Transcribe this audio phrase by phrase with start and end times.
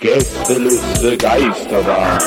[0.00, 2.18] Gästeliste Geisterbahn.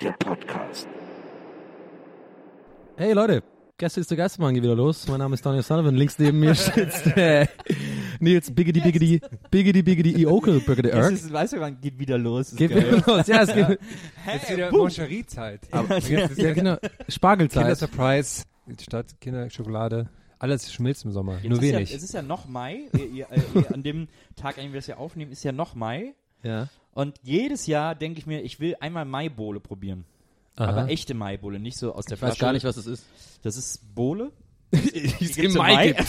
[0.00, 0.86] Der Podcast.
[2.96, 3.42] Hey Leute,
[3.76, 5.08] Gäste ist der Geistermann, geht wieder los.
[5.08, 5.96] Mein Name ist Daniel Sullivan.
[5.96, 7.46] Links neben mir sitzt äh,
[8.20, 9.20] Nils Biggity Biggity
[9.50, 11.12] Biggity Biggity Iokel Biggity Es Erk.
[11.12, 12.54] ist, weißt du, wann geht wieder los?
[12.54, 12.96] Geht geil.
[12.96, 13.26] wieder los.
[13.26, 13.78] Ja, es geht.
[14.26, 15.60] Jetzt wieder Moncherie-Zeit.
[16.36, 16.76] Ja, genau.
[17.08, 17.62] Spargelzeit.
[17.62, 18.44] Kinder-Surprise,
[18.80, 20.08] statt Kinderschokolade.
[20.38, 21.90] Alles schmilzt im Sommer, Jetzt nur wenig.
[21.90, 22.80] Ja, es ist ja noch Mai.
[22.92, 25.52] Ihr, ihr, äh, ihr, an dem Tag, an dem wir das ja aufnehmen, ist ja
[25.52, 26.12] noch Mai.
[26.42, 26.68] Ja.
[26.92, 30.04] Und jedes Jahr denke ich mir, ich will einmal Maibohle probieren.
[30.56, 30.68] Aha.
[30.70, 32.40] Aber echte Maibohle, nicht so aus der Ich weiß Flasche.
[32.40, 33.06] gar nicht, was es ist.
[33.42, 34.32] Das ist Bohle.
[34.72, 34.80] Die
[35.18, 35.92] gibt's im Mai.
[35.94, 36.02] Hab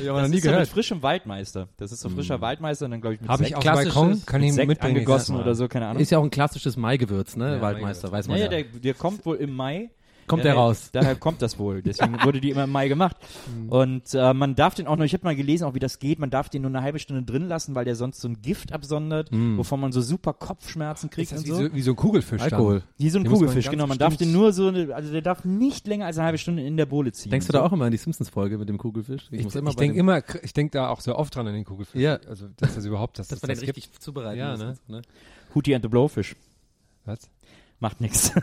[0.00, 1.68] ich aber Das noch nie ist so mit frischem Waldmeister.
[1.76, 4.22] Das ist so frischer Waldmeister und dann glaube ich mit Habe ich auf dem Balkon,
[4.26, 6.02] kann ich mit Sekt angegossen oder so, keine Ahnung.
[6.02, 7.56] Ist ja auch ein klassisches Maigewürz, ne?
[7.56, 8.12] Ja, Waldmeister, Maigewürz.
[8.12, 8.62] weiß man naja, ja.
[8.62, 9.90] der, der kommt wohl im Mai.
[10.26, 10.90] Kommt der raus.
[10.92, 11.82] Daher kommt das wohl.
[11.82, 13.16] Deswegen wurde die immer im Mai gemacht.
[13.54, 13.68] Mhm.
[13.68, 16.18] Und äh, man darf den auch noch, ich habe mal gelesen, auch wie das geht,
[16.18, 18.72] man darf den nur eine halbe Stunde drin lassen, weil der sonst so ein Gift
[18.72, 19.58] absondert, Mhm.
[19.58, 21.68] wovon man so super Kopfschmerzen kriegt Ist das und wie so.
[21.68, 22.82] so, wie so ein Kugelfisch Alkohol.
[22.98, 23.86] Wie so ein Den muss man Kugelfisch, ganz genau.
[23.86, 26.62] Man darf den nur so, eine, also der darf nicht länger als eine halbe Stunde
[26.64, 27.30] in der Bohle ziehen.
[27.30, 29.28] Denkst du da auch immer an die Simpsons-Folge mit dem Kugelfisch?
[29.30, 31.54] Ich, muss ich, bei denke dem- immer, ich denke da auch so oft dran an
[31.54, 32.00] den Kugelfisch.
[32.00, 32.18] Ja.
[32.28, 33.76] Also, dass das überhaupt, dass, dass das, man den das gibt.
[33.76, 34.74] richtig zubereiten Ja, muss ne?
[34.88, 35.02] ne?
[35.54, 36.34] Hootie and the Blowfish.
[37.04, 37.28] Was?
[37.82, 38.30] Macht nichts.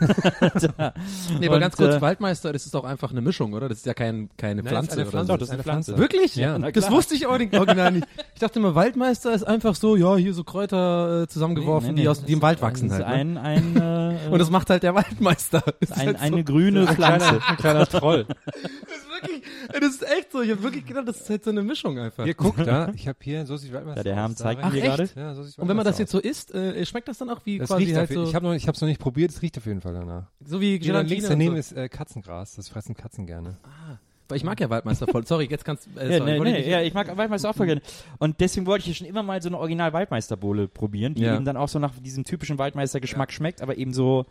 [1.40, 3.68] Nee, aber Und, ganz kurz, äh, Waldmeister, das ist doch einfach eine Mischung, oder?
[3.70, 5.26] Das ist ja kein, keine Nein, Pflanze das ist eine oder Pflanze.
[5.26, 5.32] so.
[5.32, 5.98] Doch, das ist eine Pflanze.
[5.98, 6.36] Wirklich?
[6.36, 6.58] Ja.
[6.58, 8.06] Das wusste ich auch nicht original nicht.
[8.34, 12.02] Ich dachte immer, Waldmeister ist einfach so, ja, hier so Kräuter äh, zusammengeworfen, Nee, nee,
[12.02, 12.26] die, aus, nee.
[12.26, 13.26] die im Wald wachsen Das ist halt.
[13.26, 13.40] Ne?
[13.40, 15.62] ein, ein, äh, Und das macht halt der Waldmeister.
[15.80, 17.40] Das ist ein, halt so, eine grüne Pflanze.
[17.46, 18.26] Ein kleiner Troll.
[18.26, 20.42] das ist wirklich, das ist echt so.
[20.42, 22.24] Ich habe wirklich gedacht, das ist halt so eine Mischung einfach.
[22.24, 22.92] Hier, guck da.
[22.94, 25.08] Ich habe hier, so sieht Waldmeister Ja, der Herr zeigt mir gerade.
[25.16, 27.40] Ja, so sieht Und wenn man das jetzt so isst, äh, schmeckt das dann auch
[27.44, 29.42] wie das quasi riecht halt so, Ich habe noch, ich hab's noch nicht probiert, es
[29.42, 30.24] riecht auf jeden Fall danach.
[30.44, 33.56] so wie dann links Gelatine daneben und ist äh, Katzengras, das fressen Katzen gerne.
[33.62, 33.96] so.
[34.28, 35.26] Weil ich mag ja Waldmeister voll.
[35.26, 37.66] Sorry, jetzt kannst äh, Ja, nee, ich nee, nicht- ja, ich mag Waldmeister auch voll
[37.66, 37.82] gerne.
[38.18, 41.34] Und deswegen wollte ich ja schon immer mal so eine Original-Waldmeisterbohle probieren, die Ja.
[41.34, 44.26] eben dann auch so nach diesem typischen Waldmeister-Geschmack schmeckt, aber eben so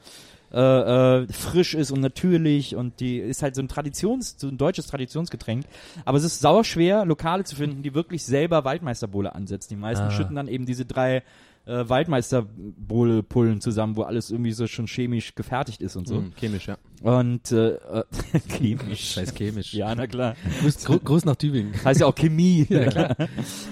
[0.51, 4.57] äh, äh, frisch ist und natürlich und die ist halt so ein Traditions, so ein
[4.57, 5.65] deutsches Traditionsgetränk.
[6.05, 9.69] Aber es ist sauschwer, Lokale zu finden, die wirklich selber Waldmeisterbohle ansetzen.
[9.69, 10.11] Die meisten Ah.
[10.11, 11.23] schütten dann eben diese drei
[11.65, 16.15] äh, Waldmeisterbohle-Pullen zusammen, wo alles irgendwie so schon chemisch gefertigt ist und so.
[16.21, 16.77] Mm, chemisch, ja.
[17.03, 18.03] Und äh, äh,
[18.49, 19.11] chemisch.
[19.13, 19.73] Scheiß chemisch.
[19.73, 20.35] Ja, na klar.
[20.61, 21.73] Grüß, grü- Grüß nach Tübingen.
[21.83, 22.65] Heißt ja auch Chemie.
[22.69, 23.15] Ja, klar.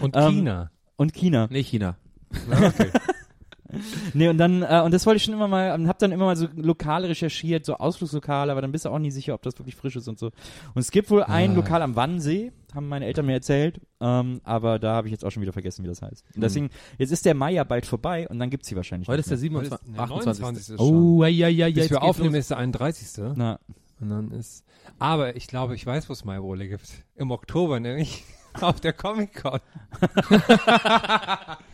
[0.01, 0.71] Und Ähm, China.
[0.95, 1.47] Und China.
[1.49, 1.95] Nee, China.
[4.13, 6.25] Nee, und dann, äh, und das wollte ich schon immer mal, und hab dann immer
[6.25, 9.57] mal so Lokale recherchiert, so Ausflugslokale, aber dann bist du auch nie sicher, ob das
[9.59, 10.27] wirklich frisch ist und so.
[10.27, 11.55] Und es gibt wohl ein Ah.
[11.55, 15.31] Lokal am Wannsee, haben meine Eltern mir erzählt, ähm, aber da habe ich jetzt auch
[15.31, 16.23] schon wieder vergessen, wie das heißt.
[16.35, 19.17] Und deswegen, jetzt ist der Mai ja bald vorbei und dann gibt's sie wahrscheinlich Heute
[19.17, 19.61] nicht ist der mehr.
[19.63, 19.87] 27.
[19.93, 20.41] nee, 28.
[20.41, 20.73] 29.
[20.75, 22.39] ist Oh, ja, ja, ja, Bis jetzt wir aufnehmen, los.
[22.41, 23.23] ist der 31.
[23.35, 23.59] Na,
[23.99, 24.63] Und dann ist.
[24.99, 26.87] Aber ich glaube, ich weiß, wo es Maibohle gibt.
[27.15, 28.23] Im Oktober, nämlich
[28.61, 29.59] auf der Comic-Con.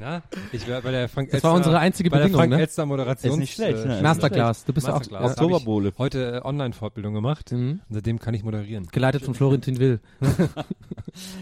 [0.00, 0.22] Na?
[0.52, 2.60] Ich war bei der Frank Das war unsere einzige Bedingung, Frank ne?
[2.60, 3.34] Elster Moderations.
[3.34, 3.98] Ist nicht schlecht, ne?
[3.98, 4.64] äh, Masterclass.
[4.64, 5.20] Du bist ja auch ja.
[5.20, 5.92] Ich Oktoberbohle.
[5.98, 7.52] Heute Online-Fortbildung gemacht.
[7.52, 7.80] Mhm.
[7.86, 8.86] Und seitdem kann ich moderieren.
[8.90, 10.00] Geleitet von Florentin Will.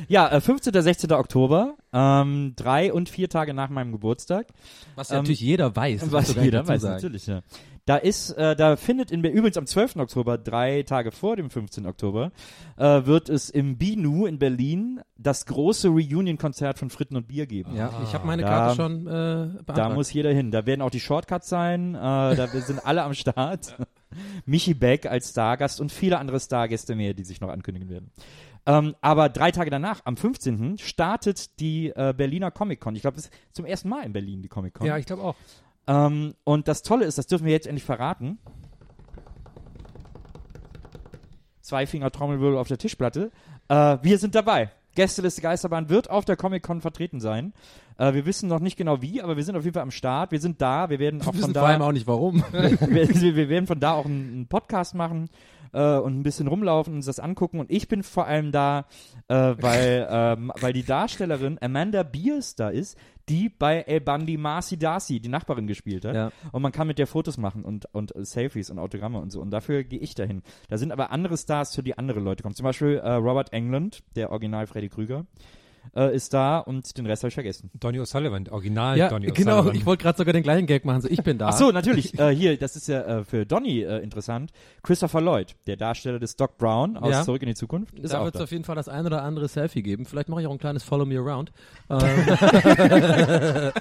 [0.09, 0.73] Ja, äh, 15.
[0.81, 1.13] 16.
[1.13, 4.47] Oktober, ähm, drei und vier Tage nach meinem Geburtstag.
[4.97, 6.11] Was Ähm, natürlich jeder weiß.
[6.11, 6.95] Was jeder weiß, sagen.
[6.95, 7.43] natürlich, ja.
[7.89, 9.97] Da ist, äh, da findet in, übrigens am 12.
[9.97, 11.87] Oktober, drei Tage vor dem 15.
[11.87, 12.33] Oktober,
[12.77, 17.75] äh, wird es im Binu in Berlin das große Reunion-Konzert von Fritten und Bier geben.
[17.75, 19.79] Ja, ich habe meine Da- Karte schon äh, beantragt.
[19.79, 20.51] Da muss jeder hin.
[20.51, 21.95] Da werden auch die Shortcuts sein.
[21.95, 23.75] Äh, da sind alle am Start.
[24.45, 28.11] Michi Beck als Stargast und viele andere Stargäste mehr, die sich noch ankündigen werden.
[28.67, 30.77] Ähm, aber drei Tage danach, am 15.
[30.77, 32.95] startet die äh, Berliner Comic-Con.
[32.97, 34.87] Ich glaube, das ist zum ersten Mal in Berlin die Comic-Con.
[34.87, 35.37] Ja, ich glaube auch.
[35.89, 38.39] Ähm, und das Tolle ist, das dürfen wir jetzt endlich verraten.
[41.63, 43.33] Zwei Finger Trommelwirbel auf der Tischplatte.
[43.69, 44.71] Äh, wir sind dabei.
[44.95, 47.55] Gästeliste Geisterbahn wird auf der Comic-Con vertreten sein.
[47.97, 50.31] Äh, wir wissen noch nicht genau wie, aber wir sind auf jeden Fall am Start.
[50.31, 50.91] Wir sind da.
[50.91, 52.45] Wir werden auch Wir von wissen da vor allem auch nicht warum.
[52.53, 55.31] wir, wir werden von da auch einen, einen Podcast machen
[55.73, 57.61] äh, und ein bisschen rumlaufen und uns das angucken.
[57.61, 58.87] Und ich bin vor allem da,
[59.29, 62.99] äh, weil, ähm, weil die Darstellerin Amanda Beers da ist,
[63.29, 66.15] die bei El Bandi Marcy Darcy, die Nachbarin, gespielt hat.
[66.15, 66.33] Ja.
[66.53, 69.41] Und man kann mit der Fotos machen und, und Selfies und Autogramme und so.
[69.41, 70.43] Und dafür gehe ich dahin.
[70.69, 72.55] Da sind aber andere Stars, für die andere Leute kommen.
[72.55, 75.27] Zum Beispiel äh, Robert Englund, der Original Freddy Krüger.
[75.95, 77.71] Äh, ist da und den Rest habe ich vergessen.
[77.75, 79.61] Donny O'Sullivan, original Ja, Donny genau.
[79.61, 79.75] O'Sullivan.
[79.75, 81.03] Ich wollte gerade sogar den gleichen Gag machen.
[81.03, 81.49] So, ich bin da.
[81.49, 82.19] Ach so, natürlich.
[82.19, 84.53] äh, hier, das ist ja äh, für Donny äh, interessant.
[84.83, 87.23] Christopher Lloyd, der Darsteller des Doc Brown aus Ja.
[87.23, 89.49] Zurück in die Zukunft, ist da wird es auf jeden Fall das ein oder andere
[89.49, 90.05] Selfie geben.
[90.05, 91.53] Vielleicht mache ich auch ein kleines Follow Me Around.
[91.91, 91.99] Ähm,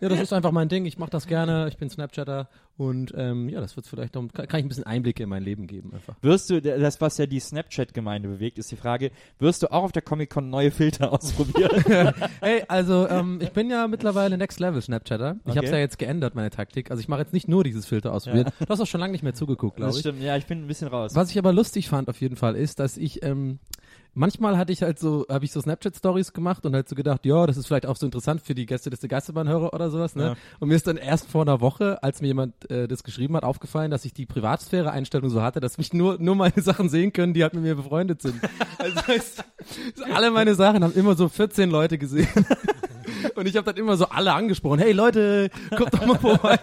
[0.00, 0.86] ja, das ist einfach mein Ding.
[0.86, 1.68] Ich mache das gerne.
[1.68, 4.84] Ich bin Snapchatter und ähm, ja, das wird vielleicht noch, kann, kann ich ein bisschen
[4.84, 6.14] Einblicke in mein Leben geben einfach.
[6.22, 9.92] Wirst du, das was ja die Snapchat-Gemeinde bewegt, ist die Frage, wirst du auch auf
[9.92, 11.82] der Comic-Con neue Filter ausprobieren?
[12.40, 15.36] Hey, also ähm, ich bin ja mittlerweile Next Level Snapchatter.
[15.44, 15.58] Ich Okay.
[15.58, 16.90] habe ja jetzt geändert, meine Taktik.
[16.90, 18.50] Also ich mache jetzt nicht nur dieses Filter ausprobieren.
[18.58, 20.00] Du hast auch schon lange nicht mehr zugeguckt, glaube das ich.
[20.00, 21.14] stimmt, ja, ich bin ein bisschen raus.
[21.14, 23.58] Was ich aber lustig fand auf jeden Fall ist, dass ich ähm,
[24.14, 27.24] manchmal hatte ich halt so, habe ich so Snapchat Stories gemacht und halt so gedacht,
[27.24, 30.24] ja, das ist vielleicht auch so interessant für die Gäste des Geisterbahnhörer oder sowas, ne?
[30.24, 30.36] Ja.
[30.60, 33.44] Und mir ist dann erst vor einer Woche, als mir jemand äh, das geschrieben hat,
[33.44, 37.34] aufgefallen, dass ich die Privatsphäre-Einstellung so hatte, dass mich nur nur meine Sachen sehen können,
[37.34, 38.40] die halt mit mir befreundet sind.
[38.78, 39.44] Also heißt,
[40.12, 42.28] alle meine Sachen haben immer so 14 Leute gesehen.
[43.34, 46.58] Und ich habe dann immer so alle angesprochen, hey Leute, kommt doch mal vorbei.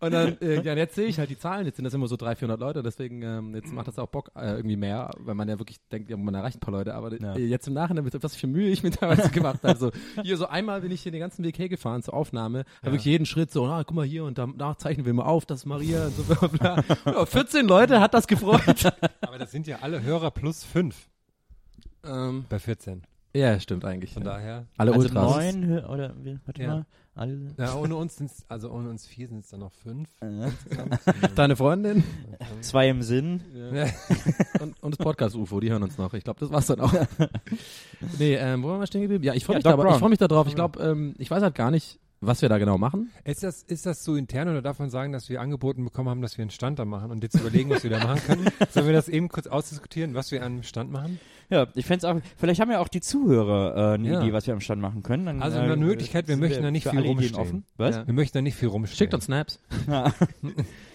[0.00, 2.16] Und dann, äh, ja, jetzt sehe ich halt die Zahlen, jetzt sind das immer so
[2.16, 5.48] 300, 400 Leute, deswegen ähm, jetzt macht das auch Bock äh, irgendwie mehr, weil man
[5.48, 7.34] ja wirklich denkt, ja, man erreicht ein paar Leute, aber Ja.
[7.36, 9.78] äh, jetzt im Nachhinein, was für Mühe ich mir teilweise gemacht habe.
[9.78, 9.90] So,
[10.22, 13.26] hier so einmal bin ich hier den ganzen Weg hergefahren zur Aufnahme, habe wirklich jeden
[13.26, 16.06] Schritt so, ah, guck mal hier und danach zeichnen wir mal auf, das ist Maria
[16.06, 16.84] und so bla bla.
[17.06, 18.92] Ja, 14 Leute hat das gefreut.
[19.20, 21.08] Aber das sind ja alle Hörer plus fünf
[22.04, 23.02] ähm, bei 14.
[23.34, 24.12] ja, stimmt eigentlich.
[24.14, 24.66] Von daher.
[24.76, 25.36] Alle also Ultras.
[25.36, 26.14] neun, oder,
[26.46, 26.68] warte Ja.
[26.68, 27.54] mal, alle.
[27.58, 30.08] Ja, ohne uns sind's, also ohne uns vier sind es dann noch fünf.
[31.34, 32.02] Deine Freundin
[32.60, 33.40] zwei im Sinn.
[33.72, 33.86] Ja.
[34.60, 36.14] und, und das Podcast-UFO, die hören uns noch.
[36.14, 36.92] Ich glaube, das war's dann auch.
[38.18, 39.24] nee, ähm, wo waren wir stehen geblieben?
[39.24, 40.46] Ja, ich freue Ja, mich, da, ich freu mich da drauf.
[40.46, 43.10] Ich glaube, ähm, ich weiß halt gar nicht, was wir da genau machen.
[43.24, 46.22] Ist das, ist das so intern oder darf man sagen, dass wir angeboten bekommen haben,
[46.22, 48.48] dass wir einen Stand da machen und jetzt überlegen, was wir da machen können?
[48.70, 51.20] Sollen wir das eben kurz ausdiskutieren, was wir an einem Stand machen?
[51.50, 54.20] Ja, ich fände auch, vielleicht haben ja auch die Zuhörer äh, eine Ja.
[54.22, 55.26] Idee, was wir am Stand machen können.
[55.26, 57.34] Dann, Also äh, eine Möglichkeit, wir möchten da nicht viel rumstehen.
[57.36, 57.64] offen.
[57.76, 57.96] Was?
[57.96, 58.06] Ja.
[58.06, 58.96] Wir möchten da nicht viel rumstehen.
[58.98, 59.60] Schickt uns Snaps.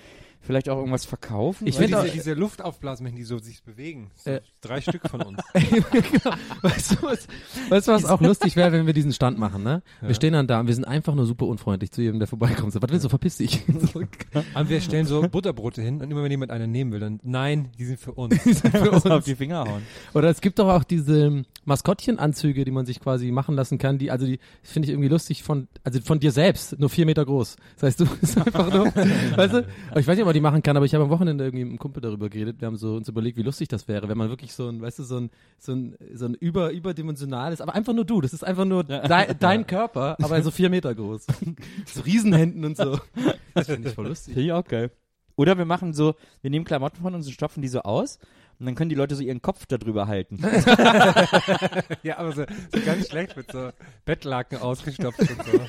[0.49, 1.67] Vielleicht auch irgendwas verkaufen?
[1.67, 4.09] Ich Weil find diese, diese Luftaufblasmännchen, die so sich bewegen.
[4.15, 4.41] So Äh.
[4.61, 5.39] Drei Stück von uns.
[5.53, 6.35] genau.
[6.63, 7.27] weißt, du, was,
[7.69, 9.83] weißt du, was auch lustig wäre, wenn wir diesen Stand machen, ne?
[10.01, 10.15] Wir Ja.
[10.15, 12.73] stehen dann da und wir sind einfach nur super unfreundlich zu jedem, der vorbeikommt.
[12.73, 13.63] So, was willst du, verpiss dich.
[13.93, 14.01] So,
[14.55, 17.69] Aber wir stellen so Butterbrote hin und immer wenn jemand einen nehmen will, dann nein,
[17.77, 18.35] die sind für uns.
[18.71, 19.25] für auf uns.
[19.25, 19.83] die Finger hauen.
[20.15, 24.09] Oder es gibt doch auch diese Maskottchenanzüge, die man sich quasi machen lassen kann, die,
[24.09, 27.55] also die finde ich irgendwie lustig von, also von dir selbst, nur vier Meter groß.
[27.75, 30.63] Das heißt, du bist einfach nur, weißt du, ich weiß nicht, ob man die machen
[30.63, 32.61] kann, aber ich habe am Wochenende irgendwie mit einem Kumpel darüber geredet.
[32.61, 34.99] Wir haben so uns überlegt, wie lustig das wäre, wenn man wirklich so ein, weißt
[34.99, 38.21] du, so ein, so ein, so ein über, überdimensionales, aber einfach nur du.
[38.21, 41.27] Das ist einfach nur dei, dein Körper, aber so vier Meter groß.
[41.85, 42.99] so Riesenhänden und so.
[43.53, 44.33] Das finde ich voll lustig.
[44.33, 44.91] Finde ich auch geil.
[45.35, 48.19] Oder wir machen so, wir nehmen Klamotten von uns und stopfen die so aus
[48.59, 50.37] und dann können die Leute so ihren Kopf darüber halten.
[52.03, 52.43] ja, aber so,
[52.73, 53.69] so ganz schlecht mit so
[54.03, 55.61] Bettlaken ausgestopft und so.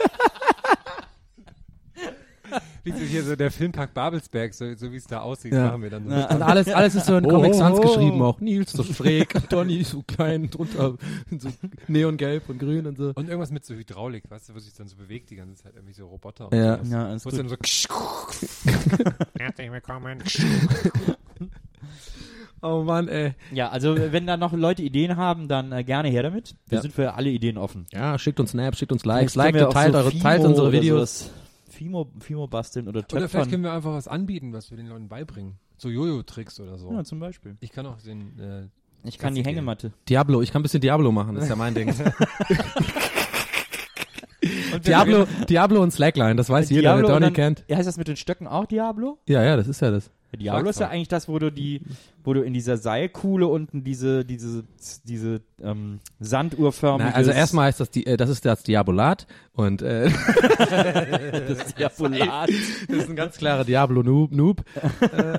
[2.85, 5.67] Wie so hier so der Filmpark Babelsberg, so, so wie es da aussieht, Ja.
[5.67, 6.15] machen wir dann so.
[6.15, 6.31] Ja.
[6.31, 8.41] Und alles, alles ist so in Oh, Comic Sans oh, geschrieben auch.
[8.41, 10.95] Nils so schräg, Donny so klein, drunter
[11.39, 11.49] so
[11.89, 13.13] neongelb und grün und so.
[13.15, 15.75] Und irgendwas mit so Hydraulik, weißt du, wo sich dann so bewegt die ganze Zeit,
[15.75, 16.51] irgendwie so Roboter.
[16.51, 16.77] Und Ja.
[16.79, 16.91] sowas.
[16.91, 17.45] Ja, alles Wo es gut.
[17.45, 17.57] dann so
[19.39, 20.23] Herzlich willkommen.
[22.63, 23.35] Oh Mann, ey.
[23.53, 26.55] Ja, also wenn da noch Leute Ideen haben, dann äh, gerne her damit.
[26.67, 26.83] Wir Ja.
[26.83, 27.87] sind für alle Ideen offen.
[27.93, 31.31] Ja, schickt uns Snaps, schickt uns Likes, liked und teilt, so eure, teilt unsere Videos.
[31.81, 33.51] Fimo, Fimo basteln oder Oder vielleicht töpfern.
[33.51, 35.55] können wir einfach was anbieten, was wir den Leuten beibringen.
[35.79, 36.93] So Jojo-Tricks oder so.
[36.93, 37.57] Ja, zum Beispiel.
[37.61, 38.67] Ich kann auch den, äh,
[39.09, 39.43] Ich kann die.
[39.43, 39.91] Hängematte.
[40.07, 41.89] Diablo, ich kann ein bisschen Diablo machen, das ist ja mein Ding.
[44.75, 47.65] und Diablo, Diablo und Slackline, das weiß jeder, Diablo der und Donny kennt.
[47.67, 49.17] Ja, heißt das mit den Stöcken auch Diablo?
[49.27, 50.11] Ja, ja, das ist ja das.
[50.37, 51.83] Diablo ist ja eigentlich das, wo du die,
[52.23, 54.65] wo du in dieser Seilkuhle unten diese, diese,
[55.05, 57.15] diese ähm, sanduhrförmige.
[57.15, 60.11] Also erstmal heißt das, die, äh, das ist das Diabolat und äh,
[61.49, 62.49] das Diabolat.
[62.89, 64.33] das ist ein ganz klarer Diablo-Noob.
[64.33, 64.65] Noob.
[65.01, 65.39] äh, äh,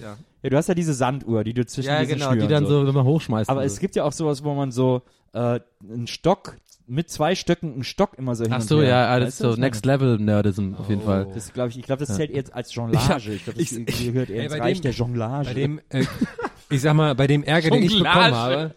[0.00, 0.16] ja.
[0.42, 2.66] Ja, du hast ja diese Sanduhr, die du zwischen ja, diesen genau, die Schnüren dann
[2.66, 3.48] so, wenn man hochschmeißt.
[3.48, 3.80] Aber es so.
[3.80, 5.02] gibt ja auch sowas, wo man so
[5.34, 8.88] äh, einen Stock mit zwei Stöcken einen Stock immer so hin Ach und so, her.
[8.88, 9.60] ja, das Weißt ist du, so?
[9.60, 11.06] Next Level Nerdism auf jeden Oh.
[11.06, 11.28] Fall.
[11.34, 12.14] Das glaube ich, ich glaube, das Ja.
[12.16, 13.32] zählt jetzt als Jonglage.
[13.32, 15.44] Ich glaube, das ich- gehört eher ins Reich dem- der Jonglage.
[15.48, 16.04] bei dem, äh,
[16.70, 18.74] ich sag mal, bei dem Ärger, den ich bekommen habe,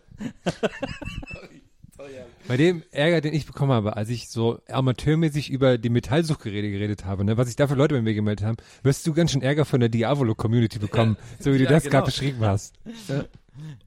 [2.48, 7.06] bei dem Ärger, den ich bekommen habe, als ich so amateurmäßig über die Metallsuchgeräte geredet
[7.06, 9.42] habe, ne, was sich da für Leute bei mir gemeldet haben, wirst du ganz schön
[9.42, 11.92] Ärger von der Diavolo-Community bekommen, so wie du Ja, das genau.
[11.94, 12.76] gerade beschrieben hast.
[13.08, 13.26] Ja,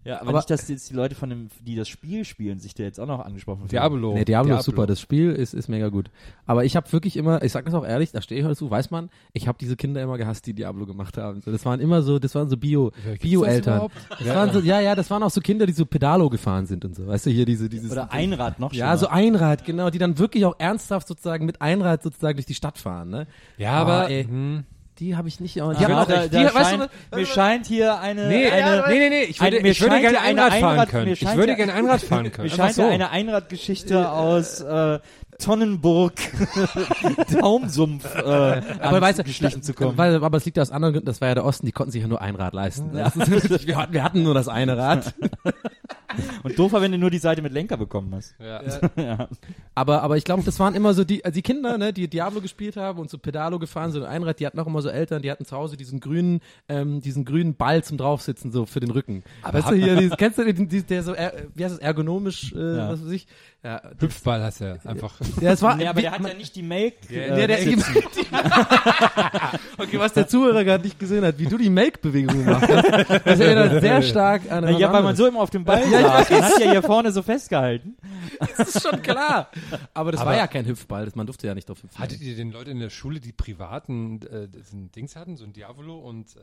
[0.05, 2.83] aber, Aber- nicht, dass jetzt die Leute von dem, die das Spiel spielen, sich da
[2.83, 3.69] jetzt auch noch angesprochen fühlen.
[3.69, 4.15] Diablo.
[4.15, 6.11] Nee, Diablo, ist super, das Spiel ist, ist mega gut.
[6.47, 8.71] Aber ich habe wirklich immer, ich sag das auch ehrlich, da stehe ich heute zu,
[8.71, 11.41] weiß man, ich habe diese Kinder immer gehasst, die Diablo gemacht haben.
[11.43, 13.89] So, das waren immer so, das waren so Bio, Ja, Bio-Eltern.
[14.09, 14.19] das?
[14.19, 16.85] Das waren so, ja, ja, das waren auch so Kinder, die so Pedalo gefahren sind
[16.85, 17.07] und so.
[17.07, 17.91] Weißt du, hier diese, dieses.
[17.93, 22.03] Oder Einrad noch Ja, so Einrad, genau, die dann wirklich auch ernsthaft sozusagen mit Einrad
[22.03, 23.27] sozusagen durch die Stadt fahren, ne?
[23.57, 24.05] Ja, aber.
[24.07, 24.25] Ah, ey.
[24.25, 24.65] hm.
[24.99, 27.27] Die habe ich nicht, die haben Ja, auch, da, die, da weißt scheint, du, mir
[27.27, 30.17] scheint hier eine, Nee, eine, nee, nee, nee, ich würde, ein- ich würde scheint gerne
[30.17, 31.13] ja eine Einrad fahren Einrad- können.
[31.13, 32.49] Ich scheint würde ja- gerne Einrad fahren können.
[32.51, 32.83] mir scheint so.
[32.83, 34.99] ja eine Einradgeschichte aus äh,
[35.39, 36.15] Tonnenburg,
[37.41, 39.97] Taumsumpf, äh, aber weißt du, geschlichen zu kommen.
[39.97, 42.03] Weil, aber es liegt aus anderen Gründen, das war ja der Osten, die konnten sich
[42.03, 42.93] ja nur ein Rad leisten.
[42.93, 45.15] Wir, hatten, wir hatten nur das eine Rad.
[46.43, 48.35] Und doofer, wenn du nur die Seite mit Lenker bekommen hast.
[48.39, 48.63] Ja.
[48.97, 49.29] ja.
[49.75, 52.41] Aber, aber ich glaube, das waren immer so die, also die Kinder, ne, die Diablo
[52.41, 55.23] gespielt haben und so Pedalo gefahren sind und Einrad, die hatten auch immer so Eltern,
[55.23, 58.91] die hatten zu Hause diesen grünen, ähm, diesen grünen Ball zum draufsitzen, so für den
[58.91, 59.23] Rücken.
[59.43, 61.81] Aber weißt du hier, dieses, kennst du den, die- der so, er, wie heißt es,
[61.81, 62.89] ergonomisch, äh, Ja.
[62.91, 63.27] was weiß ich?
[63.63, 65.15] Ja, Hüpfball hast du ja einfach.
[65.41, 66.95] ja, es war, Nee, aber wie- der hat ja nicht die Make.
[67.11, 67.95] Ja, äh, der, sitzen.
[69.79, 72.69] okay, was der Zuhörer gerade nicht gesehen hat, wie du die Make-Bewegung machst.
[72.69, 76.31] Das, das erinnert sehr stark an ja, weil man so immer auf dem Ball saß.
[76.31, 77.97] Man hat ja hier vorne so festgehalten.
[78.57, 79.51] Das ist schon klar.
[79.95, 81.99] Aber das Aber- war ja kein Hüpfball, das, man durfte ja nicht drauf hüpfen.
[81.99, 84.49] Hattet ihr den Leuten in der Schule, die privaten äh,
[84.95, 86.41] Dings hatten, so ein Diavolo und äh,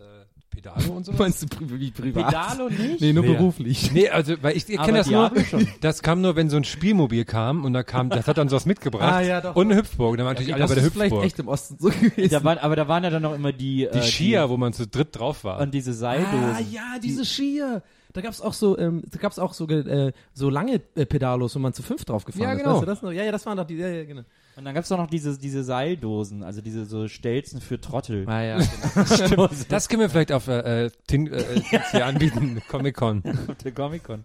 [0.49, 1.13] Pedalo und so?
[1.13, 2.27] Meinst du pri wie privat?
[2.27, 3.01] Pedalo nicht?
[3.01, 3.33] Nee, nur Nee.
[3.33, 3.91] beruflich.
[3.91, 5.67] Nee, also, weil ich, ich kenne das nur, schon.
[5.81, 8.65] das kam nur, wenn so ein Spielmobil kam und da kam, das hat dann sowas
[8.65, 9.13] mitgebracht.
[9.13, 9.75] Ah, ja, doch, und eine.
[9.79, 11.25] Hüpfburg, da waren natürlich Okay, alle das bei der ist vielleicht Hüpfburg.
[11.25, 12.29] echt im Osten so gewesen.
[12.31, 14.73] Da waren, aber da waren ja dann noch immer die, Die äh, Skier, wo man
[14.73, 15.59] zu dritt drauf war.
[15.59, 16.43] und diese Seildosen.
[16.43, 17.83] Ah, ja, diese Skier.
[18.15, 21.59] Da gab's auch so, ähm, da gab's auch so, äh, so lange äh, Pedalos, wo
[21.59, 22.59] man zu fünf drauf gefahren Ja, ist.
[22.59, 22.75] genau.
[22.75, 23.11] Weißt du das noch?
[23.11, 24.21] Ja, ja, das waren doch die, ja, ja, genau.
[24.55, 28.23] Und dann gab's doch noch diese, diese Seildosen, also diese so Stelzen für Trottel.
[28.29, 28.57] Ah, ja,
[29.27, 29.49] genau.
[29.67, 33.21] das können wir vielleicht auf äh, äh, Tin, äh, äh, hier anbieten, Comic-Con.
[33.49, 34.23] Auf der Comic-Con.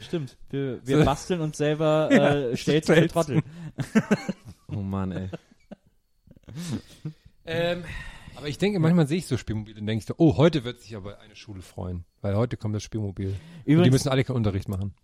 [0.00, 0.36] Stimmt.
[0.50, 2.10] Wir, wir basteln uns selber
[2.50, 3.06] äh, Stelzen für.
[3.06, 3.42] Trottel.
[4.72, 5.28] Oh Mann, ey.
[7.46, 7.84] Ähm,
[8.40, 10.80] aber ich denke, manchmal sehe ich so Spielmobile und denke ich so, oh, heute wird
[10.80, 13.28] sich aber eine Schule freuen, weil heute kommt das Spielmobil.
[13.28, 14.94] und die Übrigens, müssen alle keinen Unterricht machen.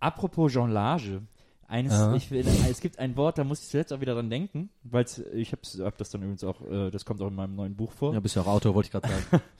[0.00, 1.22] apropos Jonglage.
[1.66, 2.14] Eines, Aha.
[2.14, 5.06] ich will, es gibt ein Wort, da muss ich zuletzt auch wieder dran denken, weil
[5.32, 7.90] ich hab's, hab das dann übrigens auch, äh, das kommt auch in meinem neuen Buch
[7.90, 8.12] vor.
[8.12, 9.42] Ja, bist ja auch Autor, wollte ich gerade sagen.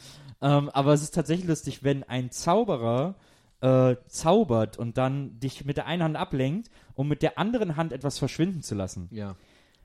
[0.43, 3.14] Ähm, aber es ist tatsächlich lustig, wenn ein Zauberer
[3.62, 7.95] äh, zaubert und dann dich mit der einen Hand ablenkt, um mit der anderen Hand
[7.95, 9.09] etwas verschwinden zu lassen.
[9.11, 9.37] ja.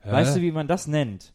[0.04, 1.32] Weißt du, wie man das nennt?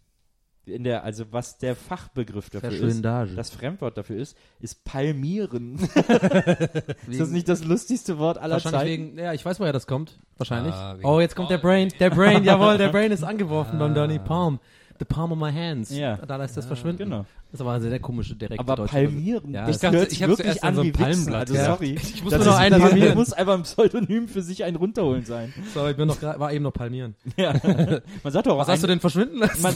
[0.68, 5.78] In der, also was der Fachbegriff dafür ist, das Fremdwort dafür ist, ist palmieren.
[7.08, 8.90] ist das nicht das lustigste Wort aller Wahrscheinlich Zeiten?
[8.90, 10.18] wegen, ja, ich weiß, woher das kommt.
[10.38, 10.74] Wahrscheinlich.
[10.74, 11.94] Ah, oh, jetzt kommt der Brain.
[12.00, 14.60] Der Brain, jawohl, der Brain ist angeworfen beim Donny Palm.
[14.98, 15.96] The palm of my hands.
[15.96, 16.16] Ja.
[16.18, 17.10] Da lässt das verschwinden.
[17.10, 17.26] Genau.
[17.52, 20.12] Das ist aber eine sehr komische, direkte Aber deutsche palmieren, Ja, das ich dachte, hört
[20.12, 20.92] ich sich wirklich zuerst an an so wie.
[20.92, 21.96] Palmblatt Also sorry.
[22.02, 23.08] Ich muss das, nur noch einen das, palmieren.
[23.10, 25.54] das muss einfach ein Pseudonym für sich einen runterholen sein.
[25.74, 27.16] So, ich bin noch, war eben noch palmieren.
[27.38, 27.54] Ja.
[28.24, 29.62] Man sagt doch auch Was hast du denn verschwinden lassen?
[29.62, 29.76] man,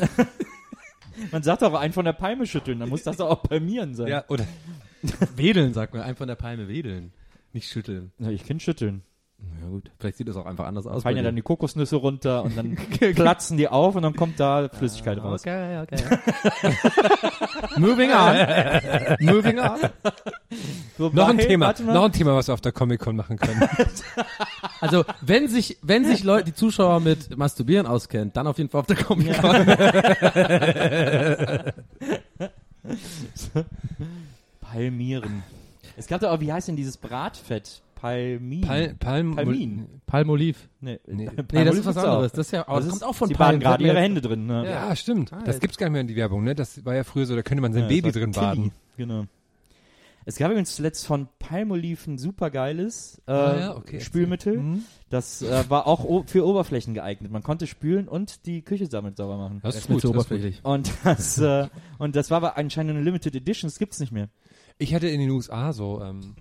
[1.31, 4.07] man sagt doch einen von der Palme schütteln, dann muss das doch auch palmieren sein.
[4.07, 4.45] Ja, oder
[5.35, 6.03] wedeln, sagt man.
[6.03, 7.11] Einfach von der Palme wedeln.
[7.53, 8.11] Nicht schütteln.
[8.19, 9.01] Ja, ich kenn schütteln.
[9.61, 11.03] Ja gut, vielleicht sieht das auch einfach anders aus.
[11.03, 12.75] Fallen ja dann die Kokosnüsse runter und dann
[13.15, 15.41] platzen die auf und dann kommt da Flüssigkeit raus.
[15.41, 16.03] Okay, okay.
[17.77, 18.35] Moving on.
[19.19, 19.79] Moving on.
[20.97, 23.67] Wobei, noch ein Thema, noch ein Thema, was wir auf der Comic-Con machen können.
[24.81, 28.81] Also, wenn sich, wenn sich Leute, die Zuschauer mit Masturbieren auskennen, dann auf jeden Fall
[28.81, 29.65] auf der Comic Con.
[34.61, 35.43] Palmieren.
[35.97, 37.81] Es gab doch auch, wie heißt denn dieses Bratfett?
[38.01, 38.61] Palmin.
[38.61, 39.87] Pal Palm Palmin.
[40.05, 40.69] Palmoliv.
[40.81, 41.29] Nee, Nee.
[41.51, 42.31] Nee, das ist was anderes.
[42.31, 43.59] Das ist ja, Das das ist, kommt auch von Sie Palmen.
[43.59, 44.45] baden gerade ihre Hände drin.
[44.45, 44.65] Ne?
[44.69, 45.33] Ja, stimmt.
[45.33, 46.55] Ah, das gibt's gar nicht mehr in die Werbung, ne?
[46.55, 48.45] Das war ja früher so, da könnte man sein Ja, Baby drin Tilly.
[48.45, 48.71] baden.
[48.97, 49.25] Genau.
[50.25, 54.57] Es gab übrigens zuletzt von Palmolive ein supergeiles äh, Ah, ja, okay, Spülmittel.
[54.57, 54.83] Mhm.
[55.09, 57.31] Das äh, war auch für Oberflächen geeignet.
[57.31, 59.59] Man konnte spülen und die Küche damit sauber machen.
[59.63, 60.03] Das Das ist gut.
[60.03, 60.59] Das oberflächlich.
[60.63, 64.29] Und das, äh, und das war aber anscheinend eine Limited Edition, das gibt's nicht mehr.
[64.77, 66.35] Ich hatte in den USA so, ähm,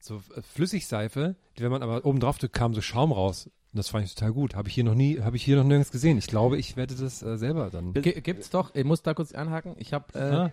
[0.00, 3.46] so äh, Flüssigseife, die, wenn man aber oben drauf drückt, kam so Schaum raus.
[3.46, 4.54] Und das fand ich total gut.
[4.54, 6.16] Habe ich hier noch nie, habe ich hier noch nirgends gesehen.
[6.18, 7.92] Ich glaube, ich werde das äh, selber dann.
[7.92, 9.74] G gibt's doch, ich muss da kurz anhaken.
[9.78, 10.52] Ich habe äh, Ah.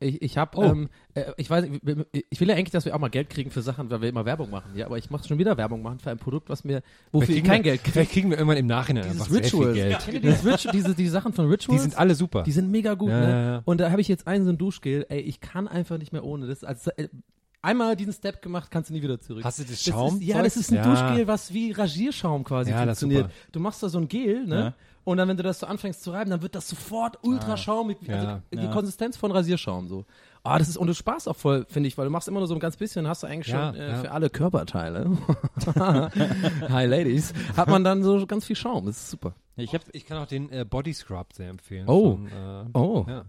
[0.00, 0.64] ich, ich habe Oh.
[0.64, 1.82] ähm, äh, ich weiß nicht,
[2.30, 4.24] ich will ja eigentlich, dass wir auch mal Geld kriegen für Sachen, weil wir immer
[4.24, 4.72] Werbung machen.
[4.74, 6.82] Ja, aber ich mache schon wieder Werbung machen für ein Produkt, was mir
[7.12, 7.92] wofür ich kein wir, Geld kriege.
[7.92, 9.76] Vielleicht kriegen wir irgendwann im Nachhinein Dieses einfach sehr viel Rituals.
[10.04, 10.14] Geld.
[10.14, 11.82] Ihr dieses Ritu diese, diese Sachen von Rituals?
[11.82, 12.42] Die sind alle super.
[12.42, 13.30] Die sind mega gut, Ja, ne?
[13.30, 13.62] ja, ja.
[13.64, 16.24] Und da habe ich jetzt einen so ein Duschgel, ey, ich kann einfach nicht mehr
[16.24, 16.46] ohne.
[16.48, 16.90] Das also
[17.62, 19.44] einmal diesen Step gemacht, kannst du nie wieder zurück.
[19.44, 20.16] Hast du das Das Schaum?
[20.16, 20.82] ist, ja, das ist ein Ja.
[20.84, 23.30] Duschgel, was wie Rasierschaum quasi Ja, das funktioniert.
[23.52, 24.56] Du machst da so ein Gel, ne?
[24.60, 24.74] Ja.
[25.02, 27.96] Und dann, wenn du das so anfängst zu reiben, dann wird das sofort ultra schaumig,
[28.02, 28.68] wie- also die.
[28.68, 30.04] Konsistenz von Rasierschaum so.
[30.42, 32.46] Ah, das ist und du sparst auch voll, finde ich, weil du machst immer nur
[32.48, 35.10] so ein ganz bisschen, hast du eigentlich schon äh, für alle Körperteile.
[36.68, 38.86] Hi Ladies, hat man dann so ganz viel Schaum.
[38.86, 39.34] Das ist super.
[39.56, 41.84] Ich habe Ich kann auch den äh, Body Scrub sehr empfehlen.
[41.86, 42.12] Oh.
[42.12, 42.30] Von, äh,
[42.72, 43.04] Oh.
[43.06, 43.24] Ja,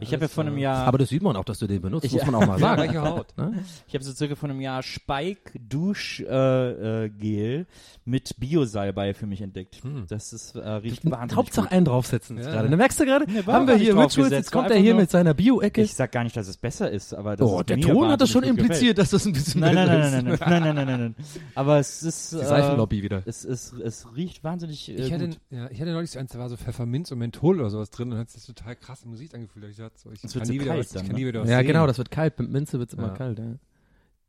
[0.00, 1.80] ich hab ja vor einem äh, Jahr Aber das sieht man auch, dass du den
[1.80, 2.82] benutzt, Ich- muss man auch mal Ja, sagen.
[2.82, 3.36] gleiche Haut.
[3.38, 3.64] Ne?
[3.88, 7.66] Ich habe so circa vor einem Jahr Spike Dusch äh, äh, Gel
[8.04, 9.76] mit Biosalbei für mich entdeckt.
[9.82, 10.04] Hm.
[10.08, 11.72] Das ist äh, riecht wahnsinnig Hauptsache gut.
[11.72, 12.52] einen draufsetzen jetzt Ja.
[12.52, 12.68] gerade.
[12.68, 13.26] Ne, merkst du gerade?
[13.46, 15.82] war Haben wir hier draufgesetzt, jetzt kommt er hier nur- mit seiner Bio-Ecke.
[15.82, 18.08] Ich sag gar nicht, dass es besser ist, aber das Oh, ist der mir Ton
[18.08, 19.76] hat das schon impliziert, dass das ein bisschen Gefällt.
[19.76, 20.40] Nein, nein, besser nein, nein, ist.
[20.40, 21.26] nein, nein, nein, nein, nein, nein.
[21.54, 23.22] Aber es ist Die äh, Seifenlobby wieder.
[23.24, 25.38] Es, es, es riecht wahnsinnig Ich hatte, gut.
[25.70, 28.18] Ich hatte neulich so eins, da war so Pfefferminz und Menthol oder sowas drin und
[28.18, 29.64] hat sich total krasse Musik angefühlt.
[29.70, 31.20] Ich dachte so, ich Es kann so nie wieder kalt was, ich dann, kann ne?
[31.20, 31.66] nie wieder was Ja, sehen.
[31.68, 32.38] genau, das wird kalt.
[32.38, 33.14] Mit Minze wird es immer Ja.
[33.14, 33.54] kalt, ja.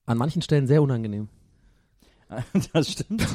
[0.05, 1.29] An manchen Stellen sehr unangenehm.
[2.73, 3.27] das stimmt.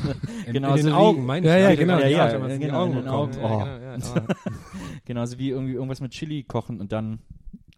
[0.46, 1.62] In, Genauso in den Augen, meine Ja, ich.
[1.62, 1.98] ja, Ja, genau.
[1.98, 3.08] Ja, ja, genau, Augen in den.
[3.08, 3.36] Augen.
[3.42, 3.58] Oh.
[3.58, 4.26] genau,
[5.04, 7.18] Genauso wie irgendwie irgendwas mit Chili kochen und dann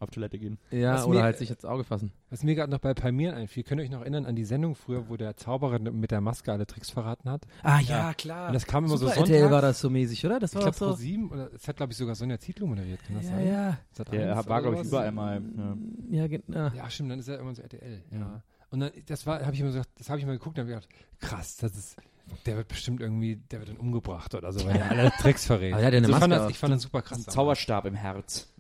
[0.00, 0.59] auf Toilette gehen.
[0.71, 2.12] ja Was oder mir- halt sich ins Auge fassen.
[2.31, 4.75] Was mir gerade noch bei Palmieren einfiel, könnt ihr euch noch erinnern an die Sendung
[4.75, 7.47] früher, wo der Zauberer mit der Maske alle Tricks verraten hat?
[7.62, 8.49] Ah, ja, klar.
[8.49, 9.52] Und das kam immer Super so RTL sonntags.
[9.52, 10.38] war das so mäßig, oder?
[10.40, 10.93] Das Ich war doch pro so.
[10.95, 13.47] sieben oder es hat glaube ich sogar Sonja Zietlow moderiert, kann das Ja, sein?
[13.47, 13.78] ja.
[13.93, 14.12] Sat.
[14.12, 15.43] Der 1 war, glaube ich, überall mal.
[15.57, 15.76] Ja.
[16.23, 16.73] Ja, ge- ja.
[16.75, 18.02] Ja, stimmt, dann ist er irgendwann so RTL.
[18.11, 18.43] Ja.
[18.71, 20.69] Und dann, das war, habe ich immer gesagt, das habe ich mal geguckt und habe
[20.75, 20.88] gedacht,
[21.21, 21.97] krass, das ist,
[22.45, 25.73] der wird bestimmt irgendwie, der wird dann umgebracht oder so, weil er alle Tricks verrät.
[25.73, 27.05] Aber der hat ja eine Also ich, fand Maske das, ich fand das super Ein
[27.05, 27.25] krass.
[27.25, 28.52] Zauberstab im Herz.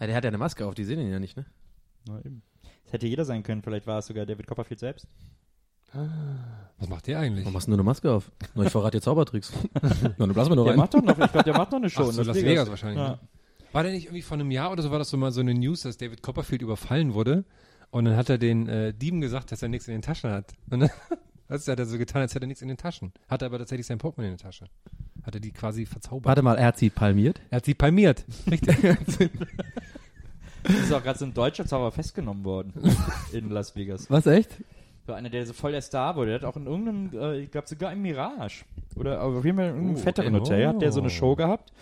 [0.00, 1.46] Ja, der hat ja eine Maske auf, die sehen ihn ja nicht, ne?
[2.08, 2.42] Na eben.
[2.84, 3.62] Das hätte jeder sein können.
[3.62, 5.08] Vielleicht war es sogar David Copperfield selbst.
[6.78, 7.44] Was macht der eigentlich?
[7.44, 8.30] Warum machst du nur eine Maske auf?
[8.54, 9.52] Na, ich verrate dir Zaubertricks.
[9.82, 10.78] Na, dann blasen wir noch Der rein.
[10.78, 12.02] macht doch noch, ich glaube, der macht noch eine Show.
[12.04, 12.98] Ach in so, Las Vegas, wahrscheinlich.
[12.98, 13.10] Ja.
[13.10, 13.18] Ne?
[13.72, 15.54] War der nicht irgendwie vor einem Jahr oder so, war das so mal so eine
[15.54, 17.44] News, dass David Copperfield überfallen wurde
[17.90, 20.52] und dann hat er den äh, Dieben gesagt, dass er nichts in den Taschen hat.
[20.70, 20.90] Und dann
[21.48, 23.12] das hat er so getan, als hätte er nichts in den Taschen.
[23.28, 24.66] Hat aber tatsächlich sein Portemonnaie in der Tasche.
[25.26, 26.24] Hat er die quasi verzaubert.
[26.24, 27.40] Warte mal, er hat sie palmiert.
[27.50, 28.24] Er hat sie palmiert.
[28.48, 28.76] Richtig.
[30.68, 32.72] Ist auch gerade so ein deutscher Zauberer festgenommen worden
[33.32, 34.08] in Las Vegas.
[34.08, 34.50] Was, echt?
[35.06, 36.30] So einer, der so voll der Star wurde.
[36.30, 38.64] Der hat auch in irgendeinem, äh, ich glaube sogar im Mirage.
[38.94, 40.44] Oder auf jeden Fall in irgendeinem Oh, fetteren okay.
[40.44, 41.10] Hotel hat der so eine Oh.
[41.10, 41.72] Show gehabt.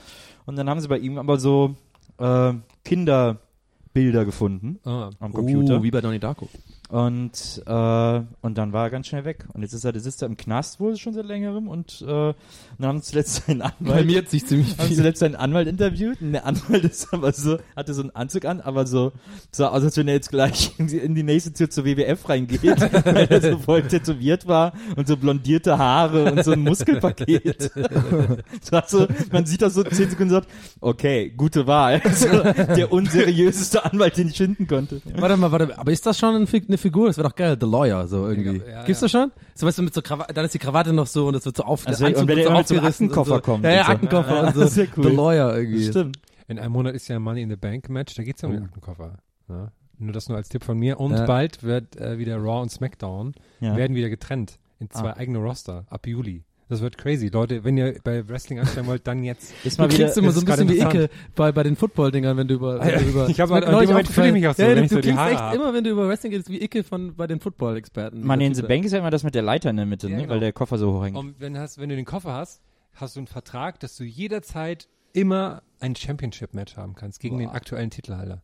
[0.46, 1.74] Und dann haben sie bei ihm aber so
[2.18, 5.10] äh, Kinderbilder gefunden ah.
[5.20, 5.78] am Computer.
[5.78, 6.48] Uh, wie bei Donnie Darko.
[6.94, 9.46] Und, äh, und dann war er ganz schnell weg.
[9.52, 12.36] Und jetzt ist er, sitzt er im Knast wohl schon seit längerem und, äh, und
[12.78, 14.98] dann haben sie zuletzt seinen Anwalt, Palmiert sich ziemlich haben viel.
[14.98, 18.60] zuletzt seinen Anwalt interviewt und der Anwalt ist aber so, hatte so einen Anzug an,
[18.60, 19.10] aber so,
[19.50, 22.28] so aus, als wenn er jetzt gleich in die, in die nächste Tür zur WWF
[22.28, 22.62] reingeht,
[23.04, 27.72] weil er so voll tätowiert war und so blondierte Haare und so ein Muskelpaket.
[28.62, 30.48] so, also, man sieht das so zehn Sekunden und sagt,
[30.80, 32.00] okay, gute Wahl.
[32.14, 35.02] So, der unseriöseste Anwalt, den ich finden konnte.
[35.16, 37.08] Warte mal, warte, aber ist das schon eine Figur?
[37.08, 38.58] Das wäre doch geil, The Lawyer, so irgendwie.
[38.58, 39.04] Ja, ja, Gibt's ja.
[39.06, 39.32] das schon?
[39.54, 41.56] So weißt du, mit so Krawatte, dann ist die Krawatte noch so und es wird
[41.56, 43.40] so auf, Also, der und wenn wird er so mit so einem aufgerissen Aktenkoffer so.
[43.40, 43.92] kommt Ja, ja, so.
[43.92, 44.66] Aktenkoffer Ja, und so.
[44.66, 45.04] sehr cool.
[45.04, 45.84] The Lawyer irgendwie.
[45.90, 46.18] Stimmt.
[46.46, 48.64] In einem Monat ist ja Money in the Bank Match, da geht's ja um den
[48.64, 49.18] Aktenkoffer.
[49.48, 49.72] Ja.
[49.98, 51.00] Nur das nur als Tipp von mir.
[51.00, 51.24] Und Ja.
[51.26, 53.76] bald wird äh, wieder Raw und SmackDown Ja.
[53.76, 55.16] werden wieder getrennt in zwei Ah.
[55.16, 56.44] eigene Roster ab Juli.
[56.68, 57.28] Das wird crazy.
[57.28, 59.52] Leute, wenn ihr bei Wrestling anstellen wollt, dann jetzt.
[59.64, 62.36] Ist Du mal wieder, kriegst immer so ein bisschen wie Icke bei, bei den Football-Dingern,
[62.38, 62.96] wenn du über, Ah, ja.
[62.96, 64.54] wenn du über Ich hab Ist mir halt- in dem Moment fühle ich mich auch
[64.54, 65.54] so, Ja, wenn du, ich so du die klingst echt hab.
[65.54, 68.26] immer, wenn du über Wrestling redest, wie Icke von, bei den Football-Experten.
[68.26, 70.14] Money in the Bank ist ja immer das mit der Leiter in der Mitte, Ja,
[70.16, 70.22] ne?
[70.22, 70.32] genau.
[70.34, 71.16] weil der Koffer so hoch hängt.
[71.18, 72.62] Und wenn, hast, wenn du den Koffer hast,
[72.94, 77.90] hast du einen Vertrag, dass du jederzeit immer ein Championship-Match haben kannst gegen den aktuellen
[77.90, 78.42] Titelhalter.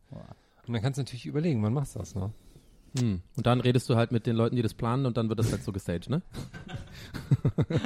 [0.67, 2.31] Und dann kannst du natürlich überlegen, wann machst du das, ne?
[2.99, 3.21] Hm.
[3.37, 5.51] Und dann redest du halt mit den Leuten, die das planen und dann wird das
[5.51, 6.21] halt so gestaged, ne?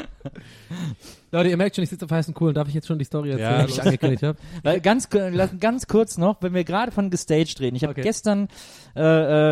[1.32, 2.54] Leute, ihr merkt schon, ich sitze auf heißen Kohlen.
[2.56, 4.80] Darf ich jetzt schon die Story erzählen, Ja, die ich angekündigt habe?
[4.82, 7.76] Ganz, lass- ganz kurz noch, wenn wir gerade von gestaged reden.
[7.76, 8.02] Ich habe Okay.
[8.02, 8.48] gestern,
[8.96, 9.02] äh,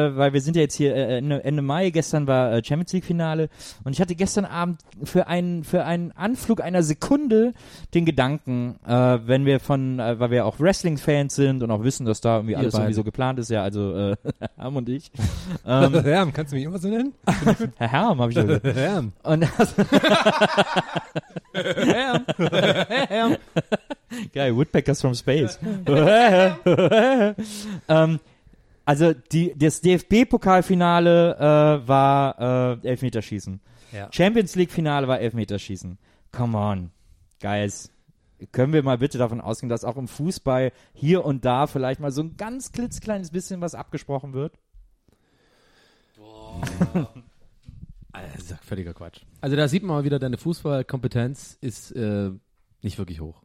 [0.08, 2.94] äh, weil wir sind ja jetzt hier äh, Ende, Ende Mai, gestern war äh, Champions
[2.94, 3.50] League Finale
[3.84, 7.54] und ich hatte gestern Abend für einen für einen Anflug einer Sekunde
[7.94, 12.06] den Gedanken, äh, wenn wir von, äh, weil wir auch Wrestling-Fans sind und auch wissen,
[12.06, 14.16] dass da irgendwie Ihr alles irgendwie so geplant ist, ja, also äh,
[14.58, 15.12] Herm und ich.
[15.66, 17.14] ähm, Herm, kannst du mich immer so nennen?
[17.78, 18.64] Herr Herm, habe ich gesagt.
[18.76, 19.12] Herm.
[19.24, 19.48] Und
[24.34, 25.60] Geil, Woodpeckers from Space.
[27.88, 28.20] ähm,
[28.86, 33.60] also die, das DFB-Pokalfinale äh, war äh, Elfmeterschießen.
[33.92, 34.10] Ja.
[34.12, 35.98] Champions League-Finale war Elfmeterschießen.
[36.32, 36.92] Come on,
[37.42, 37.92] guys.
[38.52, 42.12] Können wir mal bitte davon ausgehen, dass auch im Fußball hier und da vielleicht mal
[42.12, 44.58] so ein ganz klitzekleines bisschen was abgesprochen wird?
[48.14, 49.22] Das ist ja völliger Quatsch.
[49.42, 52.30] Also da sieht man mal wieder, deine Fußballkompetenz ist äh,
[52.84, 53.42] nicht wirklich hoch.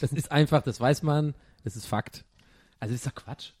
[0.00, 2.24] Das ist einfach, das weiß man, das ist Fakt.
[2.80, 3.52] Also ist doch Quatsch.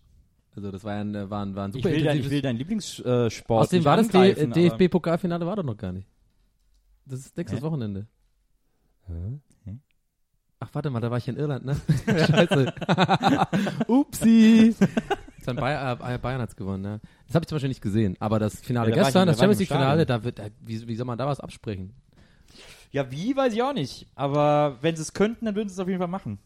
[0.56, 2.42] Also das war ein, äh, war ein, war ein Ich super will, dein, ich will
[2.42, 6.08] deinen Lieblingssport Außerdem war das DFB-Pokalfinale war doch noch gar nicht.
[7.06, 7.64] Das ist nächstes Hä?
[7.64, 8.06] Wochenende.
[10.60, 11.76] Ach, warte mal, da war ich in Irland, ne?
[12.06, 12.72] Scheiße.
[13.86, 14.74] Upsi.
[15.46, 17.00] Dann Bayern, äh, Bayern hat's gewonnen, ne?
[17.26, 18.16] Das habe ich zum Beispiel nicht gesehen.
[18.18, 20.48] Aber das Finale Ja, da ich- gestern, da das ich Champions League-Finale, da wird, da,
[20.60, 21.94] wie, wie soll man da was absprechen?
[22.90, 24.08] Ja, wie, weiß ich auch nicht.
[24.16, 26.38] Aber wenn sie es könnten, dann würden sie es auf jeden Fall machen.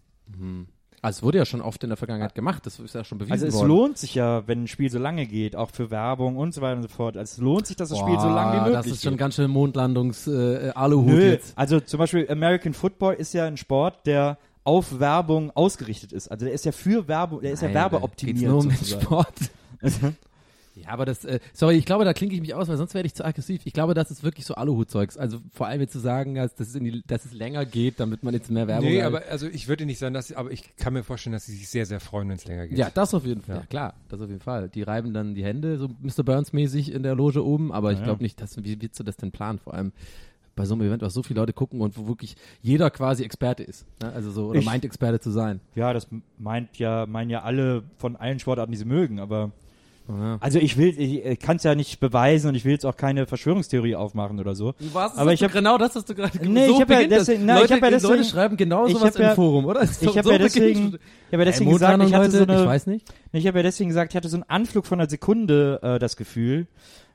[1.02, 3.32] Also es wurde ja schon oft in der Vergangenheit gemacht, das ist ja schon bewiesen
[3.32, 3.68] Also es worden.
[3.68, 6.76] lohnt sich ja, wenn ein Spiel so lange geht, auch für Werbung und so weiter
[6.76, 7.16] und so fort.
[7.16, 9.14] Also es lohnt sich, dass das Spiel so lange wie Boah, möglich Das ist schon
[9.14, 9.18] geht.
[9.18, 11.58] ganz schön Mondlandungs äh, jetzt.
[11.58, 16.28] also zum Beispiel American Football ist ja ein Sport, der auf Werbung ausgerichtet ist.
[16.28, 18.38] Also der ist ja für Werbung, der ist ja Nein, werbeoptimiert.
[18.38, 18.84] Geht's nur um den.
[18.86, 19.34] Sport.
[20.74, 23.06] Ja, aber das, äh, sorry, ich glaube, da klinke ich mich aus, weil sonst werde
[23.06, 23.60] ich zu aggressiv.
[23.64, 25.18] Ich glaube, das ist wirklich so Aluhutzeugs.
[25.18, 28.22] Also vor allem jetzt zu sagen, dass, dass, es die, dass es länger geht, damit
[28.22, 29.06] man jetzt mehr Werbung Nee, hat.
[29.08, 31.68] aber also ich würde nicht sagen, dass aber ich kann mir vorstellen, dass sie sich
[31.68, 32.78] sehr, sehr freuen, wenn es länger geht.
[32.78, 33.56] Ja, das auf jeden Fall.
[33.56, 33.60] Ja.
[33.60, 33.66] Ja.
[33.66, 34.68] klar, das auf jeden Fall.
[34.70, 36.22] Die reiben dann die Hände, so Mr.
[36.24, 38.04] Burns-mäßig in der Loge oben, aber ich Ja.
[38.04, 39.58] glaube nicht, dass, wie willst du das denn planen?
[39.58, 39.92] Vor allem
[40.54, 43.62] bei so einem Event, was so viele Leute gucken und wo wirklich jeder quasi Experte
[43.62, 43.86] ist.
[44.02, 44.12] Ne?
[44.12, 45.60] Also so, oder Ich- meint Experte zu sein.
[45.74, 46.06] Ja, das
[46.38, 49.50] meint ja, meinen ja alle von allen Sportarten, die sie mögen, aber
[50.08, 50.36] Ja.
[50.40, 53.26] also ich will, ich kann es ja nicht beweisen und ich will jetzt auch keine
[53.26, 54.74] Verschwörungstheorie aufmachen oder so.
[54.92, 55.16] Was?
[55.16, 57.60] Aber ich hab- genau das, was du gerade Nee, ich hab ja deswegen- na, ich
[57.62, 59.82] Leute, hab ja deswegen- Leute schreiben genau ich sowas hab ja- im Forum, oder?
[59.84, 62.86] Ich habe ja deswegen, ich habe ja deswegen gesagt, ich hatte so eine, ich weiß
[62.88, 63.06] nicht.
[63.32, 66.16] ich habe ja deswegen gesagt, ich hatte so einen Anflug von einer Sekunde äh, das
[66.16, 66.66] Gefühl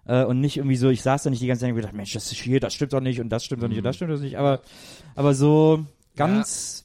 [0.06, 2.14] äh, und nicht irgendwie so, ich saß da nicht die ganze Zeit und gedacht, Mensch,
[2.14, 4.12] das ist hier, das stimmt doch nicht und das stimmt doch nicht und das stimmt
[4.12, 4.62] doch nicht, aber
[5.16, 6.84] aber so ganz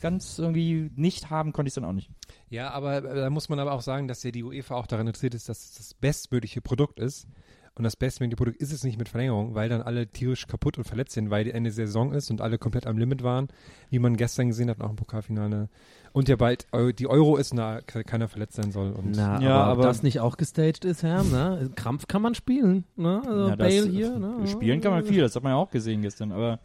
[0.00, 2.08] ganz irgendwie nicht haben konnte ich dann auch nicht.
[2.52, 5.06] Ja, aber äh, da muss man aber auch sagen, dass ja die UEFA auch daran
[5.06, 7.26] interessiert ist, dass es das bestmögliche Produkt ist.
[7.74, 10.84] Und das bestmögliche Produkt ist es nicht mit Verlängerung, weil dann alle tierisch kaputt und
[10.84, 13.48] verletzt sind, weil die Ende der Saison ist und alle komplett am Limit waren,
[13.88, 15.70] wie man gestern gesehen hat, auch im Pokalfinale.
[16.12, 16.66] Und ja bald
[16.98, 18.90] die Euro ist, na, ke- keiner verletzt sein soll.
[18.92, 21.70] Und Na, Ja, aber, ob aber- das nicht auch gestaged ist, Herr, ne?
[21.74, 23.22] Krampf kann man spielen, ne?
[23.26, 24.46] Also Ja, das- Bale hier, ne?
[24.46, 26.60] Spielen kann man viel, das hat man ja auch gesehen gestern, aber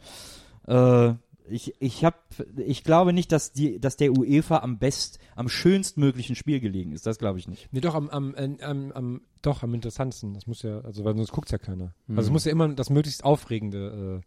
[0.66, 1.14] äh,
[1.50, 2.24] ich, ich hab,
[2.56, 7.06] ich glaube nicht, dass die, dass der UEFA am best, am schönstmöglichen Spiel gelegen ist.
[7.06, 7.68] Das glaube ich nicht.
[7.72, 10.34] Nee, doch, am, am, am, am, doch, am interessantesten.
[10.34, 11.94] Das muss ja, also, weil sonst guckt's ja keiner.
[12.08, 14.26] Also, es muss ja immer das möglichst Aufregende äh,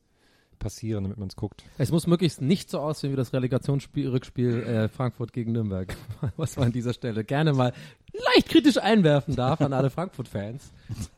[0.60, 1.64] passieren, damit man es guckt.
[1.78, 5.96] Es muss möglichst nicht so aussehen wie das Relegationsspiel, Rückspiel äh, Frankfurt gegen Nürnberg.
[6.38, 7.74] Was man an dieser Stelle gerne mal
[8.14, 10.72] leicht kritisch einwerfen darf an alle Frankfurt-Fans.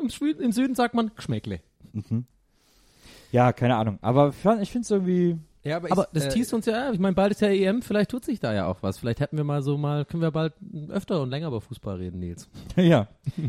[0.00, 1.60] Hm, Im, Im Süden sagt man Geschmäckle.
[3.32, 3.98] Ja, keine Ahnung.
[4.02, 4.28] Aber
[4.60, 5.38] ich finde es irgendwie.
[5.64, 8.10] Ja, aber, Aber das äh, teast uns ja, ich meine, bald ist ja EM, vielleicht
[8.10, 8.98] tut sich da ja auch was.
[8.98, 10.54] Vielleicht hätten wir mal so mal, können wir bald
[10.88, 12.48] öfter und länger über Fußball reden, Nils.
[12.76, 13.06] ja,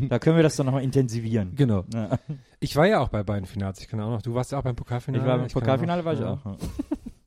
[0.08, 1.54] da können wir das dann nochmal intensivieren.
[1.56, 1.84] Genau.
[1.92, 2.18] Ja.
[2.60, 3.80] Ich war ja auch bei beiden Finals.
[3.80, 4.22] Ich kann auch noch.
[4.22, 5.22] Du warst ja auch beim Pokalfinale.
[5.22, 6.40] Ich war im kann Pokalfinale, war ich ja.
[6.44, 6.56] auch.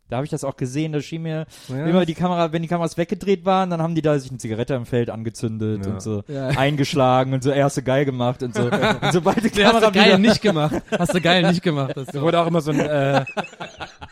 [0.09, 1.85] Da habe ich das auch gesehen, da schien mir Ja.
[1.85, 4.73] immer die Kamera, wenn die Kameras weggedreht waren, dann haben die da sich eine Zigarette
[4.75, 5.91] im Feld angezündet Ja.
[5.91, 6.47] und so Ja.
[6.49, 8.61] eingeschlagen und so erste geil gemacht und so.
[9.01, 10.75] und sobald die Hast Kamera du geil nicht gemacht.
[10.97, 11.93] Hast du geil nicht gemacht.
[11.95, 13.25] Das Da wurde auch immer so ein, äh,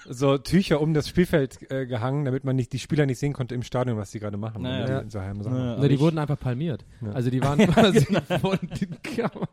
[0.10, 3.56] so Tücher um das Spielfeld äh, gehangen, damit man nicht die Spieler nicht sehen konnte
[3.56, 4.64] im Stadion, was die gerade machen.
[4.64, 4.86] Naja.
[5.00, 5.10] Die in
[5.44, 5.50] so.
[5.50, 5.88] Naja.
[5.88, 6.86] Die ich- wurden einfach palmiert.
[7.02, 7.14] Ja.
[7.14, 8.06] Also die waren quasi
[8.42, 9.50] von den Kameras.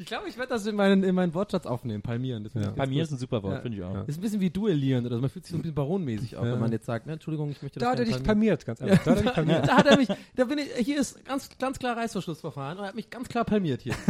[0.00, 2.42] Ich glaube, ich werde das in meinen, in meinen Wortschatz aufnehmen, palmieren.
[2.44, 2.70] Das, Ja.
[2.70, 2.96] gut.
[2.96, 3.60] ist ein super Wort, Ja.
[3.60, 3.92] finde ich auch.
[3.92, 4.00] Ja.
[4.00, 5.20] Das ist ein bisschen wie duellieren oder so.
[5.20, 6.52] Man fühlt sich so ein bisschen baronmäßig auch, Ja.
[6.52, 8.26] wenn man jetzt sagt, ne, Entschuldigung, ich möchte das Da hat er dich palmieren.
[8.58, 9.04] palmiert, ganz einfach.
[9.04, 9.68] Da hat er dich palmiert.
[9.68, 12.88] Da hat er mich, da bin ich, hier ist ganz, ganz klar Reißverschlussverfahren und er
[12.88, 13.94] hat mich ganz klar palmiert hier.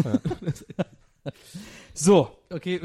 [1.92, 2.80] So, Okay,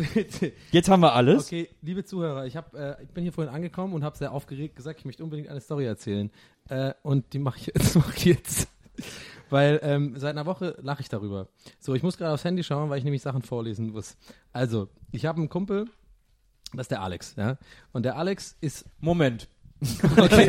[0.72, 1.46] jetzt haben wir alles.
[1.46, 4.76] Okay, liebe Zuhörer, ich, hab, äh, ich bin hier vorhin angekommen und habe sehr aufgeregt
[4.76, 6.30] gesagt, ich möchte unbedingt eine Story erzählen.
[6.70, 7.96] Äh, und die mache ich jetzt.
[7.96, 8.68] Mach ich jetzt.
[9.50, 11.48] Weil ähm, seit einer Woche lache ich darüber.
[11.80, 14.18] So, ich muss gerade aufs Handy schauen, weil ich nämlich Sachen vorlesen muss.
[14.54, 15.86] Also, ich habe einen Kumpel,
[16.74, 17.58] das ist der Alex, ja.
[17.94, 18.86] Und der Alex ist.
[19.00, 19.48] Moment.
[20.18, 20.48] Okay,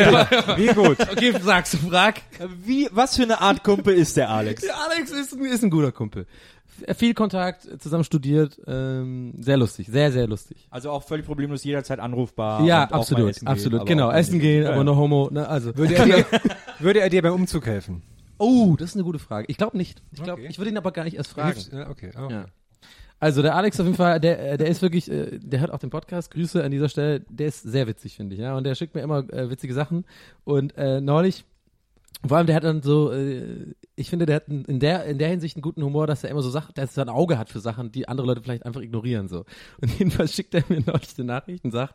[0.57, 1.01] Wie gut.
[1.01, 2.23] okay sagst du, frag.
[2.65, 4.63] Wie, was für eine Art Kumpel ist der Alex?
[4.63, 6.27] Der Alex ist, ein- ist ein guter Kumpel.
[6.97, 10.67] Viel Kontakt, zusammen studiert, ähm, sehr lustig, sehr, sehr lustig.
[10.71, 12.63] Also auch völlig problemlos jederzeit anrufbar.
[12.65, 14.11] ja, absolut, essen gehen, absolut, aber genau.
[14.11, 15.77] Essen gehen, aber no homo, ne, also.
[15.77, 16.27] Würde er, dir,
[16.79, 18.03] würde er dir beim Umzug helfen?
[18.39, 19.47] Oh, das ist eine gute Frage.
[19.49, 20.03] Ich glaube nicht.
[20.13, 20.51] Ich glaube, Okay.
[20.51, 21.61] ich würde ihn aber gar nicht erst fragen.
[21.73, 22.11] Ja, okay.
[22.17, 22.33] okay.
[22.33, 22.47] Ja.
[23.19, 25.79] Also der Alex auf jeden Fall, der, äh, der ist wirklich, äh, der hört auch
[25.79, 26.31] den Podcast.
[26.33, 27.21] Grüße an dieser Stelle.
[27.31, 28.41] Der ist sehr witzig, finde ich.
[28.43, 30.05] Ja, und der schickt mir immer äh, witzige Sachen.
[30.45, 31.45] Und äh, neulich,
[32.27, 35.29] vor allem der hat dann so, äh, ich finde, der hat in der in der
[35.29, 37.61] Hinsicht einen guten Humor, dass er immer so sagt, dass er ein Auge hat für
[37.61, 39.45] Sachen, die andere Leute vielleicht einfach ignorieren so.
[39.81, 41.95] Und jedenfalls schickt er mir neulich eine Nachricht und sagt,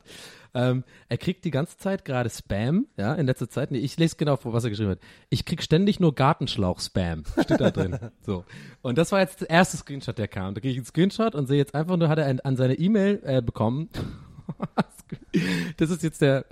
[0.53, 3.71] ähm, er kriegt die ganze Zeit gerade Spam, ja, in letzter Zeit.
[3.71, 4.99] Nee, ich lese genau vor, was er geschrieben hat.
[5.29, 7.23] Ich krieg ständig nur Gartenschlauch-Spam.
[7.43, 7.97] Steht da drin.
[8.21, 8.45] so.
[8.81, 10.53] Und das war jetzt der erste Screenshot, der kam.
[10.53, 12.75] Da kriege ich einen Screenshot und sehe jetzt einfach nur, hat er an, an seine
[12.75, 13.89] E-Mail äh, bekommen.
[15.77, 16.45] das ist jetzt der,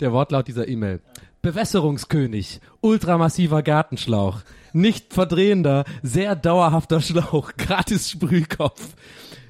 [0.00, 1.00] der Wortlaut dieser E-Mail.
[1.44, 4.40] Bewässerungskönig, ultramassiver Gartenschlauch,
[4.72, 8.94] nicht verdrehender, sehr dauerhafter Schlauch, gratis Sprühkopf,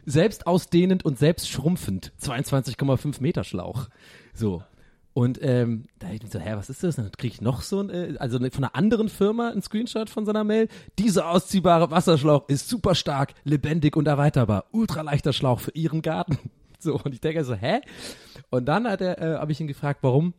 [0.05, 3.87] selbst ausdehnend und selbst schrumpfend, 22,5 Meter Schlauch.
[4.35, 4.65] So.
[5.13, 6.97] Und ähm, da ich mir so, hä, was ist das?
[6.97, 10.11] Dann kriege ich noch so ein, äh, also ne- von einer anderen Firma ein Screenshot
[10.11, 10.67] von seiner Mail.
[10.99, 14.65] Dieser ausziehbare Wasserschlauch ist super stark, lebendig und erweiterbar.
[14.73, 16.39] Ultraleichter Schlauch für Ihren Garten.
[16.81, 17.81] So, und ich denke so, hä?
[18.51, 20.35] Und dann hat er, äh, habe ich ihn gefragt, warum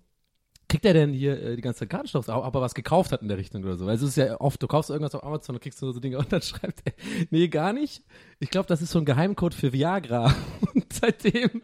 [0.76, 3.38] kriegt er denn hier äh, die ganze Zeit ob er was gekauft hat in der
[3.38, 3.86] Richtung oder so.
[3.86, 6.18] Weil es ist ja oft, du kaufst irgendwas auf Amazon und kriegst du so Dinge
[6.20, 6.94] und dann schreibt er,
[7.30, 8.04] nee, gar nicht.
[8.40, 10.36] Ich glaube, das ist so ein Geheimcode für Viagra.
[10.74, 11.62] Und seitdem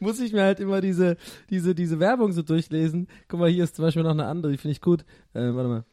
[0.00, 1.16] muss ich mir halt immer diese,
[1.48, 3.06] diese, diese Werbung so durchlesen.
[3.28, 5.02] Guck mal, hier ist zum Beispiel noch eine andere, die finde ich gut.
[5.32, 5.84] Äh, warte mal.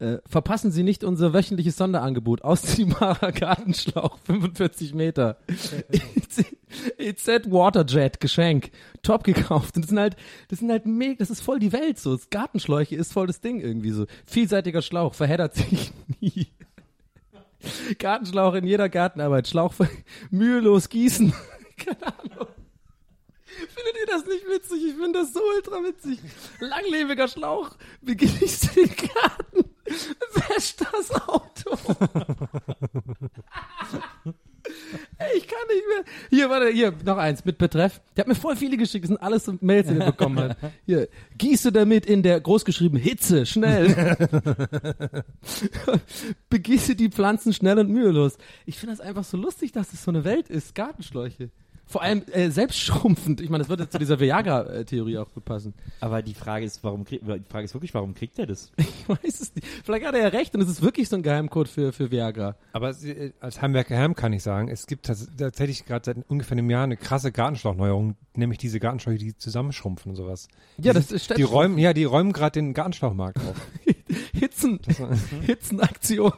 [0.00, 2.42] Äh, verpassen Sie nicht unser wöchentliches Sonderangebot.
[2.42, 5.38] Ausziehbarer Gartenschlauch, 45 Meter.
[6.98, 8.70] EZ Waterjet, Geschenk.
[9.02, 9.76] Top gekauft.
[9.76, 10.16] Und das sind halt,
[10.48, 12.16] das sind halt mega, das ist voll die Welt so.
[12.16, 14.06] Das Gartenschläuche ist voll das Ding irgendwie so.
[14.26, 16.48] Vielseitiger Schlauch, verheddert sich nie.
[17.98, 19.48] Gartenschlauch in jeder Gartenarbeit.
[19.48, 19.88] Schlauch für
[20.30, 21.32] mühelos gießen.
[21.76, 22.48] Keine Ahnung.
[23.44, 24.84] Findet ihr das nicht witzig?
[24.84, 26.18] Ich finde das so ultra witzig.
[26.60, 27.70] Langlebiger Schlauch,
[28.02, 29.70] begießt den Garten,
[30.48, 31.76] wäscht das Auto.
[35.18, 36.04] Ey, ich kann nicht mehr.
[36.30, 38.00] Hier, warte, hier, noch eins mit Betreff.
[38.16, 39.04] Der hat mir voll viele geschickt.
[39.04, 40.56] Das sind alles so Mails, die er bekommen hat.
[40.86, 44.16] Hier, gieße damit in der großgeschrieben Hitze, schnell.
[46.48, 48.38] Begieße die Pflanzen schnell und mühelos.
[48.64, 50.74] Ich finde das einfach so lustig, dass es so eine Welt ist.
[50.74, 51.50] Gartenschläuche.
[51.86, 53.40] Vor allem äh, selbstschrumpfend.
[53.42, 55.74] Ich meine, das würde jetzt zu dieser Viagra-Theorie auch gut passen.
[56.00, 58.72] Aber die Frage ist, warum krieg, die Frage ist wirklich, warum kriegt er das?
[59.06, 59.66] Ich weiß es nicht.
[59.84, 62.56] Vielleicht hat er ja recht und es ist wirklich so ein Geheimcode für, für Viagra.
[62.72, 66.56] Aber äh, als Heimwerker Herm kann ich sagen, es gibt tats- tatsächlich gerade seit ungefähr
[66.56, 70.48] einem Jahr eine krasse Gartenschlauchneuerung, nämlich diese Gartenschläuche, die zusammenschrumpfen und sowas.
[70.78, 73.60] Ja, die das sind- ist Die räumen, ja, die räumen gerade den Gartenschlauchmarkt auf.
[74.32, 74.80] Hitzen,
[75.42, 76.32] Hitzenaktion.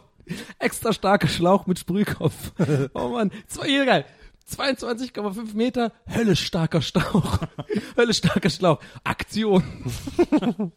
[0.59, 2.53] Extra starker Schlauch mit Sprühkopf.
[2.95, 4.05] Oh Mann, zwei, geil.
[4.49, 7.41] 22,5 Meter, höllisch starker Schlauch.
[7.97, 8.79] höllisch starker Schlauch.
[9.05, 9.63] Aktion.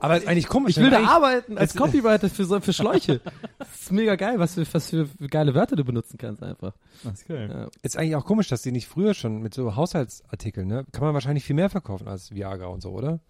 [0.00, 0.72] Aber ist eigentlich komisch.
[0.72, 0.90] Ich will ne?
[0.90, 3.20] da Eigentlich- arbeiten als Copywriter für, so, für Schläuche.
[3.58, 6.72] Das ist mega geil, was für, was für geile Wörter du benutzen kannst einfach.
[7.02, 7.48] Das ist geil.
[7.52, 7.68] Ja.
[7.82, 10.84] Ist eigentlich auch komisch, dass die nicht früher schon mit so Haushaltsartikeln, ne?
[10.92, 13.20] Kann man wahrscheinlich viel mehr verkaufen als Viagra und so, oder?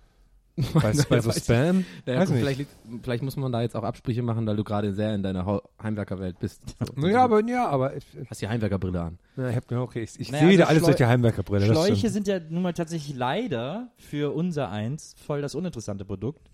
[0.75, 1.33] Bei, bei so.
[1.33, 1.85] Spam?
[2.05, 2.43] Naja, Weiß gut, nicht.
[2.45, 2.71] vielleicht, liegt-
[3.03, 6.39] vielleicht muss man da jetzt auch Absprüche machen, weil du gerade sehr in deiner Heimwerkerwelt
[6.41, 6.63] bist.
[6.97, 9.19] Ja, aber, ja, aber, ich, Hast die Heimwerkerbrille an.
[9.37, 11.67] ja, ich hab, okay, ich, ich Naja, sehe wieder also alles Schleu- durch die Heimwerkerbrille.
[11.67, 16.51] Schläuche sind ja nun mal tatsächlich leider für unser eins voll das uninteressante Produkt,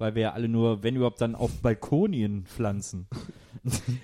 [0.00, 3.06] weil wir ja alle nur, wenn überhaupt, dann auf Balkonien pflanzen.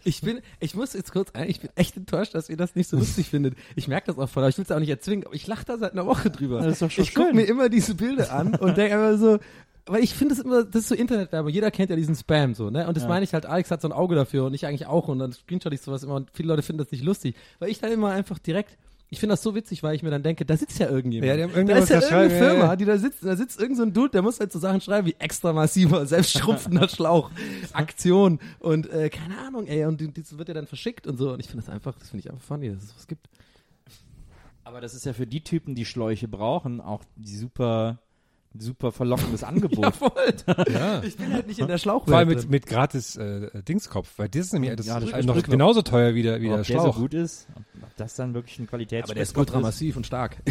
[0.05, 2.91] Ich bin, ich muss jetzt kurz ein, ich bin echt enttäuscht, dass ihr das nicht
[2.91, 3.55] so lustig findet.
[3.75, 5.65] Ich merke das auch voll, aber ich will es auch nicht erzwingen, aber ich lache
[5.65, 6.61] da seit einer Woche drüber.
[6.61, 9.39] Das ist doch schon ich gucke mir immer diese Bilder an und denke immer so,
[9.87, 12.69] weil ich finde es immer, das ist so Internetwerbung, jeder kennt ja diesen Spam so,
[12.71, 12.87] ne?
[12.87, 13.09] Und das Ja.
[13.09, 15.33] meine ich halt, Alex hat so ein Auge dafür und ich eigentlich auch und dann
[15.33, 18.11] screenshot ich sowas immer und viele Leute finden das nicht lustig, weil ich dann immer
[18.11, 18.77] einfach direkt
[19.09, 21.29] ich finde das so witzig, weil ich mir dann denke, da sitzt ja irgendjemand.
[21.29, 23.85] Ja, die haben da ist ja irgendeine Firma, die da sitzt, da sitzt irgend so
[23.85, 27.31] ein Dude, der muss halt so Sachen schreiben wie extra massiver, selbstschrumpfender Schlauch,
[27.73, 31.33] Aktion und äh, keine Ahnung, ey, und die- das wird ja dann verschickt und so
[31.33, 33.29] und ich finde das einfach, das finde ich einfach funny, dass es was gibt.
[34.65, 38.01] Aber das ist ja für die Typen, die Schläuche brauchen, auch die super,
[38.61, 39.85] super verlockendes Angebot.
[39.85, 40.11] Ja, voll.
[40.73, 41.03] Ja.
[41.03, 42.09] Ich bin halt nicht in der Schlauchwelt.
[42.09, 45.27] Vor allem mit, mit gratis äh, Dingskopf, weil das ist nämlich das Ja, das ist
[45.27, 46.97] noch genauso teuer wie der, wie ob der der so Schlauch.
[46.97, 50.37] gut ist, ob das dann wirklich ein Qualitäts aber der ist ultra massiv und stark.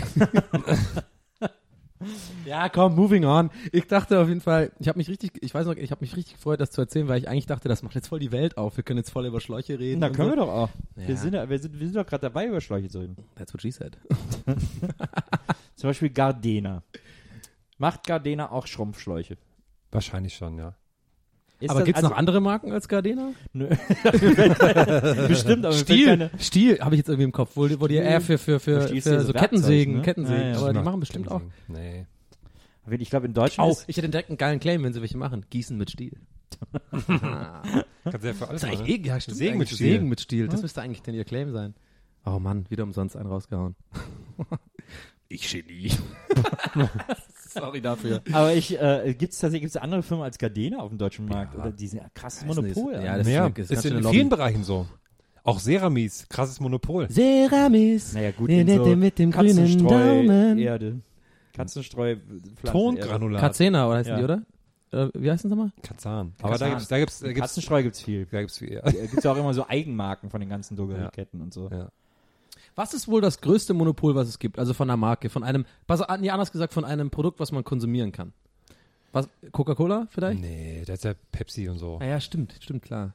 [2.45, 3.49] ja, komm, moving on.
[3.71, 6.15] Ich dachte auf jeden Fall, ich habe mich richtig, ich weiß noch, ich habe mich
[6.15, 8.57] richtig gefreut, das zu erzählen, weil ich eigentlich dachte, das macht jetzt voll die Welt
[8.57, 8.77] auf.
[8.77, 10.01] Wir können jetzt voll über Schläuche reden.
[10.01, 10.35] Da und können so.
[10.35, 10.69] wir doch auch.
[10.97, 11.07] Ja.
[11.07, 13.15] Wir, sind, ja- wir, sind, wir sind doch gerade dabei, über Schläuche zu reden.
[13.35, 13.97] That's what she said.
[15.75, 16.83] Zum Beispiel Gardena.
[17.77, 19.37] Macht Gardena auch Schrumpfschläuche?
[19.91, 20.75] Wahrscheinlich schon, ja.
[21.59, 23.31] Ist aber das- gibt's also, noch andere Marken als Gardena?
[23.53, 23.67] Nö.
[25.27, 26.31] Bestimmt, aber Stiel, keine.
[26.39, 29.01] Stiel habe ich jetzt irgendwie im Kopf, wo, wo die eher für, für, für, Stiel
[29.01, 30.01] für, so so Werkzeug, Kettensägen, ne?
[30.01, 30.57] Kettensägen, Ja, ja.
[30.59, 31.41] aber die machen bestimmt auch.
[31.67, 32.05] Nee.
[32.99, 35.17] Ich glaube, in Deutschland Oh, ist, ich hätte direkt einen geilen Claim, wenn sie welche
[35.17, 35.45] machen.
[35.49, 36.19] Gießen mit Stiel.
[36.91, 38.63] Kannst du ja für alles Das ist machen.
[38.85, 39.69] eigentlich eh, ja, stimmt Sägen mit.
[39.69, 39.77] Stiel.
[39.93, 40.47] Sägen mit Stiel.
[40.49, 41.73] Das müsste eigentlich denn ihr Claim sein.
[42.25, 43.75] Oh Mann, wieder umsonst einen rausgehauen.
[45.29, 45.91] ich Genie.
[47.49, 48.21] Sorry dafür.
[48.33, 51.55] aber ich, äh, gibt's tatsächlich, gibt's andere Firmen als Gardena auf dem deutschen Markt?
[51.55, 52.75] Oder die sind ja krasses Weiß nicht.
[52.75, 52.93] Monopol.
[52.95, 54.23] Ja, Ja, das- Ja, ist ist, in vielen Lobby.
[54.25, 54.85] Bereichen so.
[55.43, 57.07] Auch Ceramis, krasses Monopol.
[57.09, 58.13] Ceramis.
[58.13, 59.89] naja, gut, Nee, in nee, so mit dem grünen Katzenstreu,
[60.25, 60.57] Daumen.
[60.57, 60.99] Erde.
[61.53, 62.15] Katzenstreu,
[62.65, 63.39] Tongranulat.
[63.41, 64.17] Kazena, oder heißen Ja.
[64.17, 64.41] die, oder?
[64.91, 65.71] Äh, wie heißen sie mal?
[65.81, 66.33] Kazan.
[66.41, 66.69] Aber da Kazan.
[66.71, 68.25] gibt's, da gibt's, da gibt's, Katzenstreu gibt's viel.
[68.29, 68.73] da gibt's viel.
[68.73, 68.81] Ja.
[68.81, 71.69] Da gibt's ja auch immer so Eigenmarken von den ganzen Drogerieketten und so.
[71.71, 71.89] Ja.
[72.75, 74.59] Was ist wohl das größte Monopol, was es gibt?
[74.59, 77.63] Also von einer Marke, von einem, was, nee, anders gesagt, von einem Produkt, was man
[77.63, 78.33] konsumieren kann.
[79.13, 80.41] Was, Coca-Cola vielleicht?
[80.41, 81.99] Nee, das ist ja Pepsi und so.
[82.01, 83.13] Ah ja, stimmt, stimmt, klar.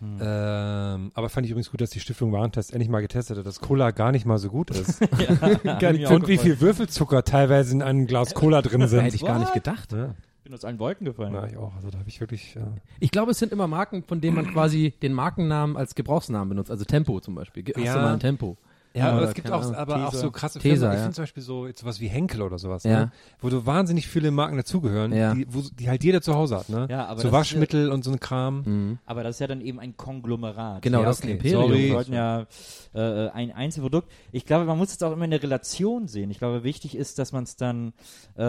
[0.00, 3.60] Ähm, aber fand ich übrigens gut, dass die Stiftung Warentest endlich mal getestet hat, dass
[3.60, 5.00] Cola gar nicht mal so gut ist.
[5.18, 9.00] Nicht Und wie viel Würfelzucker teilweise in einem Glas Cola drin sind.
[9.00, 9.92] Hätte ich gar nicht gedacht.
[9.92, 11.34] Ja, bin aus allen Wolken gefallen.
[11.34, 11.74] ja, ich auch.
[11.74, 12.54] Also da habe ich wirklich.
[12.54, 12.72] Ja.
[13.00, 16.70] Ich glaube, es sind immer Marken, von denen man quasi den Markennamen als Gebrauchsnamen benutzt.
[16.70, 17.64] Also Tempo zum Beispiel.
[17.74, 17.94] Hast Ja.
[17.94, 18.56] du mal ein Tempo?
[18.98, 20.92] Ja, aber es gibt auch, Ahnung, aber auch so krasse Tesa, Firmen.
[20.92, 21.02] Ich ja.
[21.04, 23.00] finde zum Beispiel so jetzt sowas wie Henkel oder sowas, Ja.
[23.00, 23.12] ne?
[23.40, 25.34] wo du wahnsinnig viele Marken dazugehören, Ja.
[25.34, 26.86] die, wo, die halt jeder zu Hause hat, ne?
[26.90, 28.62] Ja, aber so Waschmittel und so ein Kram.
[28.64, 28.98] Mhm.
[29.06, 30.82] Aber das ist ja dann eben ein Konglomerat.
[30.82, 31.48] Genau, Ja, das ist ein okay.
[31.48, 31.62] Imperium.
[31.70, 31.88] Sorry.
[31.88, 32.46] Wir wollten ja
[32.94, 34.10] äh, ein Einzelprodukt.
[34.32, 36.30] Ich glaube, man muss es auch immer in der Relation sehen.
[36.30, 37.92] Ich glaube, wichtig ist, dass man es dann
[38.38, 38.42] äh,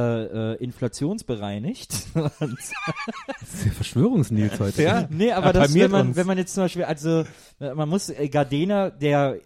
[0.54, 1.94] äh, inflationsbereinigt.
[2.40, 4.84] Das ist ja Verschwörungsnils heute.
[4.84, 5.08] Ja.
[5.10, 6.16] nee, aber das, wenn man, uns.
[6.18, 7.24] wenn man jetzt zum Beispiel, also
[7.60, 9.38] äh, man muss äh, Gardena, der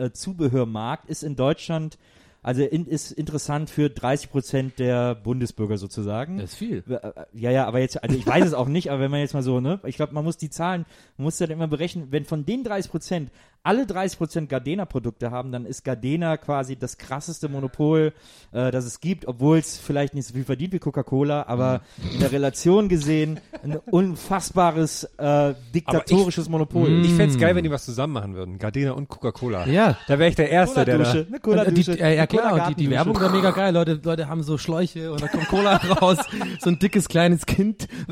[0.00, 1.98] Gartenzubehörmarkt ist in Deutschland,
[2.42, 6.38] also in, ist interessant für 30 Prozent der Bundesbürger sozusagen.
[6.38, 6.82] Das ist viel.
[6.88, 9.34] Äh, Ja, ja, aber jetzt, also ich weiß es auch nicht, aber wenn man jetzt
[9.34, 10.86] mal so, ne, ich glaube, man muss die Zahlen,
[11.18, 13.30] man muss dann immer berechnen, wenn von den 30 Prozent
[13.62, 18.12] alle 30 Prozent Gardena-Produkte haben, dann ist Gardena quasi das krasseste Monopol,
[18.52, 21.82] äh, das es gibt, obwohl es vielleicht nicht so viel verdient wie Coca-Cola, aber
[22.14, 26.88] in der Relation gesehen ein unfassbares äh, diktatorisches Monopol.
[27.04, 28.58] Ich fänd's geil, wenn die was zusammen machen würden.
[28.58, 29.66] Gardena und Coca-Cola.
[29.66, 29.96] Ja.
[30.08, 31.10] Da wäre ich der Erste, der da.
[31.10, 31.96] Eine Und, Cola-Dusche.
[31.96, 32.90] die, äh, ja klar, Cola und die, die.
[32.90, 33.74] Werbung war mega geil.
[33.74, 36.18] Leute, Leute haben so Schläuche und da kommt Cola raus.
[36.60, 37.88] So ein dickes kleines Kind.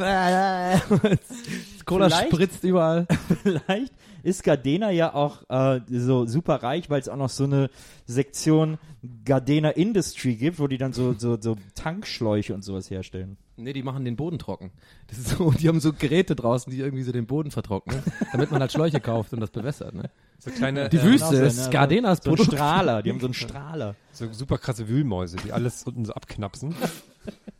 [1.86, 3.06] Cola Vielleicht- spritzt überall.
[3.42, 7.70] Vielleicht ist Gardena ja auch äh, so super reich, weil es auch noch so eine
[8.06, 8.78] Sektion
[9.24, 13.36] Gardena Industry gibt, wo die dann so, so, so Tankschläuche und sowas herstellen.
[13.56, 14.70] Nee, die machen den Boden trocken.
[15.08, 18.02] Das ist so, die haben so Geräte draußen, die irgendwie so den Boden vertrocknen,
[18.32, 19.94] damit man halt Schläuche kauft und das bewässert.
[19.94, 20.10] Ne?
[20.38, 21.70] So kleine, Die äh, Wüste Genau so, ist ne?
[21.72, 22.54] Gardenas So ein Produkt.
[22.56, 23.96] Strahler, die haben so einen Strahler.
[24.12, 26.74] so super krasse Wühlmäuse, die alles unten so abknapsen.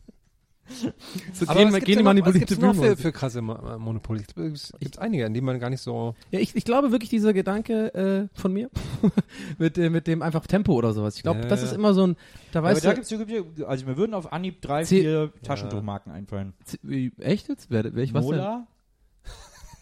[1.33, 3.43] So Aber gen, was gibt's denn noch- was genmanipulierte gibt's noch für, für krasse äh,
[3.79, 4.23] Monopole?
[4.53, 6.15] Es gibt einige, an denen man gar nicht so.
[6.31, 8.71] Ja, ich, ich glaube wirklich dieser Gedanke äh, von mir
[9.59, 11.17] mit, äh, mit dem einfach Tempo oder sowas.
[11.17, 11.67] Ich glaube, Ja, das ja.
[11.69, 12.17] ist immer so ein,
[12.53, 15.33] da Aber weißt da du, gibt's, ja- also mir würden auf Anhieb drei, Zeh- vier
[15.43, 16.53] Taschentuchmarken einfallen.
[16.83, 17.71] Wie- echt jetzt?
[17.71, 18.67] Wer, wer ich was Mola?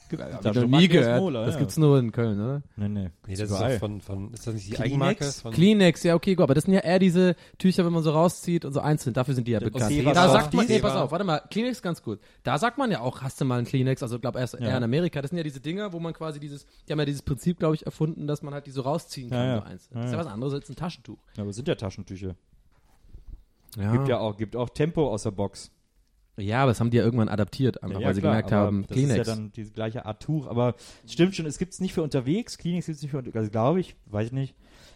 [0.09, 0.21] Denn?
[0.21, 1.21] Hab ich noch nie ist gehört.
[1.21, 1.61] Mola, das ja.
[1.61, 2.63] gibt's nur in Köln, oder?
[2.77, 3.11] Nee, nee.
[3.27, 3.73] Nee, das ist überall.
[3.73, 4.93] doch von, von, ist das nicht die Kleenex?
[4.93, 5.25] Eigenmarke?
[5.25, 8.11] Von, Kleenex, ja okay, gut, aber das sind ja eher diese Tücher, wenn man so
[8.11, 9.93] rauszieht und so einzeln, dafür sind die ja bekannt.
[9.93, 12.21] Seva Da sagt man, nee, pass auf, warte mal, Kleenex ganz gut.
[12.43, 14.61] Da sagt man ja auch, hast du mal einen Kleenex, also glaube erst Ja.
[14.61, 17.05] eher in Amerika, das sind ja diese Dinger, wo man quasi dieses, die haben ja
[17.05, 19.57] dieses Prinzip, glaube ich, erfunden, dass man halt die so rausziehen kann, Ja, ja.
[19.59, 19.95] so einzeln.
[19.95, 20.25] Ja, Das ist ja ja.
[20.25, 21.19] was anderes als ein Taschentuch.
[21.37, 22.37] Ja, aber sind ja Taschentücher.
[23.77, 23.93] Ja.
[23.93, 25.71] Gibt ja auch, gibt auch Tempo aus der Box.
[26.37, 28.95] Ja, aber das haben die ja irgendwann adaptiert, einfach weil sie klar, gemerkt haben, das
[28.95, 29.21] Kleenex.
[29.21, 31.95] ist ja dann die gleiche Art Tuch, aber es stimmt schon, es gibt es nicht
[31.95, 34.55] für unterwegs, Kleenex gibt es nicht für unterwegs, also glaube ich, weiß ich nicht,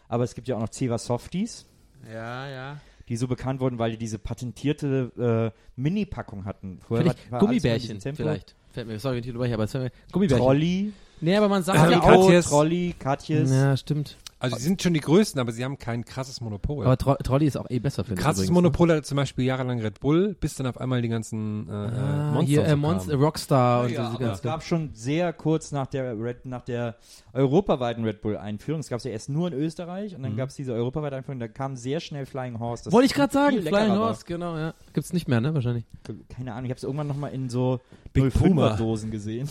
[0.08, 1.66] aber es gibt ja auch noch Ceva Softies,
[2.12, 2.80] ja, ja.
[3.08, 6.78] die so bekannt wurden, weil die diese patentierte äh, Mini-Packung hatten.
[6.86, 8.54] Vorher Vielleicht war- war Gummibärchen, vielleicht.
[8.70, 10.44] Fällt mir, sorry, wenn ich aber es fällt mir, Gummibärchen.
[10.44, 12.46] Trolli, Nee, aber man sagt ja auch, Katjes.
[12.46, 13.50] Trolli, Katjes.
[13.50, 14.16] ja, stimmt.
[14.40, 16.84] Also die sind schon die größten, aber sie haben kein krasses Monopol.
[16.84, 18.14] Aber Tro Trolli ist auch eh besser, ich.
[18.16, 21.68] krasses übrigens, Monopol hatte zum Beispiel jahrelang Red Bull, bis dann auf einmal die ganzen
[21.68, 21.86] äh, Ne?
[21.94, 23.22] äh, Ah, Monster hier, äh, so Monster, kamen.
[23.24, 24.42] Rockstar und ja, diese aber es ganzen.
[24.42, 26.96] gab schon sehr kurz nach der Red, nach der
[27.32, 30.48] europaweiten Red Bull Einführung, es gab es ja erst nur in Österreich und dann gab
[30.48, 32.84] es diese europaweite Einführung, da kam sehr schnell Flying Horse.
[32.84, 33.98] das Wollte ich gerade sagen, Flying war.
[33.98, 34.74] Horse, genau, ja.
[34.94, 35.84] Gibt's nicht mehr, ne, wahrscheinlich.
[36.28, 37.80] Keine Ahnung, ich habe es irgendwann nochmal in so
[38.12, 38.76] Big Puma.
[38.76, 39.48] Dosen gesehen.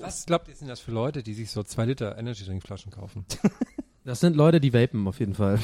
[0.00, 2.90] Was glaubt ihr, sind das für Leute, die sich so zwei Liter Energy Drink Flaschen
[2.90, 3.24] kaufen?
[4.06, 5.58] Das sind Leute, die vapen, auf jeden Fall.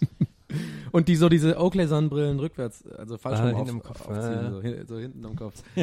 [0.92, 4.42] und die so diese Oakley-Sonnenbrillen rückwärts, also falsch Ah, rum hinten auf, im Kopf, aufziehen,
[4.42, 4.50] ja.
[4.50, 5.62] so, hin- so hinten am Kopf.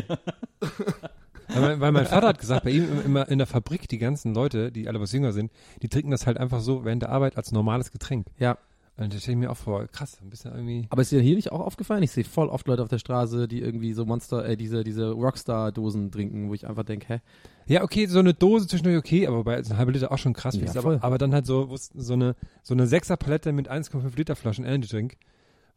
[1.47, 3.97] weil, mein, weil mein Vater hat gesagt, bei ihm im- immer in der Fabrik, die
[3.97, 7.09] ganzen Leute, die alle was jünger sind, die trinken das halt einfach so während der
[7.11, 8.27] Arbeit als normales Getränk.
[8.37, 8.57] Ja,
[8.99, 10.85] Und da stelle ich mir auch vor, krass, ein bisschen irgendwie.
[10.89, 12.03] aber ist dir hier nicht auch aufgefallen?
[12.03, 15.11] Ich sehe voll oft Leute auf der Straße, die irgendwie so Monster, äh, diese, diese
[15.11, 17.21] Rockstar-Dosen trinken, wo ich einfach denke, hä?
[17.65, 20.33] Ja, okay, so eine Dose zwischendurch okay, aber bei so eine halbe Liter auch schon
[20.33, 20.55] krass.
[20.55, 20.95] Ja, voll.
[20.95, 24.89] aber, aber dann halt so, so eine, so eine Sechserpalette mit 1,5 Liter Flaschen Energy
[24.89, 25.17] Drink.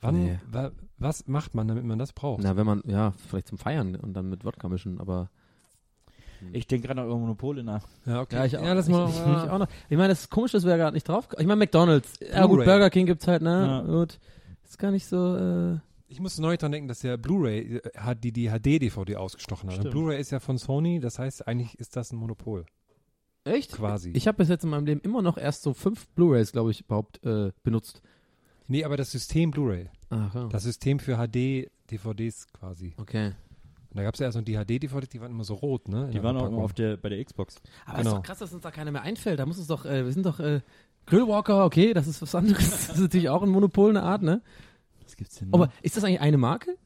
[0.00, 0.38] Wann, Nee.
[0.50, 2.42] wa, was macht man, damit man das braucht?
[2.42, 5.30] Na, wenn man, ja, vielleicht zum Feiern und dann mit Wodka mischen, aber.
[6.52, 7.86] Ich denke gerade noch über Monopole nach.
[8.06, 8.36] Ja, okay.
[8.36, 8.64] Ja, ich auch.
[8.64, 9.08] Ja, lass mal.
[9.08, 9.68] ich, ich, ich auch noch.
[9.88, 11.28] Ich meine, das ist komisch, dass wir gerade nicht drauf.
[11.38, 12.14] Ich meine, McDonalds.
[12.20, 12.64] Ja, gut.
[12.64, 13.84] Burger King gibt's halt, ne?
[13.88, 14.00] Ja.
[14.00, 14.18] Gut.
[14.64, 15.78] Ist gar nicht so, äh.
[16.08, 19.90] Ich musste neu dran denken, dass der Blu-ray äh, hat die, die HD-DVD ausgestochen hat.
[19.90, 22.66] Blu-ray ist ja von Sony, das heißt, eigentlich ist das ein Monopol.
[23.44, 23.72] Echt?
[23.72, 24.10] Quasi.
[24.10, 26.82] Ich habe bis jetzt in meinem Leben immer noch erst so fünf Blu-rays, glaube ich,
[26.82, 28.02] überhaupt äh, benutzt.
[28.68, 29.88] nee, aber das System Blu-ray.
[30.10, 30.48] Ach, ja.
[30.48, 32.94] Das System für HD-DVDs quasi.
[32.98, 33.32] Okay.
[33.92, 36.06] Und da gab es ja erst noch die HD-DVDs, die waren immer so rot, ne?
[36.06, 36.54] in Die waren auch Verpackung.
[36.54, 37.60] immer auf der, bei der Xbox.
[37.84, 38.10] Aber Genau.
[38.10, 39.38] ist doch krass, dass uns da keiner mehr einfällt.
[39.38, 40.62] Da muss es doch, äh, wir sind doch, äh,
[41.04, 42.58] Grillwalker, okay, das ist was anderes.
[42.88, 44.40] Das ist natürlich auch ein Monopol, eine Art, ne?
[45.02, 46.78] Was gibt's denn Aber ist das eigentlich eine Marke?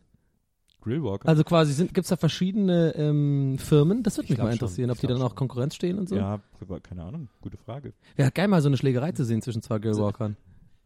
[0.81, 1.29] Grillwalker.
[1.29, 4.03] Also quasi sind gibt's da verschiedene ähm, Firmen?
[4.03, 5.37] Das würde mich mal schon, interessieren, ob ich die dann auch schon.
[5.37, 6.17] Konkurrenz stehen und so.
[6.17, 6.41] ja,
[6.83, 7.93] keine Ahnung, gute Frage.
[8.17, 10.37] Wäre geil mal so eine Schlägerei zu sehen zwischen zwei Grillwalkern.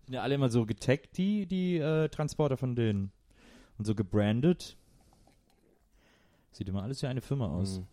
[0.04, 3.12] Sind ja alle immer so getaggt, die, die äh, Transporter von denen.
[3.78, 4.76] Und so gebrandet.
[6.52, 7.78] Sieht immer alles wie eine Firma aus.
[7.78, 7.86] Mhm.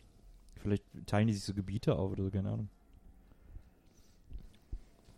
[0.62, 2.70] Vielleicht teilen die sich so Gebiete auf oder so, keine Ahnung.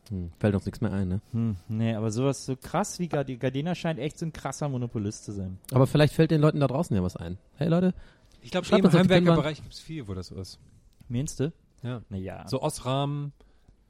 [0.09, 1.21] Hm, fällt uns nichts mehr ein, ne?
[1.31, 5.23] Hm, nee, aber sowas so krass wie Gard Gardena scheint echt so ein krasser Monopolist
[5.23, 5.59] zu sein.
[5.71, 7.37] Aber vielleicht fällt den Leuten da draußen ja was ein.
[7.57, 7.93] Hey Leute,
[8.41, 10.59] Ich glaube, im Heimwerkerbereich gibt es viel, wo das so ist.
[11.07, 11.53] Meinst du?
[11.83, 12.01] Ja.
[12.09, 12.47] Naja.
[12.47, 13.31] So Osram.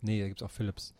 [0.02, 0.94] Nee, da gibt's auch Philips.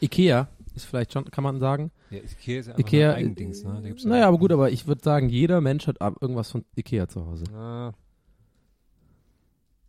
[0.00, 1.90] Ikea ist vielleicht schon, kann man sagen.
[2.10, 3.80] Ja, Ikea ist ja einfach Ikea, ein Eigendings, ne?
[3.82, 6.64] Da gibt's ja- naja, aber gut, aber ich würde sagen, jeder Mensch hat irgendwas von
[6.76, 7.44] Ikea zu Hause.
[7.54, 7.92] Ah.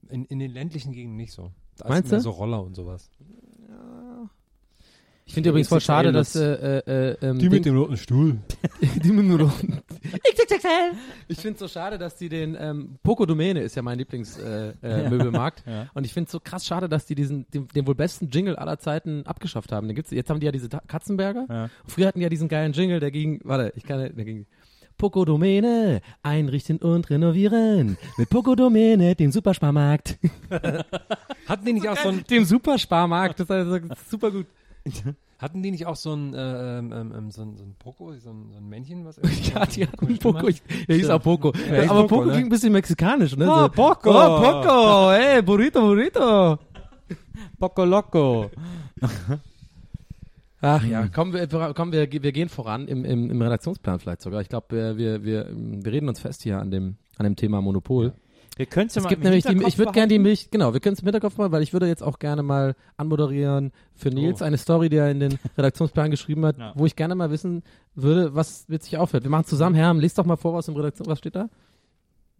[0.10, 1.52] In, in den ländlichen Gegenden nicht so.
[1.78, 2.24] Da Meinst ist mehr du?
[2.24, 3.10] so Roller und sowas.
[5.28, 8.38] Ich finde übrigens voll schade, dass äh, äh, äh, ähm, Die mit dem roten Stuhl.
[9.04, 10.94] die mit dem roten XXL.
[11.28, 15.68] Ich finde es so schade, dass die den ähm, Poco Domäne ist ja mein Lieblingsmöbelmarkt
[15.68, 15.74] äh, äh.
[15.74, 15.88] Ja.
[15.94, 18.56] und ich finde es so krass schade, dass die diesen den, den wohl besten Jingle
[18.56, 19.88] aller Zeiten abgeschafft haben.
[19.88, 21.46] Den gibt's jetzt haben die ja diese Ta- Katzenberger.
[21.50, 21.70] Ja.
[21.86, 24.46] Früher hatten die ja diesen geilen Jingle, der ging, warte, ich kann, der ging
[24.98, 27.98] Poco Domäne, einrichten und renovieren.
[28.18, 30.18] Mit Poco Domäne, dem Supersparmarkt.
[31.48, 34.48] Hatten die nicht auch so ein, dem Supersparmarkt, das ist also super gut.
[35.40, 38.32] hatten die nicht auch so ein, äh, ähm, ähm, so ein, so ein Poco, so
[38.32, 39.18] ein, so ein Männchen, was
[39.54, 41.54] Ja, die hatten Poco, ich, der hieß auch Poco.
[41.54, 42.32] hieß Aber Poco, Poco ne?
[42.34, 43.52] klingt ein bisschen mexikanisch, ne?
[43.52, 44.10] Ah, so, Poco.
[44.10, 46.60] Oh, Poco, ey, Burrito, Burrito.
[47.60, 48.52] Poco Loco.
[50.62, 54.42] Ach ja, komm, wir, komm wir, wir gehen voran im, im, im Redaktionsplan vielleicht sogar.
[54.42, 57.62] Ich glaube, wir, wir, wir, wir reden uns fest hier an dem, an dem Thema
[57.62, 58.14] Monopol.
[58.58, 60.20] Wir können ja Es mal gibt im nämlich die, ich würde gerne die.
[60.20, 62.76] Milch, genau, wir können es im Hinterkopf mal, weil ich würde jetzt auch gerne mal
[62.98, 64.46] anmoderieren für Nils Oh.
[64.46, 66.74] eine Story, die er in den Redaktionsplan geschrieben hat, Ja.
[66.76, 67.64] wo ich gerne mal wissen
[67.96, 69.24] würde, was witzig aufhört.
[69.24, 71.50] Wir machen zusammen, Herr, lest doch mal vor, was im Redaktion, was steht da?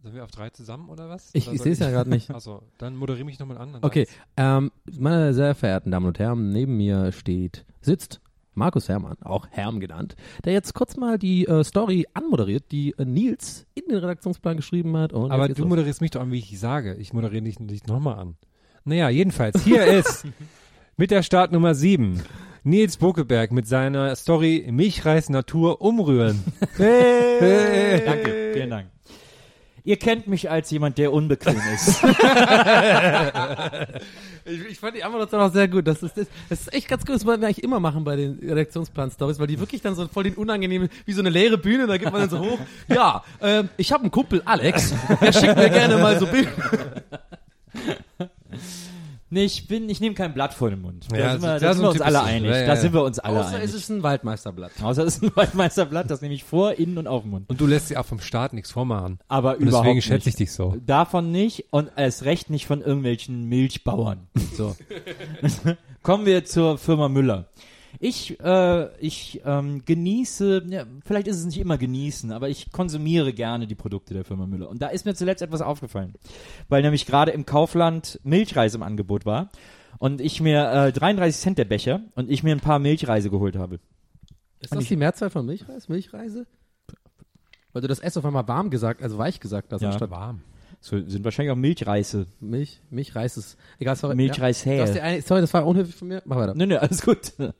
[0.02, 1.30] Sind wir auf drei zusammen oder was?
[1.32, 2.30] Ich, Oder ich sehe es ja gerade nicht.
[2.34, 3.78] Achso, dann moderiere mich nochmal an.
[3.82, 4.06] Okay,
[4.36, 8.20] ähm, meine sehr verehrten Damen und Herren, neben mir steht, sitzt
[8.58, 13.04] Markus Herrmann, auch Herm genannt, der jetzt kurz mal die äh, Story anmoderiert, die äh,
[13.04, 15.12] Nils in den Redaktionsplan geschrieben hat.
[15.12, 15.68] Und Aber du los.
[15.68, 16.94] moderierst mich doch an, wie ich sage.
[16.96, 18.36] Ich moderiere dich nicht nochmal an.
[18.84, 20.26] Naja, jedenfalls, hier ist
[20.96, 22.22] mit der Startnummer 7
[22.64, 26.42] Nils Bokeberg mit seiner Story Milchreis Natur umrühren.
[26.76, 28.02] Hey.
[28.04, 28.88] Danke, vielen Dank.
[29.88, 32.02] Ihr kennt mich als jemand, der unbequem ist.
[34.44, 35.86] Ich, ich fand die Anmoderation auch sehr gut.
[35.86, 37.14] Das ist, das, ist echt ganz gut.
[37.14, 40.24] Das wollen wir eigentlich immer machen bei den Redaktionsplan-Stories, weil die wirklich dann so voll
[40.24, 42.58] den unangenehmen, wie so eine leere Bühne, da geht man dann so hoch.
[42.88, 46.48] Ja, ähm, ich habe einen Kumpel, Alex, der schickt mir gerne mal so Bilder.
[49.30, 51.06] nee, ich bin, ich nehme kein Blatt vor den Mund.
[51.10, 52.50] Da Ja, sind wir, das da sind wir uns alle einig.
[52.50, 53.64] ja, ja, Da sind wir uns alle Außer einig.
[53.64, 54.72] es ist ein Waldmeisterblatt.
[54.82, 57.48] Außer es ist ein Waldmeisterblatt, das nehme ich vor, innen und auf dem Mund.
[57.50, 59.18] Und du lässt dir auch vom Staat nichts vormachen.
[59.28, 60.76] Aber Und überhaupt deswegen schätze ich dich so.
[60.86, 64.28] Davon nicht und erst recht nicht von irgendwelchen Milchbauern.
[64.56, 64.74] So.
[66.02, 67.46] Kommen wir zur Firma Müller.
[68.00, 73.32] Ich, äh, ich ähm, genieße, ja, vielleicht ist es nicht immer genießen, aber ich konsumiere
[73.32, 74.68] gerne die Produkte der Firma Müller.
[74.68, 76.14] Und da ist mir zuletzt etwas aufgefallen,
[76.68, 79.48] weil nämlich gerade im Kaufland Milchreis im Angebot war
[79.98, 83.56] und ich mir äh, 33 Cent der Becher und ich mir ein paar Milchreise geholt
[83.56, 83.80] habe.
[84.60, 85.88] Ist das die Mehrzahl von Milchreis?
[85.88, 86.46] Milchreise?
[87.72, 89.90] Weil du das S auf einmal warm gesagt, also weich gesagt hast, Ja.
[89.90, 90.42] anstatt Warm.
[90.80, 92.26] So sind wahrscheinlich auch Milchreise.
[92.40, 93.56] Milch, Milchreis ist.
[93.80, 94.14] Egal, sorry.
[94.14, 94.84] Milchreis Ja.
[94.84, 96.22] Eine, sorry, das war unhöflich von mir.
[96.24, 96.54] Mach weiter.
[96.54, 97.32] Nö, nö, alles gut.
[97.38, 97.52] ähm,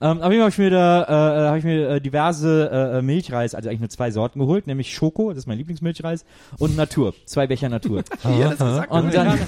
[0.00, 3.54] auf jeden Fall habe ich mir da äh, habe ich mir äh, diverse äh, Milchreis,
[3.54, 6.24] also eigentlich nur zwei Sorten geholt, nämlich Schoko, das ist mein Lieblingsmilchreis,
[6.58, 8.02] und Natur, zwei Becher Natur.
[8.24, 8.90] Ja, das gesagt.
[8.90, 9.38] und dann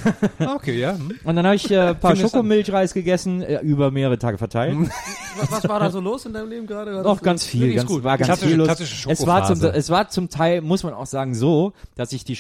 [0.55, 0.93] Okay, ja.
[0.97, 1.13] hm.
[1.25, 4.77] und dann habe ich äh, ein paar Schokomilchreis gegessen, äh, über mehrere Tage verteilt.
[5.39, 6.95] was, was war da so los in deinem Leben gerade?
[6.95, 8.05] War das- ganz viel, ganz, gut.
[8.05, 8.69] war ganz Klassische- viel los.
[9.09, 12.37] Es war, zum, es war zum Teil, muss man auch sagen, so, dass ich die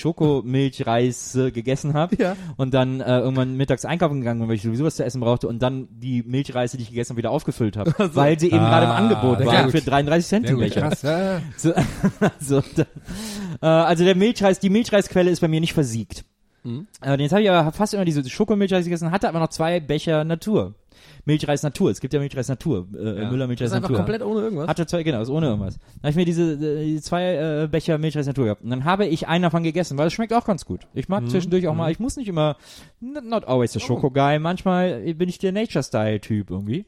[0.73, 2.37] Schokomilchreis äh, gegessen habe Ja.
[2.57, 5.49] und dann äh, irgendwann mittags einkaufen gegangen bin, weil ich sowieso was zu essen brauchte
[5.49, 8.69] und dann die Milchreise, die ich gegessen habe, wieder aufgefüllt habe, weil sie eben Ah,
[8.81, 9.73] gerade im Angebot sehr waren gut.
[9.73, 10.93] für 33 Cent die Becher.
[11.03, 11.41] Ja.
[11.57, 11.73] So,
[12.21, 12.83] also, da,
[13.63, 16.25] äh, also der Milchreis, die Milchreisquelle ist bei mir nicht versiegt.
[16.65, 16.87] Mhm.
[17.01, 20.25] Äh, jetzt habe ich aber fast immer diese Schokomilchreis gegessen, hatte aber noch zwei Becher
[20.25, 20.75] Natur.
[21.29, 21.91] Milchreis Natur.
[21.91, 22.87] Es gibt ja Milchreis Natur.
[22.95, 23.31] Äh, Ja.
[23.31, 23.97] Müller Das Milchreis ist einfach Natur.
[24.05, 24.67] komplett ohne irgendwas.
[24.67, 25.75] Hatte zwei, genau, ist ohne irgendwas.
[25.79, 28.63] Dann habe ich mir diese äh, zwei äh, Becher Milchreis Natur gehabt.
[28.65, 30.87] Und dann habe ich einen davon gegessen, weil es schmeckt auch ganz gut.
[30.95, 32.57] Ich mag zwischendurch auch mal, ich muss nicht immer,
[33.01, 36.87] not always the Schoko Guy, manchmal bin ich der Nature-Style-Typ irgendwie.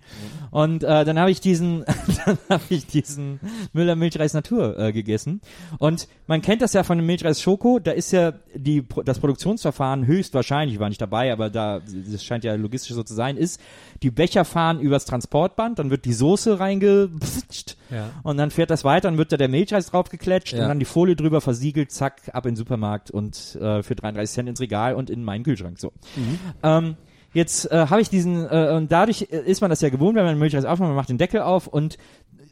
[0.51, 1.85] Und äh, dann habe ich diesen,
[2.25, 3.41] dann habe ich diesen
[3.75, 5.43] Müller Milchreis Natur äh, gegessen.
[5.79, 10.07] Und man kennt das ja von dem Milchreis Schoko, da ist ja die, das Produktionsverfahren
[10.07, 11.81] höchstwahrscheinlich, ich war nicht dabei, aber da,
[12.11, 13.61] das scheint ja logistisch so zu sein, ist,
[14.03, 18.11] die Becher fahren übers Transportband, dann wird die Soße reingepftscht Ja.
[18.23, 20.63] Und dann fährt das weiter und wird da der Milchreis draufgeklatscht Ja.
[20.63, 24.33] und dann die Folie drüber versiegelt, zack, ab in den Supermarkt und äh, für 33
[24.35, 25.79] Cent ins Regal und in meinen Kühlschrank.
[25.79, 25.93] So.
[26.63, 26.97] Ähm,
[27.33, 30.25] jetzt äh, habe ich diesen, äh, und dadurch äh, ist man das ja gewohnt, wenn
[30.25, 31.99] man den Milchreis aufmacht, man macht den Deckel auf und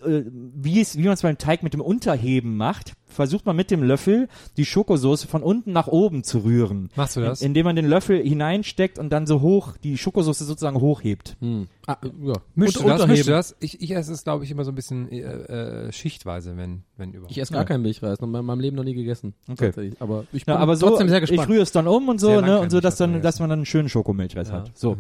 [0.03, 3.71] äh, wie, es, wie man es beim Teig mit dem Unterheben macht, versucht man mit
[3.71, 6.91] dem Löffel die Schokosoße von unten nach oben zu rühren.
[6.95, 7.43] Machst du das?
[7.43, 11.37] Indem man den Löffel hineinsteckt und dann so hoch, die Schokosoße sozusagen hochhebt.
[11.41, 11.69] Hm.
[11.87, 12.35] Ah, ja.
[12.55, 13.07] Mischst Und du das?
[13.07, 13.57] Mischst du das?
[13.61, 17.13] Ich, ich esse es, glaube ich, immer so ein bisschen äh, äh, schichtweise, wenn, wenn
[17.13, 17.31] überhaupt.
[17.33, 19.35] Ich esse gar keinen Milchreis, noch in meinem Leben noch nie gegessen.
[19.51, 19.93] Okay.
[19.99, 21.49] Aber ich bin Ja, aber so, trotzdem sehr ich gespannt.
[21.49, 23.67] rühre es dann um und so, ne, und so, dass dann, dass man dann einen
[23.67, 24.55] schönen Schokomilchreis Ja.
[24.55, 24.73] hat.
[24.77, 24.97] So.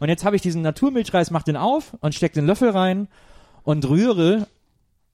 [0.00, 3.06] Und jetzt habe ich diesen Naturmilchreis, mach den auf und steck den Löffel rein
[3.64, 4.46] und rühre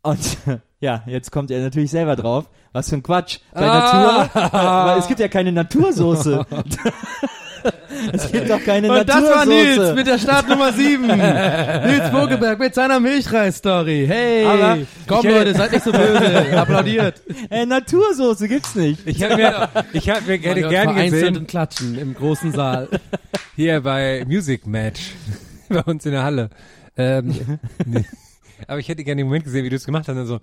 [0.03, 0.18] und
[0.80, 2.46] ja, jetzt kommt er natürlich selber drauf.
[2.72, 3.38] Was für ein Quatsch.
[3.53, 4.28] Bei Ah.
[4.34, 6.44] Natur, weil es gibt ja keine Natursoße.
[8.12, 9.46] es gibt doch keine Und das war.
[9.46, 11.07] Nils mit der Startnummer 7.
[11.07, 14.05] Nils Vogelberg mit seiner Milchreis-Story.
[14.07, 16.57] Hey, Aber komm ich- Leute, seid nicht so böse.
[16.59, 17.22] Applaudiert.
[17.51, 19.01] äh, Natursoße gibt's nicht.
[19.07, 22.88] Ich habe mir, ich hab mir Man gerne gern gesehen, und klatschen im großen Saal.
[23.57, 25.14] hier bei Music Match,
[25.68, 26.51] bei uns in der Halle.
[26.96, 28.05] Ähm, nee.
[28.66, 30.40] Aber ich hätte gerne den Moment gesehen, wie du es gemacht hast, und dann so,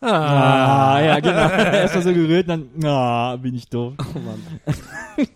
[0.00, 1.38] Ah, ja, genau.
[1.48, 3.94] Erstmal so gerührt, dann, ah, bin ich doof.
[3.98, 4.42] Oh Mann.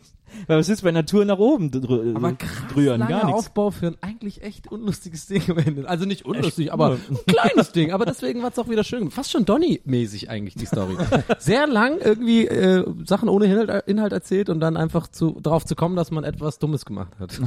[0.48, 2.98] Weil was ist bei Natur nach oben drü Aber drü- krass rühren?
[3.00, 3.38] langer Gar nichts.
[3.38, 5.88] Aufbau für ein eigentlich echt unlustiges Ding am Ende.
[5.88, 7.90] Also nicht unlustig, aber ein kleines Ding.
[7.92, 9.10] Aber deswegen war es auch wieder schön.
[9.10, 10.96] Fast schon Donny-mäßig eigentlich die Story.
[11.38, 15.74] Sehr lang irgendwie äh, Sachen ohne Inhalt, Inhalt erzählt und dann einfach zu, darauf zu
[15.74, 17.40] kommen, dass man etwas Dummes gemacht hat.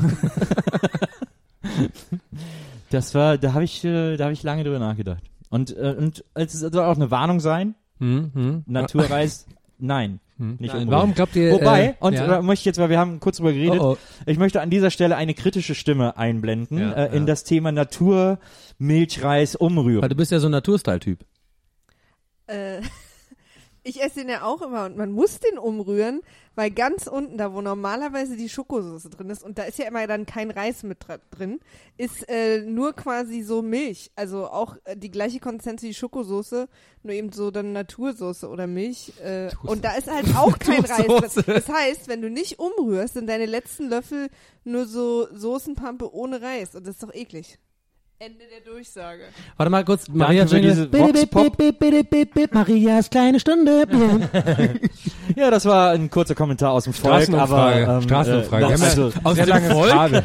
[2.92, 5.24] Das war, da habe ich, äh, da habe ich lange drüber nachgedacht.
[5.50, 7.76] Und äh, und es soll auch eine Warnung sein.
[8.00, 8.64] hm, hm.
[8.68, 9.46] Naturreis,
[9.80, 10.70] nein, nicht Nein.
[10.70, 10.92] umrühren.
[10.92, 12.26] Warum glaubt ihr, Wobei, äh, und ja.
[12.28, 13.98] da möchte ich jetzt, weil wir haben kurz drüber geredet, Oh, oh.
[14.26, 17.26] ich möchte an dieser Stelle eine kritische Stimme einblenden Ja, äh, in ja.
[17.26, 18.40] das Thema Natur,
[18.78, 20.02] Milchreis, umrühren.
[20.02, 21.26] Weil du bist ja so ein Naturstyle-Typ.
[22.48, 22.82] Äh,
[23.90, 26.22] ich esse den ja auch immer und man muss den umrühren,
[26.56, 30.06] weil ganz unten, da wo normalerweise die Schokosauce drin ist, und da ist ja immer
[30.08, 31.00] dann kein Reis mit
[31.32, 31.60] drin,
[31.98, 34.12] ist äh, nur quasi so Milch.
[34.16, 36.68] Also auch äh, die gleiche Konsistenz wie die Schokosauce,
[37.04, 39.14] nur eben so dann Natursoße oder Milch.
[39.24, 41.44] Äh, und da ist halt auch kein Reis drin.
[41.48, 44.30] Das heißt, wenn du nicht umrührst, sind deine letzten Löffel
[44.64, 46.76] nur so Soßenpampe ohne Reis.
[46.76, 47.58] Und das ist doch eklig.
[48.22, 49.22] Ende der Durchsage.
[49.55, 50.89] Warte mal kurz, Maria Jingle.
[52.51, 53.88] Marias kleine Stunde.
[55.36, 57.91] Ja, das war ein kurzer Kommentar aus dem Volk, aber Straßenumfrage.
[57.91, 58.65] ähm, Straßenumfrage.
[58.65, 59.91] Äh, ja also, Aus sehr Volk?
[59.91, 60.24] Frage.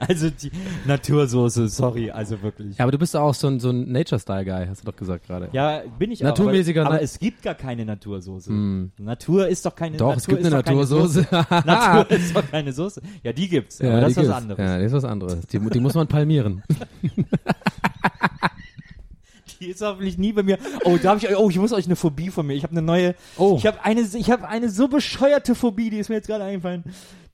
[0.00, 0.50] also die
[0.84, 2.76] Natursoße, sorry, also wirklich.
[2.76, 5.26] Ja, aber du bist doch auch so ein, so ein Nature-Style-Guy, hast du doch gesagt
[5.26, 5.48] gerade.
[5.52, 6.86] Ja, bin ich Naturmäßiger auch.
[6.86, 8.50] Aber, aber es gibt gar keine Natursoße.
[8.50, 8.90] Hm.
[8.98, 11.22] Natur ist doch keine Doch, Natur es gibt eine Natursoße.
[11.30, 11.46] Soße.
[11.64, 13.00] Natur ist doch keine Soße.
[13.22, 13.80] Ja, die gibt's.
[13.80, 14.58] aber das ist was anderes.
[14.58, 15.46] Ja, das ist was anderes.
[15.46, 16.57] Die, die muss man palmieren.
[19.60, 20.58] Die ist hoffentlich nie bei mir.
[20.84, 22.54] Oh, da habe ich oh, ich muss euch eine Phobie von mir.
[22.54, 23.56] Ich habe eine neue Oh.
[23.56, 26.84] Ich habe eine ich habe eine so bescheuerte Phobie, die ist mir jetzt gerade eingefallen.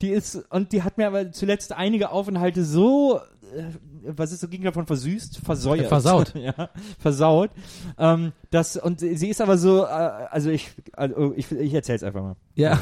[0.01, 3.21] Die ist und die hat mir aber zuletzt einige Aufenthalte so
[3.55, 3.65] äh,
[4.07, 5.89] was ist so gegen davon versüßt, versäuert.
[5.89, 6.35] Versaut.
[6.37, 7.51] ja, versaut.
[7.99, 12.23] Ähm, das und sie ist aber so äh, also ich also ich ich erzähl's einfach
[12.23, 12.37] mal.
[12.55, 12.79] Ja.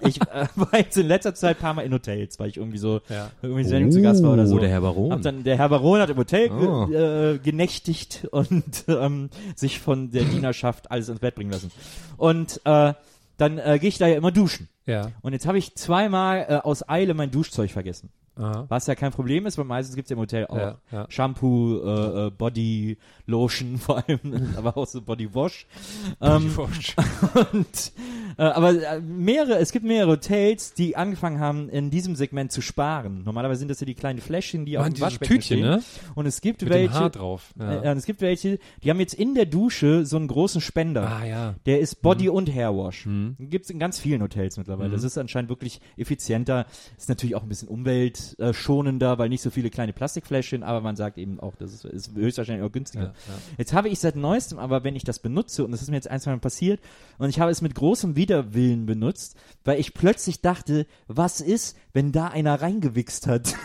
[0.00, 2.78] Ich äh, war jetzt in letzter Zeit ein paar Mal in Hotels, weil ich irgendwie
[2.78, 3.30] so Ja.
[3.42, 4.56] irgendwie in Sendung zu Gast war oder so.
[4.56, 5.12] Oh, der Herr Baron.
[5.12, 6.90] Hab dann, der Herr Baron hat im Hotel ge- Oh.
[6.92, 11.70] äh, genächtigt und ähm, sich von der Dienerschaft alles ins Bett bringen lassen.
[12.16, 12.94] Und äh,
[13.36, 14.68] dann äh, gehe ich da ja immer duschen.
[14.86, 15.10] Ja.
[15.20, 18.08] Und jetzt habe ich zweimal äh, aus Eile mein Duschzeug vergessen.
[18.36, 18.66] Aha.
[18.68, 21.06] Was ja kein Problem ist, weil meistens gibt's ja im Hotel auch Ja, ja.
[21.08, 25.66] Shampoo, äh, äh, Body Lotion vor allem, aber auch so Body Wash.
[26.20, 26.52] Ähm,
[27.52, 27.92] und,
[28.38, 32.60] äh, aber äh, mehrere, es gibt mehrere Hotels, die angefangen haben, in diesem Segment zu
[32.60, 33.22] sparen.
[33.24, 35.70] Normalerweise sind das ja die kleinen Fläschchen, die auf Waren dem Waschbecken Tütchen, stehen.
[35.70, 35.82] ne?
[36.14, 37.54] Und es gibt Mit dem Haar welche, drauf.
[37.58, 37.92] äh, Ja.
[37.92, 41.08] und es gibt welche, die haben jetzt in der Dusche so einen großen Spender.
[41.10, 41.54] Ah, ja.
[41.66, 43.06] Der ist Body und Hairwash.
[43.06, 43.36] Mhm.
[43.38, 44.90] Gibt es in ganz vielen Hotels mittlerweile.
[44.90, 46.66] Das ist anscheinend wirklich effizienter.
[46.98, 47.68] Ist natürlich auch ein bisschen
[48.34, 52.14] umweltschonender, weil nicht so viele kleine Plastikfläschchen, aber man sagt eben auch, das ist, ist
[52.14, 53.04] höchstwahrscheinlich auch günstiger.
[53.04, 53.38] Ja, ja.
[53.58, 56.10] Jetzt habe ich seit neuestem, aber wenn ich das benutze, und das ist mir jetzt
[56.10, 56.80] ein, zwei Mal passiert,
[57.18, 62.12] und ich habe es mit großem Widerwillen benutzt, weil ich plötzlich dachte, was ist, wenn
[62.12, 63.54] da einer reingewichst hat?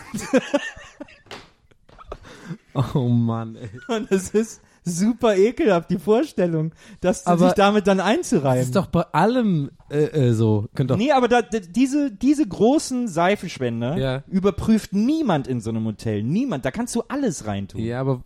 [2.94, 3.68] Oh Mann, ey.
[3.88, 8.62] Und es ist super ekelhaft, die Vorstellung, das Aber sich damit dann Das einzureiben.
[8.62, 10.66] ist doch bei allem äh, äh, so.
[10.74, 10.96] Könnt doch.
[10.96, 14.22] Nee, aber da, diese, diese großen Seifenspender Ja.
[14.28, 16.22] überprüft niemand in so einem Hotel.
[16.22, 16.64] Niemand.
[16.64, 17.80] Da kannst du alles reintun.
[17.80, 18.22] Ja, aber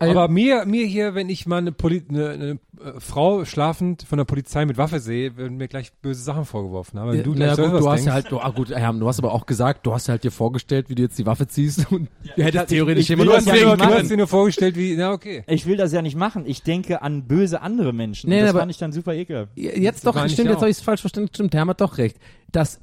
[0.00, 4.02] Also- aber mir, mir hier, wenn ich mal eine, Poli eine, eine äh, Frau schlafend
[4.02, 6.98] von der Polizei mit Waffe sehe, werden mir gleich böse Sachen vorgeworfen.
[6.98, 8.70] Aber wenn du Na gleich ja, selber gut, du hast ja halt, du, ah, gut,
[8.70, 11.18] Herr, du hast aber auch gesagt, du hast ja halt dir vorgestellt, wie du jetzt
[11.18, 13.94] die Waffe ziehst und du hättest ich- theoretisch ich jemand ja nur, nicht du machen.
[13.94, 15.44] hast dir nur vorgestellt, wie, na okay.
[15.46, 16.44] Ich will das ja nicht machen.
[16.46, 18.30] Ich denke an böse andere Menschen.
[18.30, 19.52] Nee, das aber- fand ich dann super ekelhaft.
[19.56, 22.16] Jetzt Das doch, stimmt, jetzt habe ich es falsch verstanden, stimmt, Herr hat doch recht.
[22.52, 22.80] Das,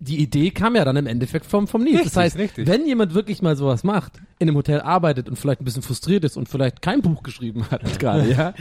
[0.00, 1.96] die Idee kam ja dann im Endeffekt vom, vom Nils.
[1.96, 2.66] Richtig, das heißt, richtig.
[2.68, 6.24] wenn jemand wirklich mal sowas macht, in einem Hotel arbeitet und vielleicht ein bisschen frustriert
[6.24, 8.54] ist und vielleicht kein Buch geschrieben hat gerade, ja,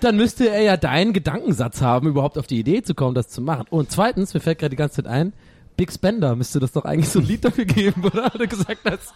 [0.00, 3.40] dann müsste er ja deinen Gedankensatz haben, überhaupt auf die Idee zu kommen, das zu
[3.40, 3.64] machen.
[3.70, 5.32] Und zweitens, mir fällt gerade die ganze Zeit ein,
[5.76, 8.24] Big Spender müsste das doch eigentlich so ein Lied dafür geben, oder?
[8.24, 9.14] Hat er gesagt, als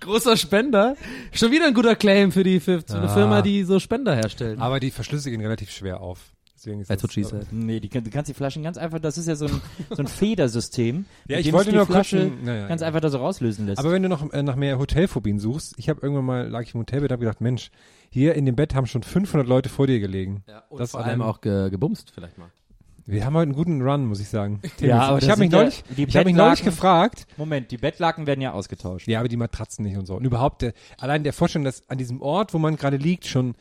[0.00, 0.96] großer Spender.
[1.32, 3.14] Schon wieder ein guter Claim für die, für, für eine Ah.
[3.14, 4.60] Firma, die so Spender herstellt.
[4.60, 6.20] Aber die Verschlüsse gehen relativ schwer auf.
[6.68, 7.46] Deswegen ist That's das, what she said.
[7.50, 9.60] Nee, die, du kannst die Flaschen ganz einfach, das ist ja so ein,
[9.90, 10.06] so ein
[10.42, 11.06] Federsystem.
[11.26, 12.88] Ja, ich wollte nur Flasche gucken- naja, ganz egal.
[12.88, 13.78] einfach da so rauslösen lässt.
[13.78, 16.74] Aber wenn du noch äh, nach mehr Hotelphobien suchst, ich habe irgendwann mal, lag ich
[16.74, 17.70] im Hotelbett, habe gedacht, Mensch,
[18.10, 20.42] hier in dem Bett haben schon 500 Leute vor dir gelegen.
[20.48, 22.48] Ja, und Das vor allem auch ge, gebumst vielleicht mal.
[23.06, 24.60] Wir haben heute einen guten Run, muss ich sagen.
[24.80, 28.26] Ja, aber ich habe mich ja- neulich, ich habe mich neulich gefragt, Moment, die Bettlaken
[28.26, 29.08] werden ja ausgetauscht.
[29.08, 30.16] ja, aber die Matratzen nicht und so.
[30.16, 33.54] Und überhaupt, der, allein der Vorstellung, dass an diesem Ort, wo man gerade liegt, schon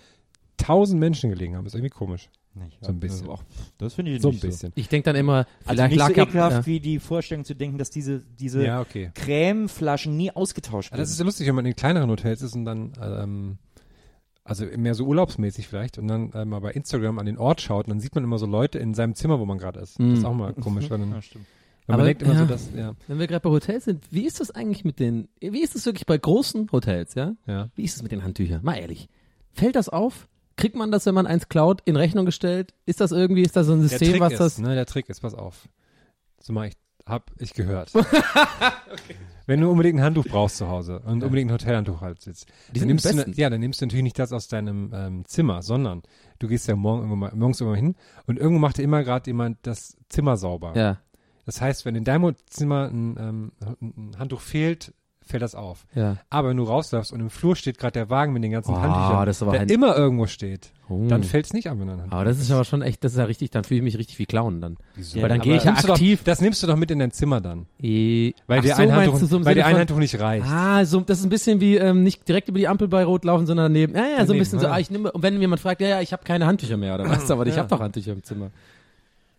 [0.57, 2.29] tausend Menschen gelegen haben, ist irgendwie komisch.
[2.57, 3.27] Nicht, So ein bisschen.
[3.29, 3.43] Auch,
[3.77, 4.71] das finde ich So ein nicht bisschen.
[4.75, 6.65] Ich denke dann immer, Also vielleicht nicht lag so ekelhaft ja.
[6.65, 9.11] wie die Vorstellung zu denken, dass diese, diese Ja, okay.
[9.13, 11.01] Cremeflaschen nie ausgetauscht werden.
[11.01, 13.57] das ist ja lustig, wenn man in kleineren Hotels ist und dann, ähm,
[14.43, 17.85] also mehr so urlaubsmäßig vielleicht und dann äh, mal bei Instagram an den Ort schaut
[17.85, 19.99] und dann sieht man immer so Leute in seinem Zimmer, wo man gerade ist.
[19.99, 21.45] Das ist auch mal komisch, weil, dann, ja, stimmt.
[21.87, 22.39] Aber, man denkt immer ja.
[22.39, 25.29] so, dass, ja, Wenn wir gerade bei Hotels sind, wie ist das eigentlich mit den,
[25.39, 27.35] wie ist das wirklich bei großen Hotels, ja?
[27.45, 27.69] ja.
[27.75, 28.61] Wie ist es mit den Handtüchern?
[28.63, 29.07] Mal ehrlich.
[29.53, 30.27] Fällt das auf?
[30.57, 32.73] Kriegt man das, wenn man eins klaut, in Rechnung gestellt?
[32.85, 35.21] Ist das irgendwie, ist das so ein System, was ist, das, ne, der Trick ist,
[35.21, 35.69] pass auf.
[36.41, 37.91] So mal, ich, hab ich gehört.
[39.45, 42.79] Wenn du unbedingt ein Handtuch brauchst zu Hause und unbedingt ein Hotelhandtuch halt sitzt, Die
[42.79, 45.61] dann nimmst du, ne- ja, dann nimmst du natürlich nicht das aus deinem ähm, Zimmer,
[45.61, 46.03] sondern
[46.39, 47.95] du gehst ja morgen irgendwann mal, morgens irgendwann hin
[48.25, 50.73] und irgendwo macht immer gerade jemand das Zimmer sauber.
[50.75, 50.97] ja,
[51.45, 53.51] Das heißt, wenn in deinem Zimmer ein, ähm,
[53.81, 54.93] ein Handtuch fehlt,
[55.27, 55.85] fällt das auf.
[55.95, 56.17] ja.
[56.29, 58.79] Aber wenn du rausläufst und im Flur steht gerade der Wagen mit den ganzen Oh,
[58.79, 61.05] Handtüchern, das ist aber der ein- immer irgendwo steht, Oh.
[61.09, 63.17] dann fällt es nicht an, wenn ein Aber das ist aber schon echt, das ist
[63.17, 64.77] ja richtig, dann fühle ich mich richtig wie Clown dann.
[65.13, 66.19] Ja, Weil dann gehe ich ja aktiv.
[66.19, 67.65] Doch, das nimmst du doch mit in dein Zimmer dann.
[67.81, 70.45] Eh, Weil Ach dir so, ein, Handtuch, so weil dir ein Handtuch nicht reicht.
[70.47, 73.25] Ah, so, das ist ein bisschen wie ähm, nicht direkt über die Ampel bei Rot
[73.25, 73.95] laufen, sondern daneben.
[73.95, 74.71] Ja, ja, so ein Daneben, bisschen so, ja.
[74.73, 77.09] ah, ich nehme, und wenn jemand fragt, ja, ja, ich habe keine Handtücher mehr, oder
[77.09, 78.51] was, aber ich habe doch Handtücher im Zimmer.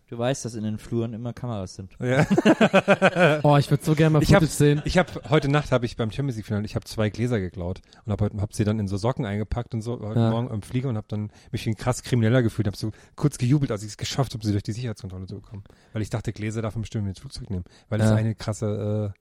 [0.09, 1.92] Du weißt, dass in den Fluren immer Kameras sind.
[2.00, 2.26] Ja.
[3.42, 4.82] Oh, ich würde so gerne mal Ich habe Footage sehen.
[4.84, 7.80] ich hab, heute Nacht habe ich beim Champions League Finale, ich habe zwei Gläser geklaut
[8.06, 10.30] und habe hab sie dann in so Socken eingepackt und so heute Ja.
[10.30, 13.36] Morgen am Flieger und habe dann mich wie ein krass Krimineller gefühlt, habe so kurz
[13.38, 15.64] gejubelt, als ich es geschafft habe, sie durch die Sicherheitskontrolle zu bekommen.
[15.92, 18.16] Weil ich dachte, Gläser darf man bestimmt mit ins Flugzeug nehmen, weil das Ja.
[18.16, 19.18] eine krasse äh,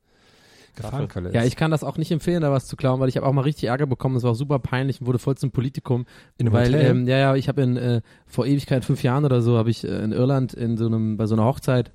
[0.78, 1.36] Gefahrenquelle ist.
[1.36, 3.34] Ja, ich kann das auch nicht empfehlen, da was zu klauen, weil ich habe auch
[3.34, 4.16] mal richtig Ärger bekommen.
[4.16, 6.06] Es war auch super peinlich und wurde voll zum Politikum.
[6.38, 6.86] In einem weil, Hotel?
[6.86, 9.84] ähm, ja, ja, ich habe in äh, vor Ewigkeit, fünf Jahren oder so, habe ich
[9.84, 11.92] äh, in Irland in so einem, bei so einer Hochzeit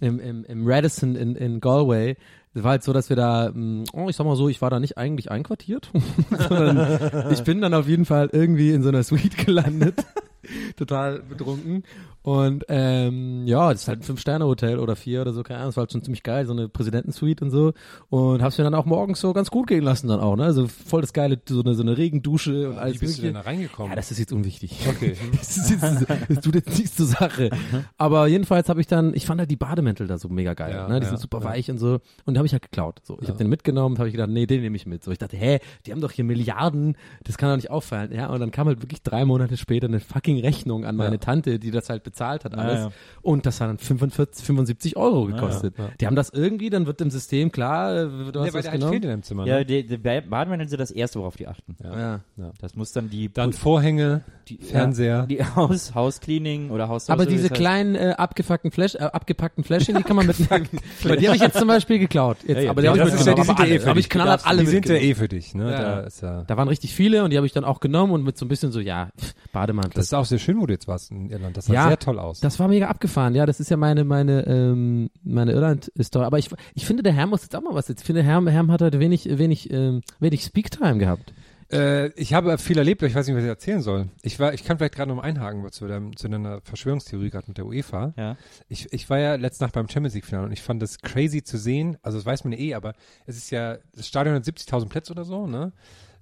[0.00, 2.16] im, im, im Radisson in, in Galway.
[2.56, 4.70] Es war halt so, dass wir da, mh, oh, ich sag mal so, ich war
[4.70, 5.90] da nicht eigentlich einquartiert,
[6.48, 10.02] sondern ich bin dann auf jeden Fall irgendwie in so einer Suite gelandet,
[10.76, 11.84] total betrunken.
[12.26, 15.76] Und ähm, ja, das ist halt ein Fünf-Sterne-Hotel oder vier oder so, keine Ahnung, das
[15.76, 17.72] war halt schon ziemlich geil, so eine Präsidentensuite und so.
[18.10, 20.42] Und hab's mir dann auch morgens so ganz gut gehen lassen dann auch, ne?
[20.42, 23.34] Also voll das geile, so eine, so eine Regendusche und alles Wie bist du denn
[23.34, 23.44] mögliche.
[23.44, 23.90] da reingekommen?
[23.92, 24.76] Ja, das ist jetzt unwichtig.
[24.88, 25.14] okay.
[25.36, 27.50] Das, ist jetzt, das tut jetzt nichts zur Sache.
[27.96, 30.74] Aber jedenfalls habe ich dann, ich fand halt die Bademäntel da so mega geil.
[30.74, 30.98] Ja, ne?
[30.98, 31.44] Die ja, sind super ja.
[31.44, 32.00] weich und so.
[32.24, 33.02] Und die habe ich halt geklaut.
[33.04, 35.04] So, ich habe den mitgenommen, habe ich gedacht, nee, den nehme ich mit.
[35.04, 38.12] So, ich dachte, hä, die haben doch hier Milliarden, das kann doch nicht auffallen.
[38.12, 41.20] Ja, und dann kam halt wirklich drei Monate später eine fucking Rechnung an meine Ja.
[41.20, 42.80] Tante, die das halt bezahlt hat alles.
[42.80, 42.90] ja.
[43.22, 45.74] Und das hat dann 45, 75 Euro gekostet.
[45.78, 45.88] ja.
[46.00, 48.52] Die haben das irgendwie, dann wird im System klar, äh, du hast Ja, weil das
[48.52, 48.92] der halt genommen.
[48.92, 49.46] fehlt in deinem Zimmer.
[49.46, 49.66] Ja, Ne?
[49.66, 51.76] die, die Ba- Bademäntel sind das Erste, worauf die achten.
[51.82, 52.20] Ja.
[52.60, 55.26] Das muss dann die, Dann Vorhänge, die Fernseher.
[55.26, 57.10] die Haus, Hauscleaning oder Haus.
[57.10, 60.68] Aber diese kleinen äh, abgefuckten Flash, äh, abgepackten Fläschchen, die kann man mitnehmen.
[61.02, 62.38] Weil die habe ich jetzt zum Beispiel geklaut.
[62.46, 63.36] Jetzt, Ja, ja, aber die ja, habe ich ja- mitgenommen.
[63.36, 64.46] die sind aber ja eh alle, für dich.
[64.46, 65.70] alle die sind ja eh für dich, ne?
[65.70, 66.00] Ja, Da ja.
[66.00, 66.42] ist ja.
[66.46, 68.48] Da waren richtig viele und die habe ich dann auch genommen und mit so ein
[68.48, 69.10] bisschen so, ja,
[69.52, 69.92] Bademantel.
[69.94, 71.56] Das ist auch sehr schön, wo du jetzt warst in Irland.
[71.56, 72.40] Das sah Ja, sehr toll aus.
[72.40, 73.46] Das war mega abgefahren, ja.
[73.46, 76.24] Das ist ja meine, meine, ähm, meine Irland-Story.
[76.24, 77.88] Aber ich, ich finde, der Herm muss jetzt auch mal was.
[77.90, 81.32] Ich finde, Herm, Herm hat heute wenig, wenig, ähm, wenig Speak-Time gehabt.
[81.72, 84.08] Äh, ich habe viel erlebt, aber ich weiß nicht, was ich erzählen soll.
[84.22, 87.48] Ich war, ich kann vielleicht gerade noch mal einhaken zu, deinem, zu deiner Verschwörungstheorie gerade
[87.48, 88.14] mit der UEFA.
[88.16, 88.36] Ja.
[88.68, 91.42] Ich, ich war ja letzte Nacht beim Champions League Finale und ich fand das crazy
[91.42, 91.98] zu sehen.
[92.02, 92.94] Also das weiß man ja eh, aber
[93.26, 95.72] es ist ja, das Stadion hat 70.000 Plätze oder so, ne?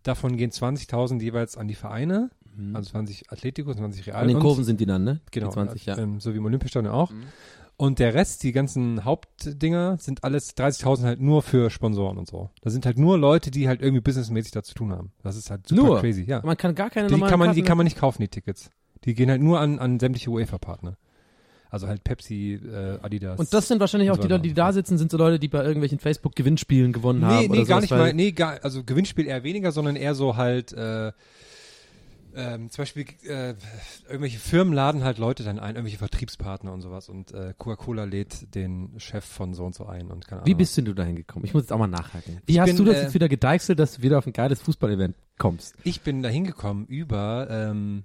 [0.02, 2.30] Davon gehen 20.000 jeweils an die Vereine,
[2.74, 4.16] also 20 Atletico, 20 Real.
[4.20, 5.20] An den und- Kurven sind die dann, ne?
[5.30, 5.98] Genau, Die 20, ja.
[5.98, 7.12] ähm, so wie im Olympiastadion auch.
[7.76, 12.50] Und der Rest, die ganzen Hauptdinger, sind alles 30.000 halt nur für Sponsoren und so.
[12.62, 15.10] Das sind halt nur Leute, die halt irgendwie businessmäßig da zu tun haben.
[15.24, 16.00] Das ist halt super Nur?
[16.00, 16.40] crazy, ja.
[16.44, 18.28] Man kann gar keine Die normalen kann man, die Karten- kann man nicht kaufen, die
[18.28, 18.70] Tickets.
[19.04, 20.96] Die gehen halt nur an, an sämtliche UEFA-Partner.
[21.68, 23.40] Also halt Pepsi, äh, Adidas.
[23.40, 25.64] Und das sind wahrscheinlich auch die Leute, die da sitzen, sind so Leute, die bei
[25.64, 27.40] irgendwelchen Facebook-Gewinnspielen gewonnen haben.
[27.40, 30.14] Nee, oder nee, gar sowas, nicht mal, nee, gar, also Gewinnspiel eher weniger, sondern eher
[30.14, 31.10] so halt, äh,
[32.36, 33.54] ähm, zum Beispiel äh,
[34.08, 38.54] irgendwelche Firmen laden halt Leute dann ein, irgendwelche Vertriebspartner und sowas und äh, Coca-Cola lädt
[38.54, 40.46] den Chef von so und so ein und keine Ahnung.
[40.46, 41.46] Wie bist denn du da hingekommen?
[41.46, 42.40] Ich muss jetzt auch mal nachhaken.
[42.46, 44.32] Wie Ich hast bin, du das äh, jetzt wieder gedeichselt, dass du wieder auf ein
[44.32, 45.74] geiles Fußball-Event kommst?
[45.84, 48.04] Ich bin da hingekommen über ähm,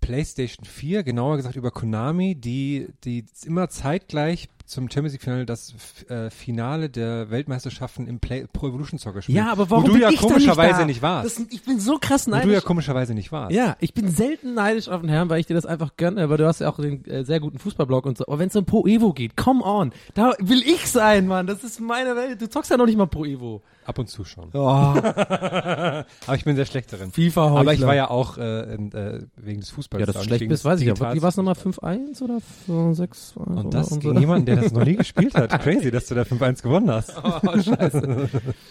[0.00, 5.74] PlayStation 4, genauer gesagt über Konami, die, die immer zeitgleich zum Champions League Finale das
[6.08, 9.38] äh, Finale der Weltmeisterschaften im Play Pro Evolution Soccer spielen.
[9.38, 10.84] Ja, aber warum Wo du bin ja ich komischerweise nicht, da?
[10.86, 11.38] nicht warst.
[11.38, 12.64] Das, ich bin so krass Wo du ja neidisch.
[12.64, 13.52] komischerweise nicht warst.
[13.52, 16.36] Ja, ich bin selten neidisch auf den Herrn, weil ich dir das einfach gönne, weil
[16.36, 18.26] du hast ja auch den äh, sehr guten Fußballblog und so.
[18.26, 21.46] Aber wenn es um Pro Evo geht, come on, da will ich sein, Mann.
[21.46, 22.40] Das ist meine Welt.
[22.40, 23.62] Du zockst ja noch nicht mal Pro Evo.
[23.84, 24.50] Ab und zu schon.
[24.54, 26.04] Oh, Aber
[26.36, 27.10] ich bin sehr schlecht darin.
[27.10, 30.00] FIFA Aber ich war ja auch äh, in, äh, wegen des Fußballs.
[30.00, 30.94] Ja, dass da du und schlecht bist, weiß ich ja.
[31.14, 31.54] Wie war es nochmal?
[31.54, 35.50] 5-1 oder 6 Und das gegen jemanden, der das noch nie gespielt hat.
[35.62, 37.12] Crazy, dass du da 5-1 gewonnen hast.
[37.22, 38.28] Oh, scheiße.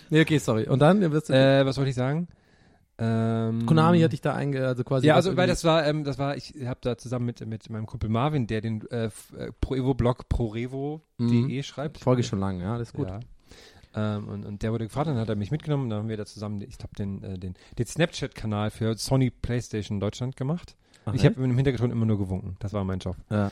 [0.10, 0.68] nee, okay, sorry.
[0.68, 2.28] Und dann wirst du, Äh, was wollte ich sagen?
[2.98, 5.08] Ähm, Konami hat dich da einge, also quasi.
[5.08, 7.88] Ja, also weil das war, ähm, das war, ich habe da zusammen mit mit meinem
[7.88, 9.10] Kumpel Marvin, der den äh, äh,
[9.60, 11.26] Pro Evo Blog prorevo.de
[11.58, 11.64] Mhm.
[11.64, 11.98] schreibt.
[12.00, 13.08] Folge schon lange, ja, das ist gut.
[13.10, 13.20] Ja.
[13.96, 16.26] Ähm, und, und der wurde gefragt, dann hat er mich mitgenommen, dann haben wir da
[16.26, 20.76] zusammen, ich glaube, den, äh, den, den Snapchat-Kanal für Sony PlayStation Deutschland gemacht.
[21.06, 22.56] Ach, ich habe im Hintergrund immer nur gewunken.
[22.60, 23.16] Das war mein Job.
[23.32, 23.52] Ja.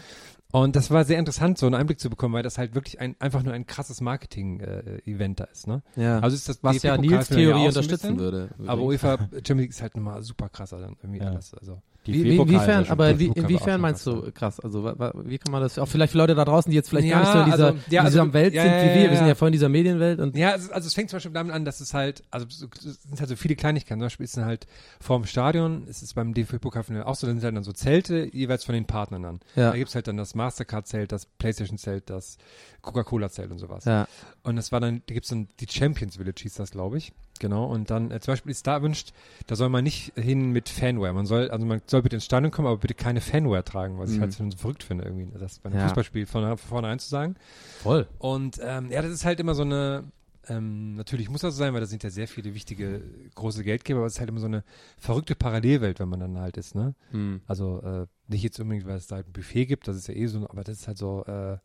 [0.52, 3.16] Und das war sehr interessant, so einen Einblick zu bekommen, weil das halt wirklich ein,
[3.20, 5.68] einfach nur ein krasses Marketing-Event da ist.
[5.68, 5.84] Ne?
[5.96, 6.20] ja.
[6.20, 8.50] Also ist das was ja Nils Theorie ein unterstützen bisschen, würde.
[8.66, 11.32] Aber UEFA Champions League ist halt nochmal super krasser dann irgendwie Ja.
[11.32, 11.54] alles.
[11.54, 11.82] Also.
[12.06, 14.60] Wie, wie, inwiefern, aber wie, inwiefern meinst du krass?
[14.60, 14.84] Also
[15.26, 17.26] wie kann man das, auch vielleicht für Leute da draußen, die jetzt vielleicht gar Ja,
[17.26, 19.18] nicht so in dieser, also- ja, in dieser also- Welt ja, sind wie wir, wir
[19.18, 19.36] sind ja.
[19.36, 21.82] voll in dieser Medienwelt und Ja, also, also es fängt zum Beispiel damit an, dass
[21.82, 24.00] es halt, also so- es sind halt so viele Kleinigkeiten.
[24.00, 24.66] Zum Beispiel ist es halt
[25.02, 28.64] vorm Stadion, es ist beim DFB-Pokal auch so, da sind halt dann so Zelte jeweils
[28.64, 29.40] von den Partnern dann.
[29.56, 29.72] Ja.
[29.72, 32.38] Da gibt's halt dann das Mastercard-Zelt, das Playstation-Zelt, das
[32.82, 33.86] Coca-Cola-Zelt und sowas.
[33.86, 34.08] ja.
[34.44, 37.12] Und das war dann, da gibt's dann die Champions Village hieß das, glaube ich.
[37.40, 37.66] Genau.
[37.66, 39.14] Und dann äh, zum Beispiel ist da erwünscht,
[39.48, 41.14] da soll man nicht hin mit Fanware.
[41.14, 44.12] Man soll, also man soll bitte ins Stadion kommen, aber bitte keine Fanware tragen, was
[44.12, 44.22] ich Mhm.
[44.22, 45.86] halt so verrückt finde, irgendwie, das bei einem Ja.
[45.88, 47.36] Fußballspiel von vornherein zu sagen.
[47.82, 48.08] voll.
[48.20, 50.04] Und ähm, ja, das ist halt immer so eine,
[50.50, 53.02] ähm, natürlich muss das so sein, weil da sind ja sehr viele wichtige
[53.36, 54.64] große Geldgeber, aber es ist halt immer so eine
[54.98, 56.96] verrückte Parallelwelt, wenn man dann halt ist, ne?
[57.12, 57.42] Hm.
[57.48, 60.16] Also äh, nicht jetzt unbedingt, weil es da halt ein Buffet gibt, das ist ja
[60.16, 61.58] eh so, aber das ist halt so, äh,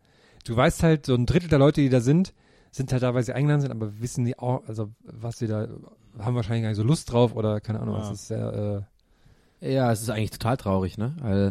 [0.45, 2.35] du weißt halt, so ein Drittel der Leute, die da sind,
[2.77, 5.69] sind halt da, weil sie eingeladen sind, aber wissen die auch, also was sie da,
[6.19, 8.01] haben wahrscheinlich gar nicht so Lust drauf oder keine Ahnung, Ja.
[8.01, 8.87] das ist sehr,
[9.63, 11.15] äh, Ja, es ist eigentlich total traurig, ne?
[11.23, 11.51] Weil,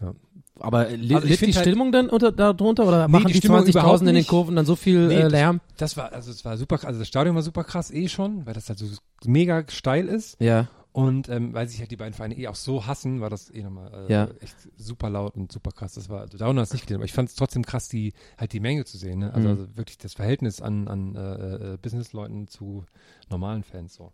[0.00, 0.14] Ja.
[0.58, 3.38] Aber li Also litt die halt- Stimmung dann unter, darunter oder Nee, machen die die
[3.38, 4.26] Stimmung 20.000 überhaupt in den.
[4.26, 5.60] Kurven dann so viel Nee, äh, das- Lärm?
[5.76, 8.54] das war, also es war super, also das Stadion war super krass eh schon, weil
[8.54, 8.86] das halt so
[9.24, 10.36] mega steil ist.
[10.40, 10.66] Ja.
[10.92, 13.62] Und ähm, weil sich halt die beiden Vereine eh auch so hassen, war das eh
[13.62, 14.28] nochmal äh, Ja.
[14.40, 15.94] echt super laut und super krass.
[15.94, 18.12] Das war, also Down hat es nicht gesehen, aber ich fand es trotzdem krass, die
[18.36, 19.20] halt die Menge zu sehen.
[19.20, 19.32] Ne?
[19.32, 19.54] Also, Mhm.
[19.60, 21.20] also wirklich das Verhältnis an, an äh,
[21.74, 22.84] äh, Businessleuten zu
[23.30, 23.94] normalen Fans.
[23.94, 24.12] So.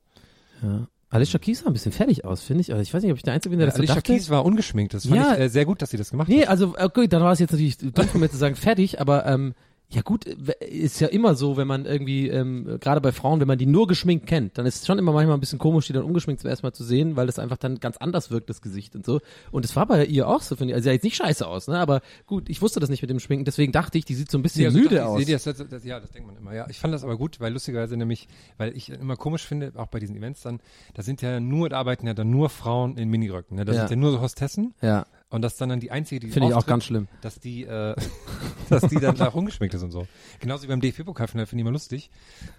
[0.62, 0.86] ja.
[1.10, 2.70] Alicia Keys sah ein bisschen fertig aus, finde ich.
[2.70, 4.12] Also ich weiß nicht, ob ich der Einzige bin, der Ja, das so Alicia dachte.
[4.12, 4.92] Keys war ungeschminkt.
[4.92, 5.32] Das fand Ja.
[5.32, 6.48] ich äh, sehr gut, dass sie das gemacht Nee, hat.
[6.50, 9.24] also äh, gut, dann war es jetzt natürlich dumm von mir zu sagen fertig, aber
[9.26, 9.54] ähm,
[9.90, 13.48] ja gut, äh, ist ja immer so, wenn man irgendwie, ähm, gerade bei Frauen, wenn
[13.48, 15.94] man die nur geschminkt kennt, dann ist es schon immer manchmal ein bisschen komisch, die
[15.94, 18.94] dann ungeschminkt zuerst mal zu sehen, weil das einfach dann ganz anders wirkt, das Gesicht
[18.94, 19.20] und so.
[19.50, 20.74] Und es war bei ihr auch so, finde ich.
[20.74, 21.78] Also sie sah jetzt nicht scheiße aus, ne?
[21.78, 24.36] Aber gut, ich wusste das nicht mit dem Schminken, deswegen dachte ich, die sieht so
[24.36, 25.24] ein bisschen Ja, so müde dachte aus.
[25.24, 26.54] das, das, das, ja, das denkt man immer.
[26.54, 28.28] Ja, ich fand das aber gut, weil lustigerweise nämlich,
[28.58, 30.60] weil ich immer komisch finde, auch bei diesen Events dann,
[30.94, 33.56] da sind ja nur, da arbeiten ja dann nur Frauen in Miniröcken.
[33.56, 33.64] Ne?
[33.64, 33.80] Da Ja.
[33.80, 36.48] sind ja nur so Hostessen ja, und das ist dann, dann die einzige, die finde
[36.48, 37.08] ich auch ganz schlimm.
[37.20, 37.94] dass die, äh,
[38.70, 40.06] dass die dann auch ungeschminkt ist und so.
[40.40, 42.10] Genauso wie beim DFB-Pokalfinale finde ich immer lustig,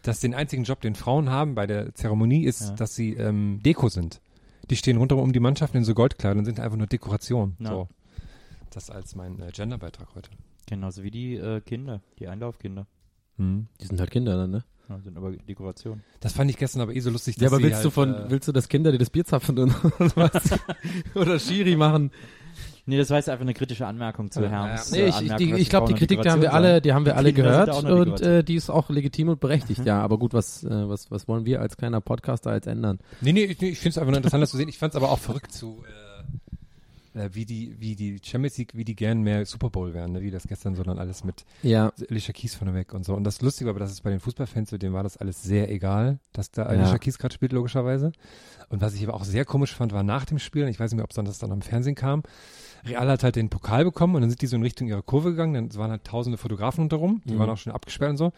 [0.03, 2.75] dass den einzigen Job, den Frauen haben bei der Zeremonie, ist, Ja.
[2.75, 4.21] dass sie ähm, Deko sind.
[4.69, 7.55] Die stehen rundherum um die Mannschaft in so Goldkleidern und sind einfach nur Dekoration.
[7.59, 7.69] Ja.
[7.69, 7.87] So.
[8.69, 10.29] Das als mein äh, Genderbeitrag heute.
[10.67, 12.85] Genauso wie die äh, Kinder, die Einlaufkinder.
[13.37, 13.67] Mhm.
[13.81, 14.63] Die sind halt Kinder dann, ne?
[14.87, 16.01] Ja, sind aber Dekoration.
[16.19, 17.37] Das fand ich gestern aber eh so lustig.
[17.37, 19.09] Ja, dass aber sie willst halt, du von, äh, willst du, dass Kinder, die das
[19.09, 19.71] Bier zapfen und
[20.15, 20.59] was?
[21.15, 22.11] oder Schiri machen?
[22.89, 24.75] Nee, das war jetzt einfach eine kritische Anmerkung zu Ja.
[24.91, 27.05] Nee, äh, ich, Anmerkung, die, ich glaube, die Kritik, die haben wir alle, die haben
[27.05, 29.85] wir Die alle gehört und äh, die ist auch legitim und berechtigt, Mhm.
[29.87, 30.01] ja.
[30.01, 32.99] Aber gut, was, äh, was, was wollen wir als kleiner Podcaster jetzt ändern?
[33.21, 34.69] Nee, nee, ich, nee, ich finde es einfach nur interessant, das zu sehen.
[34.69, 36.08] Ich fand es aber auch verrückt zu, äh,
[37.19, 40.21] äh, wie die, wie die Champions League, wie die gern mehr Super Bowl wären, ne?
[40.21, 41.91] wie das gestern so dann alles mit Ja.
[42.09, 43.13] Alicia Keys von weg und so.
[43.13, 45.69] Und das Lustige war, aber das ist bei den Fußballfans, denen war das alles sehr
[45.71, 46.67] egal, dass da Ja.
[46.69, 48.11] Alicia Keys gerade spielt, logischerweise.
[48.69, 50.91] Und was ich aber auch sehr komisch fand, war nach dem Spiel, und ich weiß
[50.91, 52.23] nicht mehr, ob es dann das dann am Fernsehen kam,
[52.85, 55.31] Real hat halt den Pokal bekommen und dann sind die so in Richtung ihrer Kurve
[55.31, 57.39] gegangen, dann waren halt tausende Fotografen rundherum, die Mhm.
[57.39, 58.31] waren auch schon abgesperrt und so.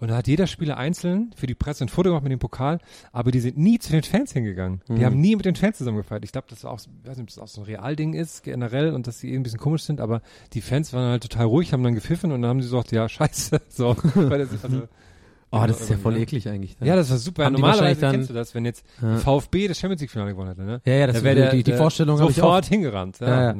[0.00, 2.78] Und da hat jeder Spieler einzeln für die Presse ein Foto gemacht mit dem Pokal,
[3.12, 4.80] aber die sind nie zu den Fans hingegangen.
[4.88, 5.04] Die Mhm.
[5.04, 6.24] haben nie mit den Fans zusammengefeiert.
[6.24, 8.42] Ich glaube, das war auch, ich weiß nicht, ob das auch so ein Realding ist,
[8.42, 10.22] generell, und dass sie eben ein bisschen komisch sind, aber
[10.54, 13.08] die Fans waren halt total ruhig, haben dann gepfiffen und dann haben sie gesagt, ja,
[13.08, 13.94] scheiße, so.
[14.14, 14.88] Weil das, also,
[15.52, 16.20] Oh, das ist ja voll ne?
[16.20, 16.76] eklig eigentlich.
[16.80, 17.44] Ja, das war super.
[17.44, 19.16] Haben die Normalerweise dann- kennst du das, wenn jetzt Ja.
[19.16, 20.80] VfB das Champions League Finale gewonnen hätte, ne?
[20.84, 22.44] Ja, ja, das Da ist wär der, die, die Vorstellung habe ich auch.
[22.46, 23.18] sofort hingerannt.
[23.20, 23.54] Ja, Ja, ja.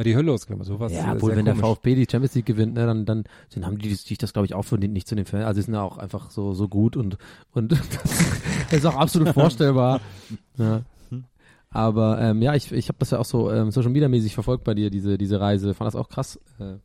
[0.00, 0.64] Wäre die Hölle losgegangen.
[0.64, 1.76] Sowas Ja, obwohl, wenn der komisch.
[1.76, 4.54] VfB die Champions League gewinnt, ne, dann, dann, dann haben die sich das, glaube ich,
[4.54, 5.44] auch für den, nicht zu den Fans.
[5.44, 7.18] Also, die sind ja auch einfach so, so gut und,
[7.52, 7.72] und
[8.70, 10.00] das ist auch absolut vorstellbar.
[10.56, 10.80] Ja.
[11.68, 14.64] Aber ähm, ja, ich, ich habe das ja auch so ähm, Social Media mäßig verfolgt
[14.64, 15.74] bei dir, diese, diese Reise.
[15.74, 16.40] Fand das auch krass.
[16.58, 16.76] Äh,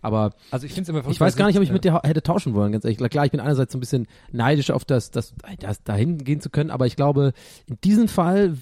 [0.00, 1.72] aber Also ich finde es immer ich weiß gar nicht, ob ich ja.
[1.72, 2.98] mit dir hätte tauschen wollen, ganz ehrlich.
[3.10, 6.50] Klar, ich bin einerseits so ein bisschen neidisch auf das, das, das dahin gehen zu
[6.50, 7.32] können, aber ich glaube,
[7.66, 8.56] in diesem Fall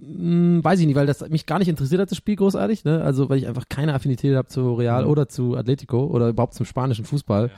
[0.00, 3.02] mh, weiß ich nicht, weil das mich gar nicht interessiert hat, das Spiel großartig, ne?
[3.02, 5.10] Also weil ich einfach keine Affinität habe zu Real Mhm.
[5.10, 7.50] oder zu Atletico oder überhaupt zum spanischen Fußball.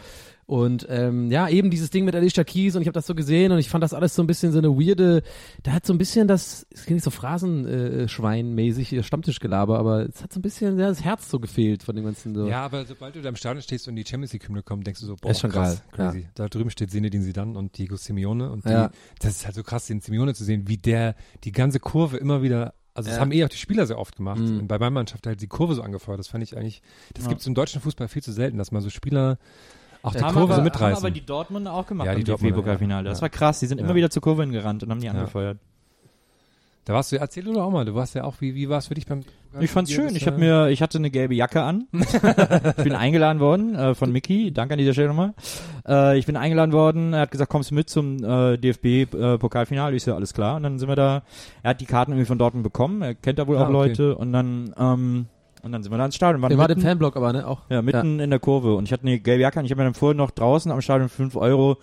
[0.53, 3.53] Und ähm, ja, eben dieses Ding mit Alicia Keys und ich habe das so gesehen
[3.53, 5.22] und ich fand das alles so ein bisschen so eine weirde,
[5.62, 10.22] da hat so ein bisschen das, es klingt nicht so Phrasenschwein-mäßig äh, Stammtischgelaber, aber es
[10.22, 12.46] hat so ein bisschen ja, das Herz so gefehlt von dem ganzen so.
[12.46, 15.00] Ja, aber sobald du da im Stadion stehst und die Champions League Hymne kommt, denkst
[15.00, 16.28] du so, boah, Ist schon krass, geil, crazy.
[16.34, 18.90] Da drüben steht Zinedine Zidane und Diego Simeone und die, Ja.
[19.20, 22.42] das ist halt so krass, den Simeone zu sehen, wie der die ganze Kurve immer
[22.42, 23.20] wieder also das Ja.
[23.22, 24.40] haben eh auch die Spieler sehr oft gemacht.
[24.42, 24.59] Mhm.
[24.59, 26.18] Und bei meiner Mannschaft halt die Kurve so angefeuert.
[26.18, 26.82] Das fand ich eigentlich,
[27.14, 27.30] das Ja.
[27.30, 29.38] gibt's im deutschen Fußball viel zu selten, dass mal so Spieler
[30.03, 30.96] auch die haben Kurve aber, mitreißen.
[30.96, 33.09] Haben aber die Dortmunder auch gemacht Ja, die im Dortmunder, DFB-Pokalfinale.
[33.09, 33.61] Das war krass.
[33.61, 35.59] Die sind immer wieder zur Kurve hingerannt und haben die angefeuert.
[36.84, 38.78] Da warst du, erzähl du doch auch mal, du warst ja auch, wie, wie war
[38.78, 39.20] es für dich beim
[39.61, 40.16] Ich fand's schön.
[40.16, 41.86] Ich äh, habe mir, ich hatte eine gelbe Jacke an.
[41.92, 44.50] ich bin eingeladen worden äh, von Mickey.
[44.53, 45.34] Danke an dieser Stelle nochmal.
[45.86, 47.12] Äh, ich bin eingeladen worden.
[47.12, 49.94] Er hat gesagt, kommst du mit zum äh, DFB-Pokalfinale?
[49.94, 50.57] Ich so, alles klar.
[50.57, 51.22] Und dann sind wir da.
[51.62, 53.00] Er hat die Karten irgendwie von Dortmund bekommen.
[53.03, 53.72] Er kennt da wohl Ah, auch okay.
[53.72, 54.16] Leute.
[54.16, 55.26] Und dann, ähm,
[55.63, 56.43] und dann sind wir da ins Stadion.
[56.43, 57.47] Waren Der war im mitten- Fanblock aber, ne?
[57.47, 57.61] Auch.
[57.71, 58.75] Ja, mitten in der Kurve.
[58.75, 59.65] Und ich hatte eine gelbe Jacke an.
[59.65, 61.79] Ich habe mir dann vorher noch draußen am Stadion für 5 Euro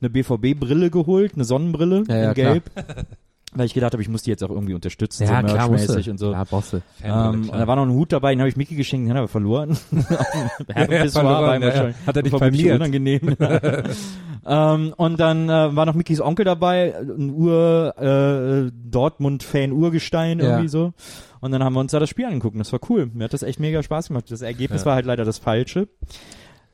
[0.00, 2.70] eine BVB-Brille geholt, eine Sonnenbrille Ja, ja, in Gelb.
[3.56, 6.30] Weil ich gedacht habe, ich muss die jetzt auch irgendwie unterstützen, so merchmäßig und so.
[6.30, 6.82] Klar, brauchst du.
[7.04, 9.22] Ähm, und da war noch ein Hut dabei, den habe ich Mickey geschenkt, den hat
[9.24, 9.78] er verloren.
[10.76, 11.94] Ja, ja.
[12.06, 12.76] Hat er dich prämiert.
[12.76, 13.36] unangenehm.
[14.46, 20.44] ähm, und dann äh, war noch Mickys Onkel dabei, ein Ur äh, Dortmund-Fan Urgestein Ja.
[20.46, 20.92] irgendwie so.
[21.40, 22.54] Und dann haben wir uns da das Spiel angeguckt.
[22.54, 23.10] Und das war cool.
[23.12, 24.30] Mir hat das echt mega Spaß gemacht.
[24.30, 24.86] Das Ergebnis Ja.
[24.86, 25.88] war halt leider das falsche.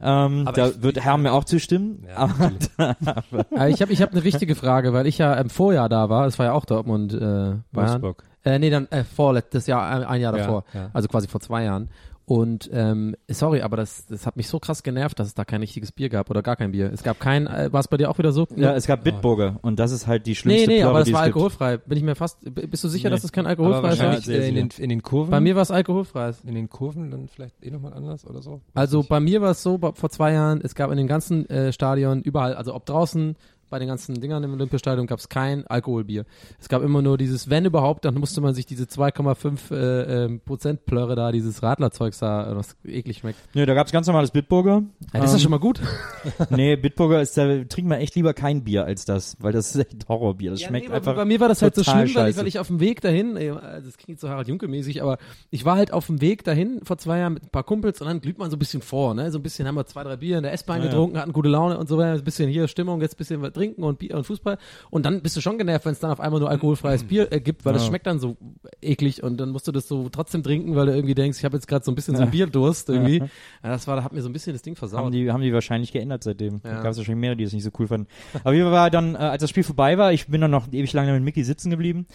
[0.03, 2.05] Ähm, Aber da ich- wird Herr mir auch zustimmen.
[2.09, 3.51] Ja, Aber natürlich.
[3.59, 6.27] Äh, ich habe ich hab eine wichtige Frage, weil ich ja im Vorjahr da war.
[6.27, 7.61] Es war ja auch Dortmund, äh, Bayern.
[7.73, 8.25] Wolfsburg.
[8.43, 10.65] Äh, nee, dann äh, vorletztes Jahr, ein, ein Jahr Ja, davor.
[10.73, 10.89] ja.
[10.95, 11.91] Also quasi vor zwei Jahren.
[12.31, 15.63] Und ähm, sorry, aber das, das hat mich so krass genervt, dass es da kein
[15.63, 16.89] richtiges Bier gab oder gar kein Bier.
[16.93, 18.47] Es gab kein, äh, war es bei dir auch wieder so?
[18.55, 19.59] ja, es gab Bitburger.
[19.63, 21.35] Und das ist halt die nee, schlimmste nee, Plörre, aber das war es gibt.
[21.35, 21.79] alkoholfrei.
[21.79, 23.17] Bin ich mir fast, bist du sicher, Nee.
[23.17, 24.29] dass es kein Aber alkoholfrei ist?
[24.29, 25.33] äh, in, den, in den Kurven.
[25.33, 26.31] Bei mir war es alkoholfrei.
[26.47, 28.61] in den Kurven dann vielleicht eh nochmal anders oder so.
[28.75, 31.73] Also bei mir war es so, vor zwei Jahren, es gab in den ganzen äh,
[31.73, 33.35] Stadion überall, also ob draußen,
[33.71, 36.25] bei den ganzen Dingern im Olympiastadion gab es kein Alkoholbier.
[36.61, 40.41] Es gab immer nur dieses, wenn überhaupt, dann musste man sich diese 2,5 äh, ähm,
[40.41, 43.39] Prozent Plörre da, dieses Radlerzeugs da, äh, was eklig schmeckt.
[43.55, 44.83] Nee, da gab's ganz normales Bitburger.
[45.15, 45.81] Ja, das ist Ähm, ja schon mal gut.
[46.51, 49.81] nee, Bitburger ist, da trinkt man echt lieber kein Bier als das, weil das ist
[49.87, 50.51] echt Horrorbier.
[50.51, 51.15] Das Ja, schmeckt nee, einfach.
[51.15, 53.37] bei mir war das halt so schlimm, weil ich, weil ich auf dem Weg dahin,
[53.37, 55.19] äh, also das klingt so Harald Junke mäßig, aber
[55.51, 58.07] ich war halt auf dem Weg dahin vor zwei Jahren mit ein paar Kumpels und
[58.09, 59.31] dann glüht man so ein bisschen vor, ne?
[59.31, 61.49] So ein bisschen haben wir zwei, drei Bier in der S-Bahn Ja, getrunken, hatten gute
[61.49, 64.17] Laune und so weiter, ein bisschen hier Stimmung, jetzt ein bisschen was trinken und Bier
[64.17, 64.59] und Fußball
[64.91, 67.41] und dann bist du schon genervt, wenn es dann auf einmal nur alkoholfreies Bier äh,
[67.41, 67.89] gibt, weil das Ja.
[67.89, 68.37] schmeckt dann so
[68.81, 71.57] eklig und dann musst du das so trotzdem trinken, weil du irgendwie denkst, ich habe
[71.57, 73.19] jetzt gerade so ein bisschen so einen Bierdurst irgendwie.
[73.19, 73.27] Ja.
[73.63, 75.01] das war, hat mir so ein bisschen das Ding versaut.
[75.01, 76.61] haben die, haben die wahrscheinlich geändert seitdem.
[76.65, 76.77] Ja.
[76.77, 78.07] Da gab es wahrscheinlich mehr, die es nicht so cool fanden.
[78.45, 80.93] Aber wie war dann, äh, als das Spiel vorbei war, ich bin dann noch ewig
[80.93, 82.07] lange mit Mickey sitzen geblieben.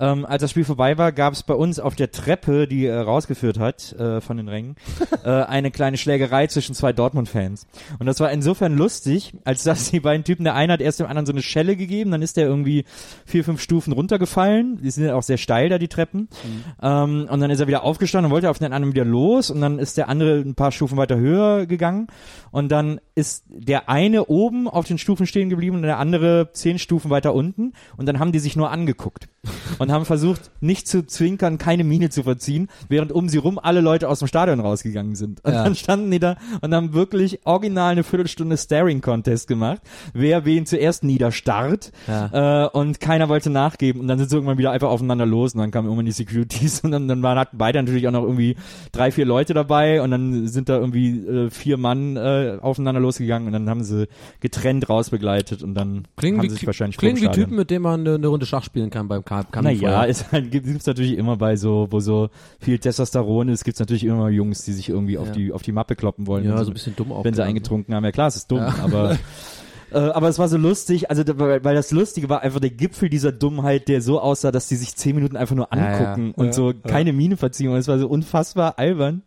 [0.00, 2.94] Ähm, als das Spiel vorbei war, gab es bei uns auf der Treppe, die äh,
[2.94, 4.76] rausgeführt hat äh, von den Rängen,
[5.24, 7.66] äh, eine kleine Schlägerei zwischen zwei Dortmund-Fans.
[7.98, 11.06] Und das war insofern lustig, als dass die beiden Typen, der eine hat erst dem
[11.06, 12.84] anderen so eine Schelle gegeben, dann ist der irgendwie
[13.24, 14.80] vier, fünf Stufen runtergefallen.
[14.82, 16.28] Die sind ja auch sehr steil da, die Treppen.
[16.82, 19.50] Ähm, und dann ist er wieder aufgestanden und wollte auf den anderen wieder los.
[19.50, 22.08] Und dann ist der andere ein paar Stufen weiter höher gegangen.
[22.50, 26.78] Und dann ist der eine oben auf den Stufen stehen geblieben und der andere zehn
[26.78, 27.72] Stufen weiter unten.
[27.96, 29.28] Und dann haben die sich nur angeguckt.
[29.78, 33.80] Und haben versucht, nicht zu zwinkern, keine Miene zu verziehen, während um sie rum alle
[33.80, 35.44] Leute aus dem Stadion rausgegangen sind.
[35.44, 35.64] Und Ja.
[35.64, 39.80] dann standen die da und haben wirklich original eine Viertelstunde Staring-Contest gemacht,
[40.12, 42.64] wer wen zuerst niederstarrt Ja.
[42.64, 45.60] äh, und keiner wollte nachgeben und dann sind sie irgendwann wieder einfach aufeinander los und
[45.60, 48.56] dann kamen irgendwann die Securities und dann, dann waren, hatten beide natürlich auch noch irgendwie
[48.92, 53.46] drei, vier Leute dabei und dann sind da irgendwie äh, vier Mann äh, aufeinander losgegangen
[53.46, 54.08] und dann haben sie
[54.40, 58.00] getrennt rausbegleitet und dann Klingen haben sie sich wahrscheinlich klingen wie Typen, mit denen man
[58.00, 61.36] eine, eine Runde Schach spielen kann beim Kam naja, es halt, gibt es natürlich immer
[61.36, 65.26] bei so, wo so viel Testosteron ist, gibt's natürlich immer Jungs, die sich irgendwie auf
[65.28, 65.32] Ja.
[65.34, 66.44] die auf die Mappe kloppen wollen.
[66.46, 67.24] Ja, so sie- ein bisschen dumm auch.
[67.24, 68.04] wenn sie eingetrunken haben.
[68.04, 69.18] Ja klar, es ist dumm, aber
[69.92, 73.08] äh, aber es war so lustig, also weil, weil das Lustige war einfach der Gipfel
[73.08, 75.98] dieser Dummheit, der so aussah, dass die sich zehn Minuten einfach nur Ja, ja.
[76.12, 77.70] angucken und so keine Miene verziehen.
[77.70, 79.22] Und es war so unfassbar albern.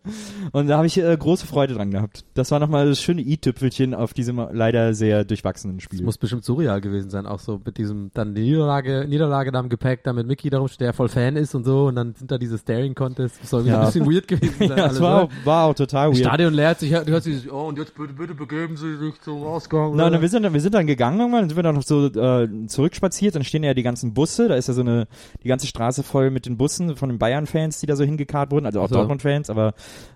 [0.51, 2.23] Und da habe ich äh, große Freude dran gehabt.
[2.33, 5.99] Das war nochmal das schöne i-Tüpfelchen auf diesem leider sehr durchwachsenen Spiel.
[5.99, 9.59] Das muss bestimmt surreal gewesen sein, auch so mit diesem, dann die Niederlage, Niederlage da
[9.59, 12.31] im Gepäck, da mit Mickey darum, der voll Fan ist und so, und dann sind
[12.31, 13.79] da diese Staring Contests, das soll Ja.
[13.81, 14.77] ein bisschen weird gewesen sein.
[14.77, 16.17] ja, es war auch, war auch total weird.
[16.17, 19.43] Stadion leert sich, du hörst dieses, oh, und jetzt bitte, bitte begeben Sie sich zum
[19.43, 19.95] Ausgang.
[19.95, 21.83] Na, na, wir sind, dann- wir sind dann gegangen irgendwann, dann sind wir dann noch
[21.83, 25.07] so äh, zurückspaziert, dann stehen ja die ganzen Busse, da ist ja so eine,
[25.43, 28.65] die ganze Straße voll mit den Bussen von den Bayern-Fans, die da so hingekarrt wurden,
[28.65, 28.95] also auch Ach so.
[28.95, 29.69] Dortmund-Fans, aber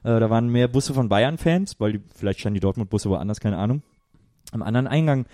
[0.03, 3.57] äh, da waren mehr Busse von Bayern-Fans, weil die, vielleicht standen die Dortmund-Busse woanders, keine
[3.57, 3.81] Ahnung,
[4.51, 5.25] am anderen Eingang.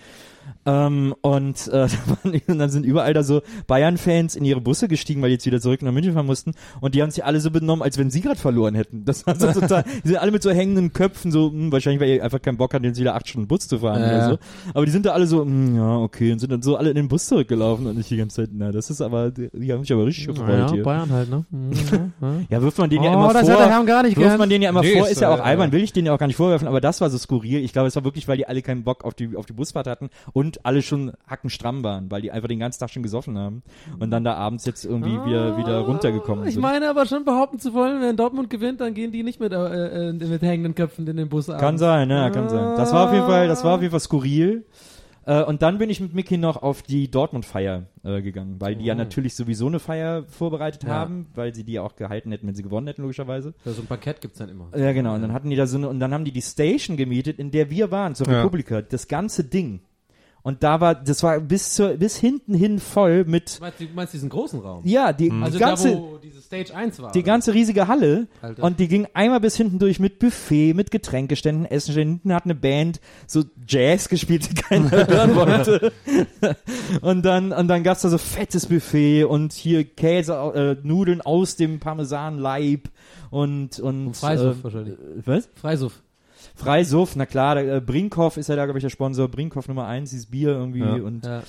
[0.64, 1.88] Ähm, und, äh,
[2.46, 5.82] dann sind überall da so Bayern-Fans in ihre Busse gestiegen, weil die jetzt wieder zurück
[5.82, 6.52] nach München fahren mussten.
[6.80, 9.04] Und die haben sich alle so benommen, als wenn sie gerade verloren hätten.
[9.04, 12.08] Das war so total, die sind alle mit so hängenden Köpfen, so, hm, wahrscheinlich, weil
[12.10, 14.30] ihr einfach keinen Bock hatten, jetzt wieder acht Stunden Bus zu fahren Ja, oder ja.
[14.30, 14.38] so.
[14.74, 16.96] Aber die sind da alle so, hm, ja, okay, und sind dann so alle in
[16.96, 19.92] den Bus zurückgelaufen und ich die ganze Zeit, na, das ist aber, die, haben mich
[19.92, 20.82] aber richtig gefreut ja, hier.
[20.84, 21.44] Bayern halt, ne?
[21.52, 21.72] Mhm,
[22.20, 22.32] ja.
[22.50, 23.52] Ja, wirft man den ja Oh, immer das vor.
[23.52, 24.38] hat der Herrn gar nicht wirft gern.
[24.38, 26.06] man den ja immer Nee, vor, ist, ist ja auch äh, albern, will ich den
[26.06, 27.60] ja auch gar nicht vorwerfen, aber das war so skurril.
[27.64, 29.86] Ich glaube, es war wirklich, weil die alle keinen Bock auf die, auf die Busfahrt
[29.86, 33.62] hatten und alle schon hackenstramm waren, weil die einfach den ganzen Tag schon gesoffen haben
[33.98, 36.62] und dann da abends jetzt irgendwie wieder, wieder runtergekommen Ah, Ich sind.
[36.62, 40.08] meine aber schon behaupten zu wollen, wenn Dortmund gewinnt, dann gehen die nicht mit, äh,
[40.08, 41.80] äh, mit hängenden Köpfen in den Bus Kann abends.
[41.80, 42.76] sein, ja, kann sein.
[42.76, 44.64] Das war auf jeden Fall, das war auf jeden Fall skurril.
[45.24, 48.84] Äh, und dann bin ich mit Mickey noch auf die Dortmund-Feier äh, gegangen, weil die
[48.84, 50.88] ja natürlich sowieso eine Feier vorbereitet Oh.
[50.88, 50.94] Ja.
[50.94, 53.54] haben, weil sie die ja auch gehalten hätten, wenn sie gewonnen hätten, logischerweise.
[53.64, 54.66] Ja, so ein Parkett gibt's dann immer.
[54.76, 55.14] Ja, genau.
[55.14, 57.52] Und dann hatten die da so eine, und dann haben die die Station gemietet, in
[57.52, 58.38] der wir waren, zur Ja.
[58.38, 58.82] Republika.
[58.82, 59.82] Das ganze Ding.
[60.44, 63.84] Und da war, das war bis zur, bis hinten hin voll mit, Du meinst, du
[63.94, 64.82] meinst diesen großen Raum?
[64.84, 67.12] ja, die Also ganze, da, wo diese Stage 1 war.
[67.12, 67.26] die oder?
[67.26, 68.26] ganze riesige Halle.
[68.40, 68.64] Alter.
[68.64, 72.14] Und die ging einmal bis hinten durch mit Buffet, mit Getränkeständen, Essenständen.
[72.16, 75.92] Hinten hat eine Band so Jazz gespielt, die keiner hören wollte.
[77.02, 80.32] und dann, und dann gab's da so fettes Buffet und hier Käse,
[80.82, 82.88] äh, Nudeln aus dem Parmesanleib
[83.30, 84.94] und, und, Und Freisuff äh, wahrscheinlich.
[85.24, 85.48] was?
[85.54, 86.02] Freisuff.
[86.54, 89.28] Freisuff, na klar, der, äh, Brinkhoff ist ja da, glaube ich, der Sponsor.
[89.28, 90.94] Brinkhoff Nummer eins, dieses Bier irgendwie Ja.
[90.94, 91.42] und Ja.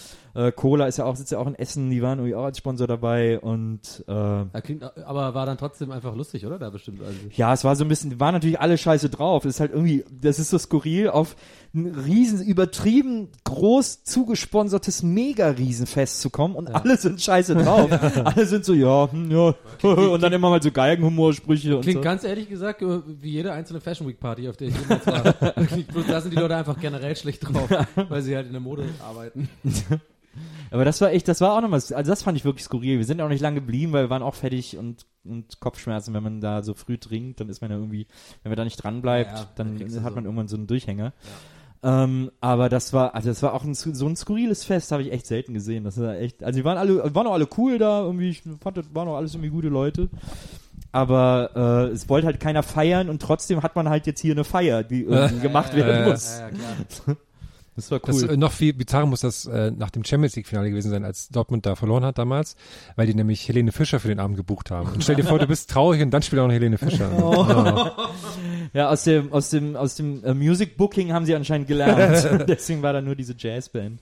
[0.48, 2.58] äh, Cola ist ja auch, sitzt ja auch in Essen, die waren irgendwie auch als
[2.58, 6.58] Sponsor dabei und äh, klingt, aber war dann trotzdem einfach lustig, oder?
[6.58, 7.02] Da bestimmt.
[7.02, 7.14] Also.
[7.36, 9.44] ja, es war so ein bisschen, waren natürlich alle scheiße drauf.
[9.44, 11.36] Das ist halt irgendwie, das ist so skurril, auf
[11.76, 17.90] ein riesen, übertrieben groß zugesponsertes Mega-Riesenfest zu kommen und alle sind scheiße drauf.
[18.26, 22.02] Alle sind so, ja, hm, ja, und dann immer mal so Geigenhumorsprüche und Klingt so.
[22.04, 25.24] ganz ehrlich gesagt äh, wie jede einzelne Fashion Week Party, auf der ich jemals war.
[25.34, 27.68] Bloß da sind die Leute einfach generell schlecht drauf,
[28.10, 29.50] weil sie halt in der Mode arbeiten.
[30.72, 32.98] Aber das war echt, das war auch nochmal, also das fand ich wirklich skurril.
[32.98, 36.24] Wir sind auch nicht lange geblieben, weil wir waren auch fertig und, und Kopfschmerzen, wenn
[36.24, 38.08] man da so früh trinkt, dann ist man ja irgendwie,
[38.42, 40.16] wenn man da nicht dran bleibt, Ja, ja, dann dann hat so.
[40.16, 41.14] man irgendwann so einen Durchhänger.
[41.84, 45.12] Ähm, aber das war, also das war auch ein, so ein skurriles Fest, habe ich
[45.12, 45.84] echt selten gesehen.
[45.84, 48.78] Das war echt, also die waren alle, waren auch alle cool da, irgendwie, ich fand,
[48.78, 50.10] das waren auch alles irgendwie gute Leute.
[50.94, 51.50] Aber
[51.90, 54.84] äh, es wollte halt keiner feiern und trotzdem hat man halt jetzt hier eine Feier,
[54.84, 56.40] die irgendwie gemacht werden muss.
[56.40, 57.18] Ja, ja, klar.
[57.76, 58.30] Das war Das, cool.
[58.30, 61.30] äh, noch viel bizarrer muss das äh, nach dem Champions League Finale gewesen sein, als
[61.30, 62.56] Dortmund da verloren hat damals,
[62.96, 64.90] weil die nämlich Helene Fischer für den Abend gebucht haben.
[64.92, 67.10] Und stell dir vor, du bist traurig und dann spielt auch noch Helene Fischer.
[67.14, 67.92] Ja.
[68.74, 72.28] Ja, aus dem, aus dem, aus dem äh, Music Booking haben sie anscheinend gelernt.
[72.48, 74.00] Deswegen war da nur diese Jazzband.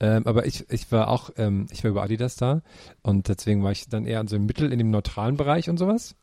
[0.00, 2.62] Ähm, aber ich, ich war auch, ähm, ich war über Adidas da
[3.02, 6.16] und deswegen war ich dann eher so im Mittel in dem neutralen Bereich und sowas.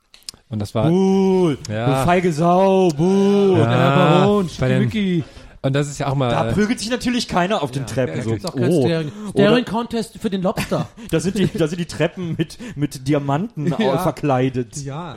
[0.50, 2.02] Und das war Buh, Ja.
[2.02, 3.56] du feige Sau, buh.
[3.58, 5.24] Ja, Der Baron, bei den- Mickey.
[5.62, 8.18] und das ist ja auch mal Da äh, prügelt sich natürlich keiner auf den Treppen.
[8.18, 9.64] Da so, oh, Staring.
[9.66, 10.90] Contest für den Lobster.
[11.10, 13.98] da sind die, da sind die Treppen mit, mit Diamanten Ja.
[14.00, 14.76] verkleidet.
[14.84, 15.16] ja.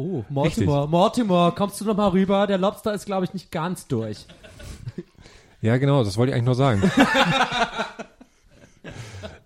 [0.00, 2.46] Oh, Mortimer, Mortimer, kommst du noch mal rüber?
[2.46, 4.26] Der Lobster ist, glaube ich, nicht ganz durch.
[5.62, 6.82] Ja, genau, das wollte ich eigentlich nur sagen.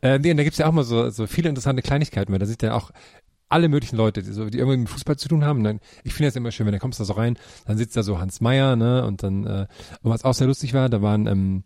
[0.01, 2.47] äh, nee, und da gibt's ja auch mal so, so viele interessante Kleinigkeiten, weil da
[2.47, 2.93] sind ja auch
[3.49, 5.65] alle möglichen Leute, die, so, die irgendwie mit Fußball zu tun haben.
[5.65, 7.37] Dann, ich finde das immer schön, wenn du kommst da so rein,
[7.67, 9.67] dann sitzt da so Hans Meyer, ne, und dann, äh,
[10.03, 11.65] und was auch sehr lustig war, da waren, ähm,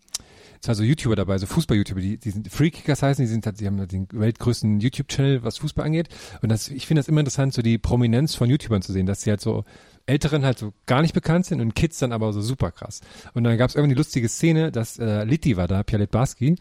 [0.61, 3.67] zwar so YouTuber dabei, so Fußball-YouTuber, die, die sind Freekickers heißen, die sind halt, die
[3.67, 6.09] haben halt den weltgrößten YouTube-Channel, was Fußball angeht.
[6.43, 9.23] Und das, ich finde das immer interessant, so die Prominenz von YouTubern zu sehen, dass
[9.23, 9.65] sie halt so
[10.09, 13.01] Älteren halt so gar nicht bekannt sind und Kids dann aber so super krass.
[13.35, 16.57] Und dann gab es irgendwie die lustige Szene, dass äh, Litti war da, Pierre Barski,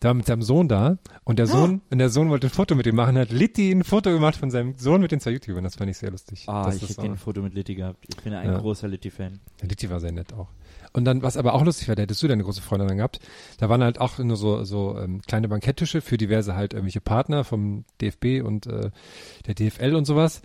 [0.00, 2.74] da war mit seinem Sohn da und der Sohn, und der Sohn wollte ein Foto
[2.74, 5.64] mit ihm machen, hat Litti ein Foto gemacht von seinem Sohn mit den zwei YouTubern.
[5.64, 6.44] Das fand ich sehr lustig.
[6.46, 8.04] Ah, das ich hätte gerne ein Foto mit Litti gehabt.
[8.08, 8.58] Ich bin ja ein Ja.
[8.58, 9.40] großer Litti-Fan.
[9.62, 10.48] Litti war sehr nett auch.
[10.92, 13.20] Und dann, was aber auch lustig war, da hättest du deine große Freundin dann gehabt,
[13.58, 17.44] da waren halt auch nur so, so ähm, kleine Banketttische für diverse halt irgendwelche Partner
[17.44, 18.90] vom DFB und äh,
[19.46, 20.42] der DFL und sowas.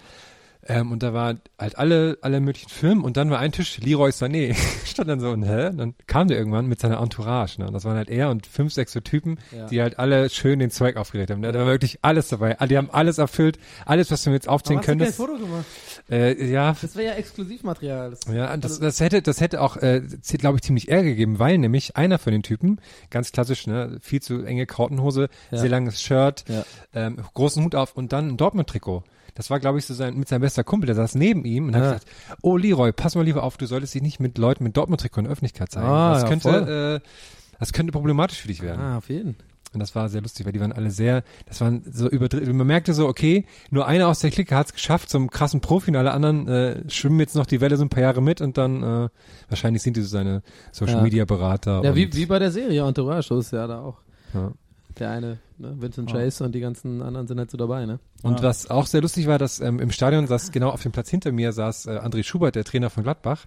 [0.67, 4.09] Ähm, und da waren halt alle, alle möglichen Firmen und dann war ein Tisch, Leroy
[4.09, 4.55] Sané,
[4.85, 5.67] stand dann so und hä?
[5.67, 7.67] Und dann kam der irgendwann mit seiner Entourage, ne?
[7.67, 9.67] Und das waren halt er und fünf, sechs so Typen, Ja.
[9.67, 11.43] die halt alle schön den Zweig aufgelegt haben.
[11.43, 12.55] Da war wirklich alles dabei.
[12.67, 14.99] Die haben alles erfüllt, alles, was wir jetzt aufzählen können.
[14.99, 15.65] Das, Foto gemacht?
[16.09, 18.09] äh, ja, Das wäre ja Exklusivmaterial.
[18.09, 20.01] Das ja, das, das hätte, das hätte auch, äh,
[20.39, 22.79] glaube ich, ziemlich Ärger gegeben, weil nämlich einer von den Typen,
[23.11, 25.57] ganz klassisch, ne, viel zu enge Krautenhose, Ja.
[25.59, 26.63] sehr langes Shirt, Ja.
[26.95, 29.03] ähm, großen Hut auf und dann ein Dortmund-Trikot.
[29.35, 31.73] Das war, glaube ich, so sein, mit seinem bester Kumpel, der saß neben ihm und
[31.73, 31.79] Ja.
[31.79, 32.07] hat gesagt,
[32.41, 35.23] oh Leroy, pass mal lieber auf, du solltest dich nicht mit Leuten mit Dortmund-Trikot in
[35.25, 35.85] der Öffentlichkeit zeigen.
[35.87, 37.07] Ah, das ja, könnte, äh,
[37.59, 38.81] das könnte problematisch für dich werden.
[38.81, 39.35] Ah, auf jeden.
[39.73, 42.47] Und das war sehr lustig, weil die waren alle sehr, das waren so überdreht.
[42.47, 45.91] Man merkte so, okay, nur einer aus der Clique hat es geschafft zum krassen Profi
[45.91, 48.57] und alle anderen äh, schwimmen jetzt noch die Welle so ein paar Jahre mit und
[48.57, 49.09] dann äh,
[49.49, 51.01] wahrscheinlich sind die so seine Social Ja.
[51.03, 51.81] Media Berater.
[51.83, 53.97] Ja, und, wie, wie bei der Serie Entourage, so ist ja da auch.
[54.33, 54.53] Ja.
[54.97, 57.99] Der eine, ne, Vincent Chase und die ganzen anderen sind halt so dabei, ne?
[58.23, 58.43] Und Ja.
[58.47, 61.31] was auch sehr lustig war, dass ähm, im Stadion saß genau auf dem Platz hinter
[61.31, 63.45] mir saß äh, André Schubert, der Trainer von Gladbach.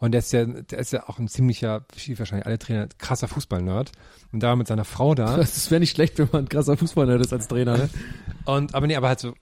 [0.00, 3.28] Und der ist ja, der ist ja auch ein ziemlicher, wie wahrscheinlich alle Trainer, krasser
[3.28, 3.92] Fußballnerd.
[4.32, 5.36] Und da war mit seiner Frau da.
[5.36, 7.88] Das wäre nicht schlecht, wenn man ein krasser Fußballer ist als Trainer, ne?
[8.44, 9.34] Und aber nee, aber halt so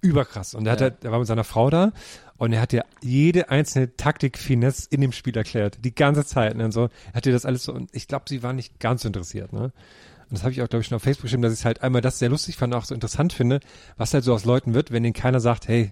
[0.00, 0.54] überkrass.
[0.54, 0.84] Und er hat Ja.
[0.90, 1.92] halt, er war mit seiner Frau da
[2.36, 6.56] und er hat ja jede einzelne Taktik Finesse in dem Spiel erklärt, die ganze Zeit.
[6.56, 6.64] Ne?
[6.66, 9.02] Und so er hat dir das alles so und ich glaube, sie war nicht ganz
[9.02, 9.52] so interessiert.
[9.52, 9.72] Ne?
[10.28, 12.02] Und das habe ich auch, glaube ich, schon auf Facebook geschrieben, dass ich halt einmal
[12.02, 13.60] das sehr lustig fand, auch so interessant finde,
[13.96, 15.90] was halt so aus Leuten wird, wenn denen keiner sagt, hey,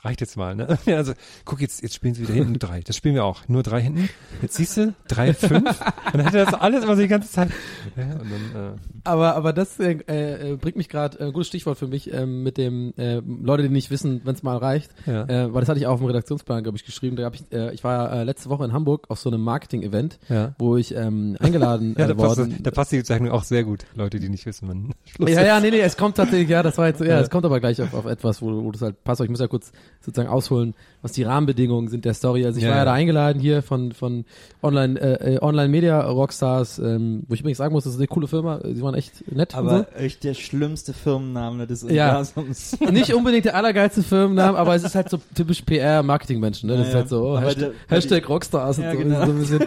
[0.00, 0.78] reicht jetzt mal, ne?
[0.86, 1.12] Also,
[1.44, 2.80] guck, jetzt, jetzt spielen sie wieder hinten drei.
[2.80, 3.48] Das spielen wir auch.
[3.48, 4.08] Nur drei hinten.
[4.42, 5.54] Jetzt siehst du, drei, fünf.
[5.64, 7.50] Und dann hat er das alles immer so die ganze Zeit.
[7.96, 11.78] Ja, und dann, äh, Aber, aber das äh, äh, bringt mich gerade, äh, gutes Stichwort
[11.78, 14.90] für mich, ähm, mit dem äh, Leute, die nicht wissen, wenn es mal reicht.
[15.06, 15.24] Ja.
[15.24, 17.16] Äh, weil das hatte ich auch auf dem Redaktionsplan, glaube ich, geschrieben.
[17.16, 20.18] Da hab ich, äh, ich war äh, letzte Woche in Hamburg auf so einem Marketing-Event,
[20.28, 20.54] ja.
[20.58, 22.50] wo ich ähm, eingeladen Ja, da äh, passt, worden.
[22.52, 23.84] das, da passt die Bezeichnung auch sehr gut.
[23.94, 25.46] Leute, die nicht wissen, wann Schluss Ja, ist.
[25.46, 27.20] ja, nee, nee, es kommt tatsächlich, ja, das war jetzt, ja, Ja.
[27.20, 29.20] es kommt aber gleich auf, auf etwas, wo, wo das halt passt.
[29.20, 32.44] Aber ich muss ja kurz sozusagen ausholen, was die Rahmenbedingungen sind der Story.
[32.44, 32.84] Also ich Ja, war ja, ja.
[32.86, 34.24] da eingeladen hier von, von
[34.62, 38.08] Online, äh, äh, Online Media Rockstars, ähm, wo ich übrigens sagen muss, das ist eine
[38.08, 42.08] coole Firma, sie waren echt nett Aber echt der schlimmste Firmenname des Ja.
[42.18, 42.70] Universums.
[42.78, 42.84] so.
[42.90, 46.76] Nicht unbedingt der allergeilste Firmennamen, aber es ist halt so typisch PR-Marketing-Menschen, ne?
[46.78, 49.26] Das Ja, ist halt so, oh, Hashtag, Hashtag Rockstars Ja, und so, genau.
[49.26, 49.64] so ein bisschen.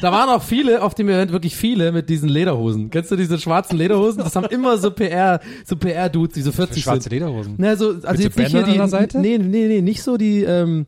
[0.00, 2.90] Da waren auch viele auf dem Event, wirklich viele mit diesen Lederhosen.
[2.90, 4.22] Kennst du diese schwarzen Lederhosen?
[4.22, 7.12] Das haben immer so PR, so PR-Dudes, die so 40 Schwarze sind.
[7.12, 7.54] Lederhosen.
[7.58, 9.18] Na, so, also so jetzt nicht hier die, an der Seite?
[9.18, 10.86] nee, nee, nee, nicht so die, ähm,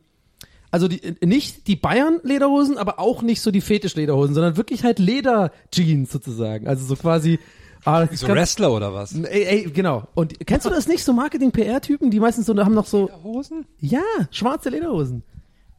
[0.71, 6.11] also die, nicht die Bayern-Lederhosen, aber auch nicht so die Fetisch-Lederhosen, sondern wirklich halt Leder-Jeans
[6.11, 6.67] sozusagen.
[6.67, 7.39] Also so quasi,
[7.85, 9.15] ah, das So Wrestler oder was?
[9.15, 10.07] Ey, ey, genau.
[10.13, 13.65] Und kennst du das nicht, so Marketing-PR-Typen, die meistens so, haben noch so, Hosen?
[13.79, 15.23] ja, schwarze Lederhosen.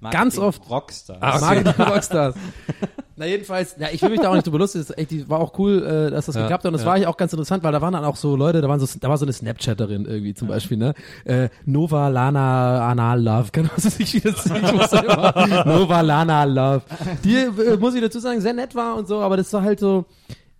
[0.00, 0.68] Ganz oft.
[0.70, 1.18] Rockstar.
[1.20, 1.40] Ah, okay.
[1.62, 2.34] Marketing Rockstars.
[3.16, 4.86] Na jedenfalls, ja, ich will mich da auch nicht so belustigen.
[4.86, 6.68] Das ist echt, die war auch cool, äh, dass das Ja, geklappt hat.
[6.68, 6.86] Und das ja.
[6.86, 8.86] war eigentlich auch ganz interessant, weil da waren dann auch so Leute, da waren so,
[9.00, 10.94] da war so eine Snapchatterin irgendwie zum Beispiel, ne?
[11.24, 15.64] Äh, Nova Lana Anal Love, kann man sich wie das ich muss selber.
[15.66, 16.82] Nova Lana Love.
[17.24, 19.80] Die, äh, muss ich dazu sagen, sehr nett war und so, aber das war halt
[19.80, 20.04] so,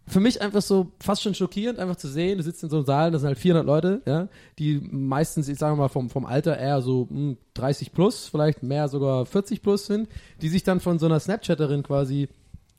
[0.08, 2.86] für mich einfach so fast schon schockierend, einfach zu sehen, du sitzt in so einem
[2.86, 4.28] Saal, das sind halt 400 Leute, ja,
[4.58, 8.88] die meistens, ich sage mal, vom, vom Alter eher so hm, 30 plus, vielleicht mehr
[8.88, 10.08] sogar 40 plus sind,
[10.40, 12.28] die sich dann von so einer Snapchatterin quasi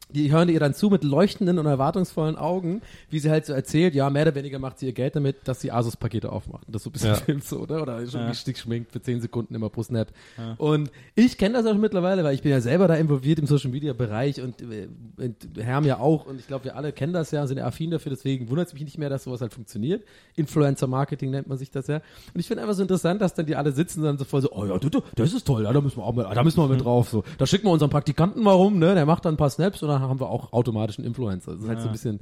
[0.10, 3.94] die hören ihr dann zu mit leuchtenden und erwartungsvollen Augen, wie sie halt so erzählt,
[3.94, 6.66] ja, mehr oder weniger macht sie ihr Geld damit, dass sie Asus-Pakete aufmacht.
[6.68, 7.16] Das ist so ein bisschen Ja.
[7.30, 7.82] Film so, oder?
[7.82, 8.28] Oder schon Ja.
[8.28, 8.34] ja.
[8.34, 10.12] Stick schminkt für 10 Sekunden immer pro Snap.
[10.58, 14.42] Und ich kenne das auch mittlerweile, weil ich bin ja selber da involviert im Social-Media-Bereich
[14.42, 14.88] und, äh,
[15.18, 17.92] und Herm ja auch und ich glaube, wir alle kennen das ja, sind ja affin
[17.92, 20.04] dafür, deswegen wundert es mich nicht mehr, dass sowas halt funktioniert.
[20.36, 21.98] Influencer-Marketing nennt man sich das ja.
[22.34, 24.42] Und ich finde einfach so interessant, dass dann die alle sitzen und dann so voll
[24.42, 26.44] so, oh ja, du, du, das ist toll, ja, da müssen wir auch mal, da
[26.44, 27.24] müssen wir mit drauf, so.
[27.38, 29.90] Da schicken wir unseren Praktikanten mal rum, ne, der macht dann ein paar Snaps und
[29.90, 31.54] dann haben wir auch automatisch einen Influencer.
[31.54, 32.20] Das ist halt so ein bisschen,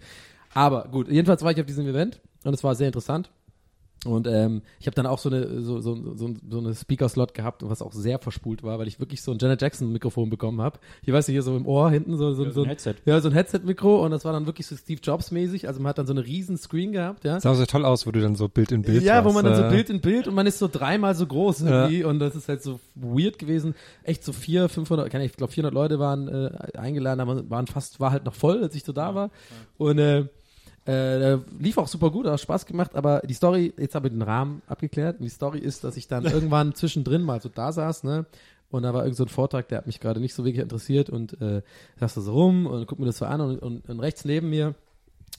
[0.53, 3.29] aber gut, jedenfalls war ich auf diesem Event und es war sehr interessant.
[4.05, 7.67] Und ähm, ich habe dann auch so eine so, so, so, so eine Speaker-Slot gehabt,
[7.67, 10.79] was auch sehr verspult war, weil ich wirklich so ein Janet Jackson-Mikrofon bekommen habe.
[11.03, 12.95] Hier weißt du, hier so im Ohr hinten so, so, Ja, so, so ein Headset.
[13.05, 15.67] Ja, so ein Headset-Mikro und das war dann wirklich so Steve Jobs-mäßig.
[15.67, 17.39] Also man hat dann so eine riesen Screen gehabt, ja.
[17.39, 19.45] Sah so toll aus, wo du dann so Bild in Bild Ja, wo warst, man
[19.45, 22.19] dann so äh, Bild in Bild und man ist so dreimal so groß irgendwie und
[22.19, 23.73] das ist halt so weird gewesen.
[24.03, 27.99] Echt so vier, 500, keine, ich glaube 400 Leute waren äh, eingeladen, aber waren fast,
[27.99, 29.31] war halt noch voll, als ich so da war.
[29.77, 30.25] Und äh,
[30.87, 34.21] äh, lief auch super gut, hat Spaß gemacht, aber die Story, jetzt habe ich den
[34.21, 35.19] Rahmen abgeklärt.
[35.19, 38.25] Und die Story ist, dass ich dann irgendwann zwischendrin mal so da saß, ne?
[38.69, 41.09] Und da war irgend so ein Vortrag, der hat mich gerade nicht so wirklich interessiert
[41.09, 41.61] und äh,
[41.99, 44.49] saß da so rum und guck mir das so an und, und, und rechts neben
[44.49, 44.75] mir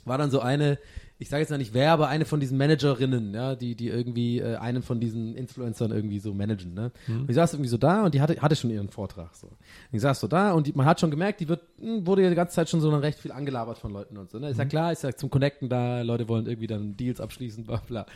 [0.05, 0.78] war dann so eine,
[1.20, 4.38] ich sage jetzt noch nicht wer, aber eine von diesen Managerinnen, ja, die, die irgendwie
[4.38, 6.92] äh, einen von diesen Influencern irgendwie so managen, ne?
[7.08, 9.48] Und die saß irgendwie so da und die hatte, hatte schon ihren Vortrag so.
[9.48, 9.56] Und
[9.92, 12.28] die saß so da und die, man hat schon gemerkt, die wird, hm, wurde ja
[12.28, 14.51] die ganze Zeit schon so dann recht viel angelabert von Leuten und so, ne?
[14.51, 17.82] Ist ja klar, ist ja zum Connecten da, Leute wollen irgendwie dann Deals abschließen, bla
[17.84, 18.06] bla.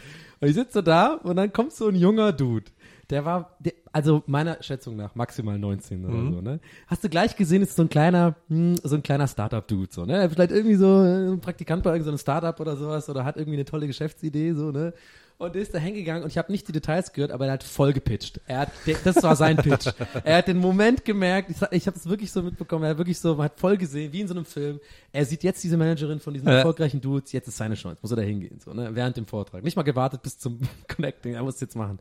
[0.41, 2.71] Und ich sitze so da und dann kommt so ein junger Dude.
[3.13, 6.61] Der war, der, also meiner Schätzung nach maximal 19 oder so, ne?
[6.87, 10.31] Hast du gleich gesehen, ist so ein kleiner, hm, so ein kleiner Startup-Dude, so, ne?
[10.31, 13.67] Vielleicht irgendwie so äh, ein Praktikant bei irgendeinem Startup oder sowas oder hat irgendwie eine
[13.67, 14.95] tolle Geschäftsidee, so, ne?
[15.37, 17.65] Und der ist da hingegangen und ich habe nicht die Details gehört, aber er hat
[17.65, 18.41] voll gepitcht.
[18.47, 18.69] Er hat,
[19.05, 19.89] das war sein Pitch.
[20.25, 23.19] er hat den Moment gemerkt, ich, ich habe es wirklich so mitbekommen, er hat wirklich
[23.19, 24.79] so, man hat voll gesehen, wie in so einem Film.
[25.11, 26.59] Er sieht jetzt diese Managerin von diesen Ja.
[26.59, 28.91] erfolgreichen Dudes, jetzt ist seine Chance, muss er da hingehen, so, ne?
[28.95, 29.65] Während dem Vortrag.
[29.65, 31.99] Nicht mal gewartet bis zum Connecting, er muss es jetzt machen.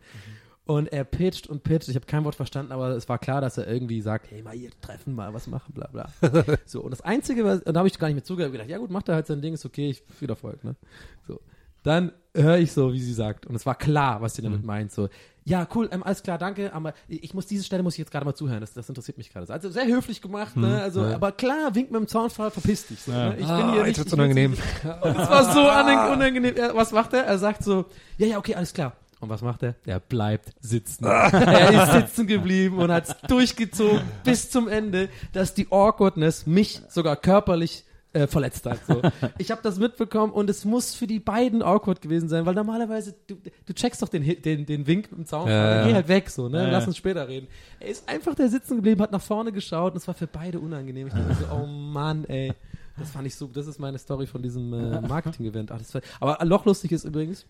[0.65, 1.89] Und er pitcht und pitcht.
[1.89, 4.53] Ich habe kein Wort verstanden, aber es war klar, dass er irgendwie sagt, hey, mal
[4.53, 6.07] hier treffen, mal was machen, bla bla.
[6.65, 8.77] so, und das Einzige, was, und da habe ich gar nicht mehr zugehört, gedacht, ja
[8.77, 10.75] gut, macht er halt sein Ding, ist okay, ich viel Erfolg, ne?
[11.27, 11.39] So.
[11.83, 14.91] Dann höre ich so, wie sie sagt, und es war klar, was sie damit meint,
[14.91, 15.09] so,
[15.43, 18.25] ja, cool, ähm, alles klar, danke, aber ich muss, diese Stelle muss ich jetzt gerade
[18.25, 19.51] mal zuhören, das, das interessiert mich gerade.
[19.51, 20.79] Also sehr höflich gemacht, ne?
[20.81, 21.15] Also, ja.
[21.15, 23.01] aber klar, winkt mit dem Zaunfall, verpiss dich.
[23.01, 23.35] So, ne?
[23.39, 24.51] Ich ah, bin hier nicht, jetzt will- unangenehm.
[25.01, 26.53] und es war so unang- unangenehm.
[26.73, 27.23] Was macht er?
[27.23, 27.85] Er sagt so,
[28.17, 28.95] ja, ja, okay, alles klar.
[29.21, 29.75] Und was macht er?
[29.85, 31.05] Er bleibt sitzen.
[31.05, 36.81] er ist sitzen geblieben und hat es durchgezogen bis zum Ende, dass die Awkwardness mich
[36.89, 38.79] sogar körperlich äh, verletzt hat.
[38.85, 39.01] So.
[39.37, 43.15] Ich habe das mitbekommen und es muss für die beiden awkward gewesen sein, weil normalerweise,
[43.27, 46.49] du, du checkst doch den, den, den Wink im Zaun, Ja, geh halt weg, so,
[46.49, 46.63] ne?
[46.63, 47.47] Ja, Lass uns später reden.
[47.79, 50.59] Er ist einfach da sitzen geblieben, hat nach vorne geschaut und es war für beide
[50.59, 51.07] unangenehm.
[51.07, 52.53] Ich dachte so, oh Mann, ey.
[52.97, 55.71] Das fand ich so, das ist meine Story von diesem äh, Marketing-Event.
[56.19, 57.45] Aber noch lustig ist übrigens,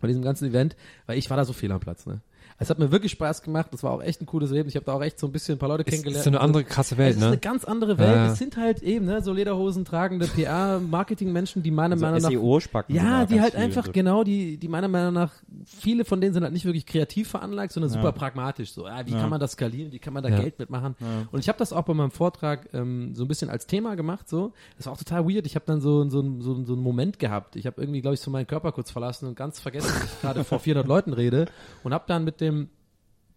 [0.00, 2.20] bei diesem ganzen Event, weil ich war da so fehl am Platz, ne?
[2.58, 4.68] Es hat mir wirklich Spaß gemacht, das war auch echt ein cooles Leben.
[4.68, 6.18] Ich habe da auch echt so ein bisschen ein paar Leute Ist, kennengelernt.
[6.18, 7.38] ist so eine andere krasse Welt, es ist eine ne?
[7.38, 8.14] ganz andere Welt.
[8.16, 8.32] Ja.
[8.32, 12.94] Es sind halt eben, ne, so Lederhosen tragende PR-Marketing-Menschen, die meiner Meinung Also nach SEO-Spacken.
[12.94, 13.92] ja, die halt einfach, viel.
[13.92, 15.32] genau, die, die meiner Meinung nach,
[15.64, 18.72] viele von denen sind halt nicht wirklich kreativ veranlagt, sondern super pragmatisch.
[18.72, 19.20] So, ja, wie Ja.
[19.20, 20.38] kann man das skalieren, wie kann man da Ja.
[20.40, 20.96] Geld mitmachen?
[21.32, 24.28] Und ich habe das auch bei meinem Vortrag ähm, so ein bisschen als Thema gemacht.
[24.28, 25.46] So, Das war auch total weird.
[25.46, 27.56] Ich habe dann so, so, so, so einen Moment gehabt.
[27.56, 30.20] Ich habe irgendwie, glaube ich, so meinen Körper kurz verlassen und ganz vergessen, dass ich
[30.20, 31.46] gerade vor 400 Leuten rede
[31.84, 32.45] und habe dann mit dem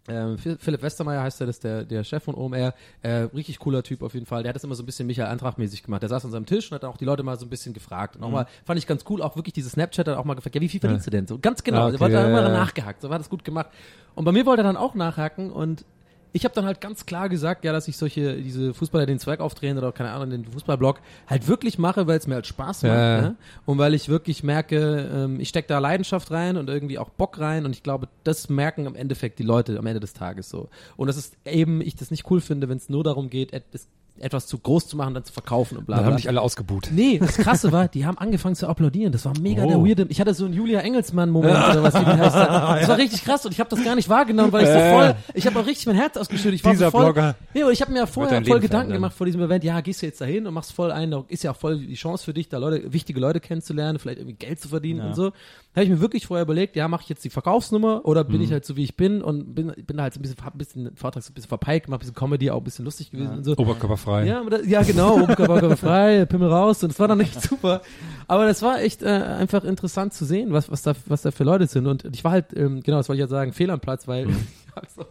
[0.07, 2.73] ähm, Phil- Philipp Westermeier heißt er, das ist der, der Chef von OMR.
[3.03, 4.41] Äh, richtig cooler Typ auf jeden Fall.
[4.43, 6.01] Der hat das immer so ein bisschen Michael Antrag-mäßig gemacht.
[6.01, 8.15] Der saß an seinem Tisch und hat auch die Leute mal so ein bisschen gefragt.
[8.15, 10.55] Und auch mal, fand ich ganz cool, auch wirklich diese Snapchat hat auch mal gefragt,
[10.55, 11.27] ja, wie viel verdienst du denn?
[11.27, 11.81] So ganz genau.
[11.81, 12.49] Ah, Der okay, wollte da ja, immer ja.
[12.49, 13.01] nachgehakt.
[13.01, 13.67] So war das gut gemacht.
[14.15, 15.85] Und bei mir wollte er dann auch nachhaken und
[16.31, 19.39] ich habe dann halt ganz klar gesagt, ja, dass ich solche, diese Fußballer, den Zwerg
[19.39, 22.93] aufdrehen oder keine Ahnung, den Fußballblog halt wirklich mache, weil es mir halt Spaß macht.
[22.93, 23.21] Ja.
[23.21, 23.35] Ne?
[23.65, 27.39] Und weil ich wirklich merke, ähm, ich stecke da Leidenschaft rein und irgendwie auch Bock
[27.39, 30.69] rein und ich glaube, das merken im Endeffekt die Leute am Ende des Tages so.
[30.97, 33.87] Und das ist eben, ich das nicht cool finde, wenn es nur darum geht, es,
[34.21, 36.89] etwas zu groß zu machen, dann zu verkaufen und bla Dann haben dich alle ausgebuht.
[36.93, 39.11] Nee, das Krasse war, die haben angefangen zu applaudieren.
[39.11, 39.85] Das war mega der Oh.
[39.85, 40.05] weirde.
[40.09, 42.35] Ich hatte so einen Julia Engelsmann-Moment oder was die heißt.
[42.35, 45.15] Das war richtig krass und ich habe das gar nicht wahrgenommen, weil ich so voll,
[45.33, 46.55] ich habe auch richtig mein Herz ausgeschüttet.
[46.55, 47.35] Ich war Dieser so voll, Blogger.
[47.53, 49.63] Nee, und ich habe mir ja vorher voll Gedanken gemacht vor diesem Event.
[49.63, 51.95] Ja, gehst du jetzt dahin und machst voll ein, da ist ja auch voll die
[51.95, 55.07] Chance für dich, da Leute, wichtige Leute kennenzulernen, vielleicht irgendwie Geld zu verdienen Ja.
[55.07, 55.31] und so.
[55.75, 58.41] Habe ich mir wirklich vorher überlegt, ja, mache ich jetzt die Verkaufsnummer oder bin Mhm.
[58.43, 60.55] ich halt so wie ich bin und bin, bin da halt so ein bisschen, hab
[60.55, 63.11] ein bisschen Vortrag so ein bisschen verpeilt gemacht, ein bisschen Comedy, auch ein bisschen lustig
[63.11, 63.55] gewesen und so.
[63.55, 64.08] Oberkörperfrei.
[64.25, 67.81] Ja, aber das, ja genau, Oberkörper frei, Pimmel raus und es war dann echt super.
[68.27, 71.43] Aber das war echt äh, einfach interessant zu sehen, was, was, da, was da für
[71.43, 71.87] Leute sind.
[71.87, 74.27] Und ich war halt, ähm, genau, das wollte ich ja sagen, fehl am Platz, weil
[74.75, 75.05] also,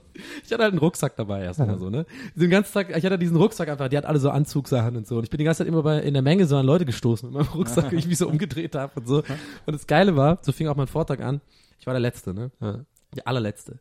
[0.45, 2.07] ich hatte halt einen Rucksack dabei erstmal so, ne?
[2.35, 5.19] Den ganzen Tag, ich hatte diesen Rucksack einfach, die hat alle so Anzugsachen und so.
[5.19, 7.29] Und ich bin die ganze Zeit immer bei, in der Menge so an Leute gestoßen
[7.29, 9.19] mit meinem Rucksack, wie ich mich so umgedreht habe und so.
[9.67, 11.41] Und das Geile war, so fing auch mein Vortrag an,
[11.81, 12.51] ich war der Letzte, ne?
[12.61, 12.81] Ja.
[13.17, 13.79] Der allerletzte.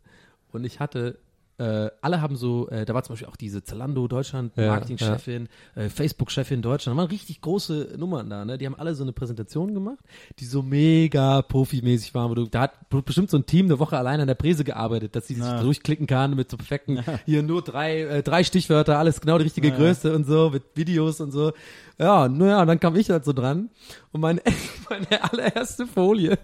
[0.51, 1.19] Und ich hatte,
[1.59, 5.49] äh, alle haben so, äh, da war zum Beispiel auch diese Zalando Deutschland Ja, Marketingchefin,
[5.75, 8.57] äh, Facebook-Chefin Deutschland, da waren richtig große Nummern da, ne?
[8.59, 9.97] Die haben alle so eine Präsentation gemacht,
[10.39, 12.73] die so mega profimäßig waren, wo du, da hat
[13.05, 15.61] bestimmt so ein Team eine Woche allein an der Präse gearbeitet, dass sie sich Ja.
[15.61, 19.71] durchklicken kann mit so perfekten, hier nur drei, äh, drei Stichwörter, alles genau die richtige
[19.71, 21.53] Größe und so, mit Videos und so.
[21.97, 23.69] Ja, naja, dann kam ich halt so dran
[24.11, 24.41] und meine,
[24.89, 26.37] meine allererste Folie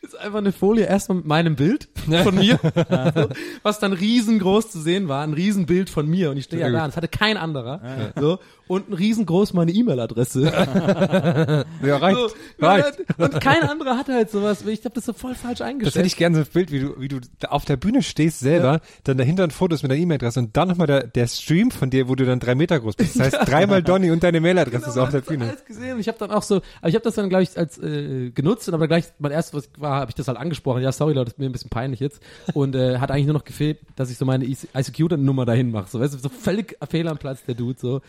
[0.00, 1.88] ist einfach eine Folie erstmal mit meinem Bild
[2.22, 2.58] von mir,
[3.62, 6.30] was dann riesengroß zu sehen war, ein Riesenbild von mir.
[6.30, 8.38] Und ich stehe ja da, und das hatte kein anderer, so
[8.68, 10.52] und ein riesengroß meine E-Mail-Adresse.
[11.82, 12.18] Ja, reicht.
[12.18, 12.30] So,
[12.66, 12.98] reicht.
[13.18, 15.96] und, kein anderer hatte halt sowas, ich habe das so voll falsch Das eingestellt.
[15.96, 17.18] hätte ich gerne so ein Bild, wie du, wie du
[17.48, 20.86] auf der Bühne stehst selber, dann dahinter ein Fotos mit der E-Mail-Adresse und dann nochmal
[20.86, 23.18] der, der Stream von dir, wo du dann drei Meter groß bist.
[23.18, 25.48] Das heißt, dreimal Donny und deine Mailadresse Genau, so auf der Bühne.
[25.48, 27.56] alles gesehen und ich habe dann auch so, aber ich habe das dann glaube ich
[27.56, 30.82] als äh, genutzt und aber gleich mein erstes was war, habe ich das halt angesprochen.
[30.82, 32.20] Ja, sorry Leute, das ist mir ein bisschen peinlich jetzt
[32.54, 36.00] und äh, hat eigentlich nur noch gefehlt, dass ich so meine ICQ-Nummer dahin mache, so
[36.00, 38.00] weißt du, so völlig fehl am Platz der Dude so.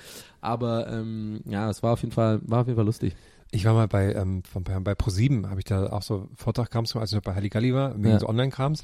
[0.42, 3.16] Aber ähm, ja, es war auf jeden Fall war auf jeden Fall lustig.
[3.52, 6.92] Ich war mal bei, ähm, von, bei, bei ProSieben, habe ich da auch so Vortragkrams
[6.94, 8.20] gemacht, als ich noch bei Halligalli war, wegen Ja.
[8.20, 8.84] so Online-Krams.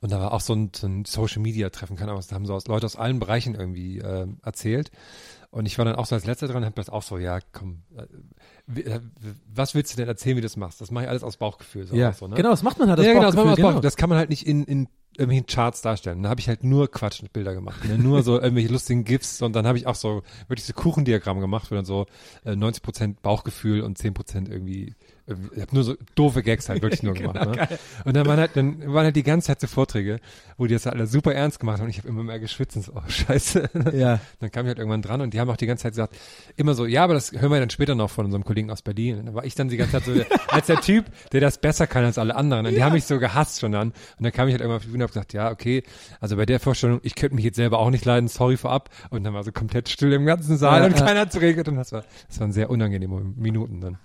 [0.00, 2.66] Und da war auch so ein, so ein Social-Media-Treffen, keine Ahnung, da haben so aus,
[2.66, 4.90] Leute aus allen Bereichen irgendwie ähm, erzählt.
[5.50, 7.40] Und ich war dann auch so als Letzter dran und hab das auch so, ja,
[7.52, 8.06] komm, äh, äh,
[9.54, 10.80] was willst du denn erzählen, wie du das machst?
[10.80, 11.86] Das mache ich alles aus Bauchgefühl.
[11.86, 12.34] So auch so, ne?
[12.34, 12.98] genau, das macht man halt.
[12.98, 13.80] Das ja, genau, das, Bauchgefühl, aus genau.
[13.80, 16.22] Das kann man halt nicht in, in irgendwelchen Charts darstellen.
[16.22, 17.84] Da habe ich halt nur Quatsch mit Bilder gemacht.
[17.84, 17.96] Ne?
[17.98, 21.70] Nur so irgendwelche lustigen GIFs und dann habe ich auch so wirklich so Kuchendiagramme gemacht,
[21.70, 22.06] wo dann so
[22.44, 24.94] äh, 90% Bauchgefühl und 10% irgendwie, irgendwie
[25.26, 27.34] ich habe nur so doofe Gags halt wirklich nur gemacht.
[27.34, 27.68] Ne?
[28.04, 30.20] Und dann waren halt, dann waren halt die ganze Zeit so Vorträge,
[30.56, 32.76] wo die das halt alle super ernst gemacht haben und ich habe immer mehr geschwitzt
[32.76, 33.70] und so, oh scheiße.
[33.96, 34.20] Ja.
[34.40, 36.16] Dann kam ich halt irgendwann dran und die haben auch die ganze Zeit gesagt,
[36.56, 39.18] immer so, ja, aber das hören wir dann später noch von unserem Kollegen aus Berlin.
[39.18, 40.12] Und dann war ich dann die ganze Zeit so,
[40.48, 42.66] als der Typ, der das besser kann als alle anderen.
[42.66, 43.88] Und die haben mich so gehasst schon dann.
[43.88, 45.82] Und dann kam ich halt irgendwann auf die Bühne und hab gesagt, ja, okay,
[46.20, 48.90] also bei der Vorstellung, ich könnte mich jetzt selber auch nicht leiden, sorry vorab.
[49.10, 51.04] Und dann war so komplett still im ganzen Saal Ja, und ja.
[51.04, 51.68] keiner hat geredet.
[51.68, 53.98] Und das war, das waren sehr unangenehme Minuten dann.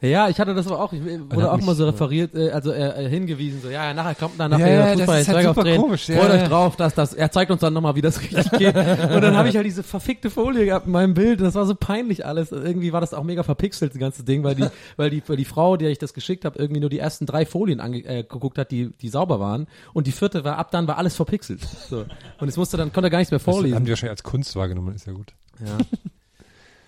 [0.00, 0.92] Ja, ich hatte das aber auch.
[0.92, 4.14] Ich wurde auch mal so referiert, äh, also äh, äh, hingewiesen, so, ja, ja, nachher
[4.14, 6.48] kommt dann nachher Ja, ja, der das Fußball, ist halt super komisch, ja, Freut euch
[6.48, 8.76] drauf, dass das, er zeigt uns dann nochmal, wie das richtig geht.
[8.76, 11.74] und dann habe ich halt diese verfickte Folie gehabt in meinem Bild das war so
[11.74, 12.52] peinlich alles.
[12.52, 14.66] Irgendwie war das auch mega verpixelt, das ganze Ding, weil die,
[14.96, 17.46] weil die, weil die Frau, der ich das geschickt habe, irgendwie nur die ersten drei
[17.46, 18.24] Folien ange äh,
[18.56, 19.66] hat, die, die sauber waren.
[19.92, 21.60] Und die vierte war, ab dann war alles verpixelt.
[21.88, 22.04] So.
[22.38, 23.84] Und es musste dann, konnte er gar nichts mehr Das haben vorlesen.
[23.84, 25.32] die wahrscheinlich als Kunst wahrgenommen, ist ja gut.
[25.64, 25.78] Ja.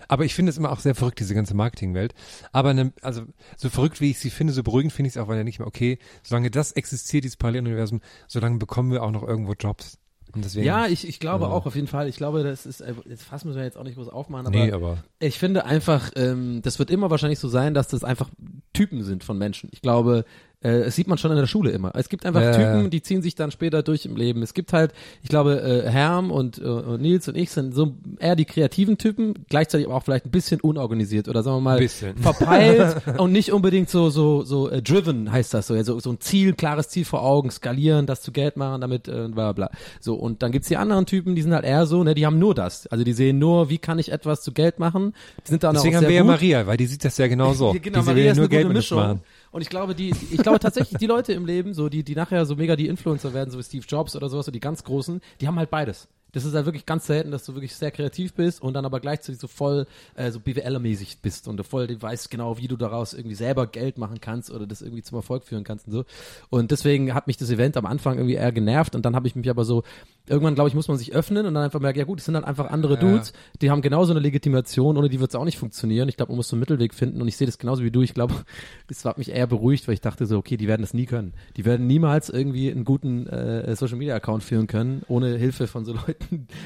[0.09, 2.13] Aber ich finde es immer auch sehr verrückt, diese ganze Marketingwelt.
[2.51, 3.21] Aber ne, also
[3.55, 5.59] so verrückt, wie ich sie finde, so beruhigend finde ich es auch, weil ja nicht
[5.59, 9.97] mehr, okay, solange das existiert, dieses Paralleluniversum, solange bekommen wir auch noch irgendwo Jobs.
[10.33, 11.51] Und deswegen, Ja, ich, ich glaube Ja.
[11.51, 12.07] auch auf jeden Fall.
[12.07, 14.55] Ich glaube, das ist, äh, jetzt fassen müssen wir jetzt auch nicht groß aufmachen, aber
[14.65, 18.29] nee, aber Ich finde einfach, ähm, das wird immer wahrscheinlich so sein, dass das einfach
[18.73, 19.69] Typen sind von Menschen.
[19.73, 20.25] Ich glaube,
[20.61, 21.91] äh, es sieht man schon in der Schule immer.
[21.95, 22.89] Es gibt einfach Ja, Typen, ja.
[22.89, 24.41] die ziehen sich dann später durch im Leben.
[24.41, 27.95] Es gibt halt, ich glaube, äh, Herm und, äh, und Nils und ich sind so
[28.19, 31.79] eher die kreativen Typen, gleichzeitig aber auch vielleicht ein bisschen unorganisiert oder sagen wir mal
[31.79, 32.17] bisschen.
[32.21, 36.11] verpeilt und nicht unbedingt so so so äh, driven heißt das so, ja, so so
[36.11, 39.69] ein Ziel, klares Ziel vor Augen, skalieren, das zu Geld machen, damit äh, bla bla.
[40.01, 42.39] So und dann gibt's die anderen Typen, die sind halt eher so, ne, die haben
[42.39, 42.85] nur das.
[42.87, 45.13] Also die sehen nur, wie kann ich etwas zu Geld machen.
[45.45, 46.31] Die sind dann deswegen auch haben sehr wir ja gut.
[46.31, 47.73] Maria, weil die sieht das ja genau so.
[47.73, 48.97] Ja, genau, die Maria ja ist nur eine Geld gute Mischung.
[48.99, 49.21] machen.
[49.51, 52.45] Und ich glaube, die, ich glaube tatsächlich, die Leute im Leben, so die, die nachher
[52.45, 55.21] so mega die Influencer werden, so wie Steve Jobs oder sowas, so die ganz großen,
[55.41, 56.07] die haben halt beides.
[56.31, 58.99] Das ist halt wirklich ganz selten, dass du wirklich sehr kreativ bist und dann aber
[58.99, 62.77] gleichzeitig so voll äh, so BWLer-mäßig bist und du voll du weißt genau, wie du
[62.77, 66.05] daraus irgendwie selber Geld machen kannst oder das irgendwie zum Erfolg führen kannst und so.
[66.49, 69.35] Und deswegen hat mich das Event am Anfang irgendwie eher genervt und dann habe ich
[69.35, 69.83] mich aber so,
[70.27, 72.35] irgendwann glaube ich, muss man sich öffnen und dann einfach merken, ja gut, es sind
[72.35, 72.99] dann einfach andere Ja.
[72.99, 76.09] Dudes, die haben genauso eine Legitimation, ohne die wird es auch nicht funktionieren.
[76.09, 78.01] Ich glaube, man muss so einen Mittelweg finden und ich sehe das genauso wie du.
[78.01, 78.35] Ich glaube,
[78.87, 81.33] das hat mich eher beruhigt, weil ich dachte so, okay, die werden das nie können.
[81.57, 85.85] Die werden niemals irgendwie einen guten äh, Social Media Account führen können, ohne Hilfe von
[85.85, 86.18] so Leuten.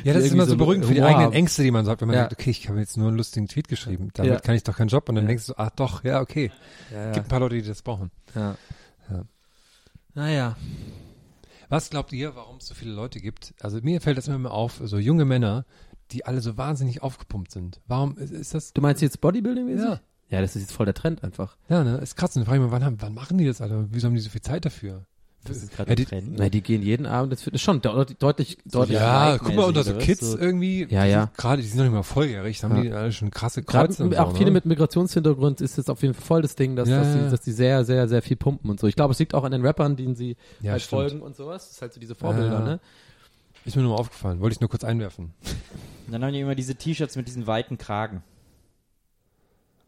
[0.04, 1.34] Ja, das ist immer so beruhigend für die eigenen.
[1.34, 2.24] Ängste, die man so hat, wenn man Ja.
[2.24, 4.40] sagt, okay, ich habe jetzt nur einen lustigen Tweet geschrieben, damit Ja.
[4.40, 5.08] kann ich doch keinen Job.
[5.10, 6.52] Und dann denkst du so, ah doch, ja, okay.
[6.92, 8.12] Ja, Gibt ein paar Leute, die das brauchen.
[8.36, 8.56] ja.
[9.10, 9.24] Ja.
[10.16, 10.58] Naja.
[11.70, 13.54] Was glaubt ihr, warum es so viele Leute gibt?
[13.62, 15.66] Also mir fällt das immer mehr auf, so junge Männer,
[16.12, 17.82] die alle so wahnsinnig aufgepumpt sind.
[17.88, 18.74] Warum ist, ist das?
[18.74, 19.84] Du meinst jetzt Bodybuilding-mäßig?
[19.86, 20.02] Ja.
[20.30, 21.58] Ja, das ist jetzt voll der Trend einfach.
[21.70, 22.36] Ja, ne, ist krass.
[22.36, 23.86] Und dann frage ich mich, wann, haben, wann machen die das, Alter?
[23.92, 25.06] Wieso haben die so viel Zeit dafür?
[25.78, 26.08] Ja, die,
[26.38, 28.98] Na, die gehen jeden Abend ins Fitness schon deutlich, deutlich, deutlich.
[28.98, 29.94] ja, guck mal, unter so?
[29.98, 31.32] Kids So- irgendwie, Ja, ja.
[31.36, 32.82] gerade, die sind noch nicht mal volljährig, haben Ja.
[32.82, 34.54] die alle schon krasse Kreuze und auch so, viele ne?
[34.56, 37.30] mit Migrationshintergrund ist jetzt auf jeden Fall voll das Ding, dass, Ja, dass, ja, die,
[37.32, 38.88] dass die sehr, sehr, sehr viel pumpen und so.
[38.88, 41.02] Ich glaube, es liegt auch an den Rappern, denen sie Ja, halt stimmt.
[41.02, 41.64] folgen und sowas.
[41.68, 42.60] Das ist halt so diese Vorbilder, Ja.
[42.62, 42.80] ne?
[43.66, 45.34] Ist mir nur mal aufgefallen, wollte ich nur kurz einwerfen.
[46.08, 48.22] Und dann haben die immer diese T-Shirts mit diesen weiten Kragen.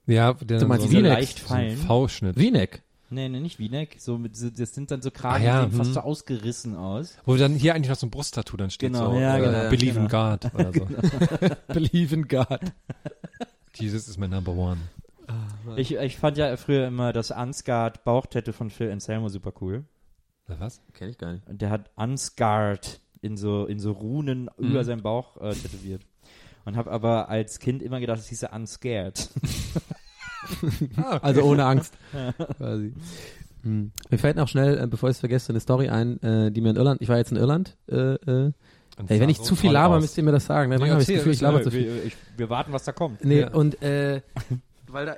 [0.08, 1.78] Ja, der Du meinst so, leicht so fallen.
[1.78, 2.36] V-Schnitt.
[2.40, 2.84] V-Neck.
[3.10, 3.98] Nee, nee, nicht V-Neck.
[4.00, 5.94] So mit, so, das sind dann so Kragen, Ah, ja, die sehen fast hm.
[5.96, 7.18] so ausgerissen aus.
[7.26, 8.94] Wo dann hier eigentlich noch so ein Brusttattoo dann steht.
[8.94, 10.38] Genau, so, ja, äh, genau, Believe in genau.
[10.38, 10.88] God oder so.
[11.74, 12.60] Believe in God.
[13.76, 14.78] Jesus is my number one.
[15.76, 19.84] Ich, ich fand ja früher immer das Unscarred Bauchtattoo von Phil Anselmo super cool.
[20.48, 20.82] Na, was?
[20.94, 21.48] Kenn ich gar nicht.
[21.48, 24.70] Und der hat Unscarred in so, in so Runen Mhm.
[24.70, 26.04] über seinen Bauch äh, tätowiert.
[26.66, 29.30] Und habe aber als Kind immer gedacht, es hieße Unscared.
[31.22, 31.94] Also ohne Angst.
[32.58, 32.94] Quasi.
[33.64, 33.92] Hm.
[34.10, 36.70] Mir fällt noch schnell, äh, bevor ich es vergesse, eine Story ein, äh, die mir
[36.70, 38.52] in Irland, ich war jetzt in Irland, äh, äh,
[39.08, 40.02] ey, wenn ich zu viel laber, aus.
[40.02, 40.70] müsst ihr mir das sagen.
[40.70, 40.76] Ne?
[40.76, 42.02] Nee, Manchmal habe ich das Gefühl, ich laber zu wir, viel.
[42.06, 43.24] ich, wir warten, was da kommt.
[43.26, 43.52] Nee, Ja.
[43.54, 44.22] und äh,
[44.88, 45.16] weil da,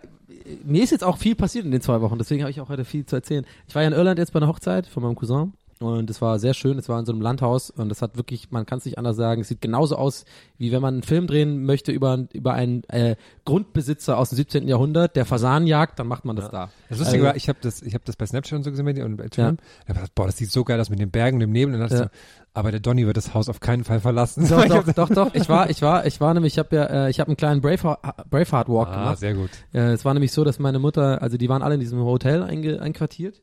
[0.64, 2.86] mir ist jetzt auch viel passiert in den zwei Wochen, deswegen habe ich auch heute
[2.86, 3.46] viel zu erzählen.
[3.68, 6.40] Ich war ja in Irland jetzt bei einer Hochzeit von meinem Cousin und es war
[6.40, 8.86] sehr schön, es war in so einem Landhaus und es hat wirklich, man kann es
[8.86, 10.26] nicht anders sagen, es sieht genauso aus,
[10.58, 14.68] wie wenn man einen Film drehen möchte über, über einen äh, Grundbesitzer aus dem 17.
[14.68, 16.70] Jahrhundert, der Fasanen jagt, dann macht man das da.
[16.90, 18.86] Das Lustige Also- war, ich habe das, ich habe das bei Snapchat und so gesehen
[18.96, 19.58] dir und bei Instagram.
[19.58, 21.52] Da hab ich gedacht, boah, das sieht so geil aus mit den Bergen und dem
[21.52, 21.74] Nebel.
[21.74, 22.10] Und dann dachte Ja.
[22.10, 22.10] so,
[22.54, 24.48] aber der Donny wird das Haus auf keinen Fall verlassen.
[24.50, 25.36] Doch, doch, doch, doch.
[25.36, 27.62] Ich war, ich war, ich war nämlich, ich habe ja, äh, ich habe einen kleinen
[27.62, 29.20] Braveheart, Braveheart Walk Ah, gemacht.
[29.20, 29.52] sehr gut.
[29.74, 32.42] Äh, es war nämlich so, dass meine Mutter, also die waren alle in diesem Hotel
[32.42, 33.42] einge, einquartiert.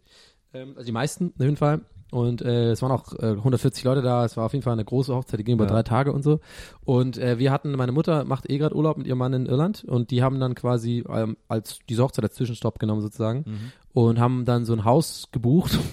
[0.52, 1.80] Ähm, also die meisten auf jeden Fall.
[2.14, 4.24] Und äh, es waren auch äh, 140 Leute da.
[4.24, 5.70] Es war auf jeden Fall eine große Hochzeit, die ging über Ja.
[5.72, 6.38] drei Tage und so.
[6.84, 9.82] Und äh, wir hatten, meine Mutter macht eh gerade Urlaub mit ihrem Mann in Irland
[9.84, 14.44] und die haben dann quasi ähm, als diese Hochzeit als Zwischenstopp genommen sozusagen und haben
[14.44, 15.76] dann so ein Haus gebucht.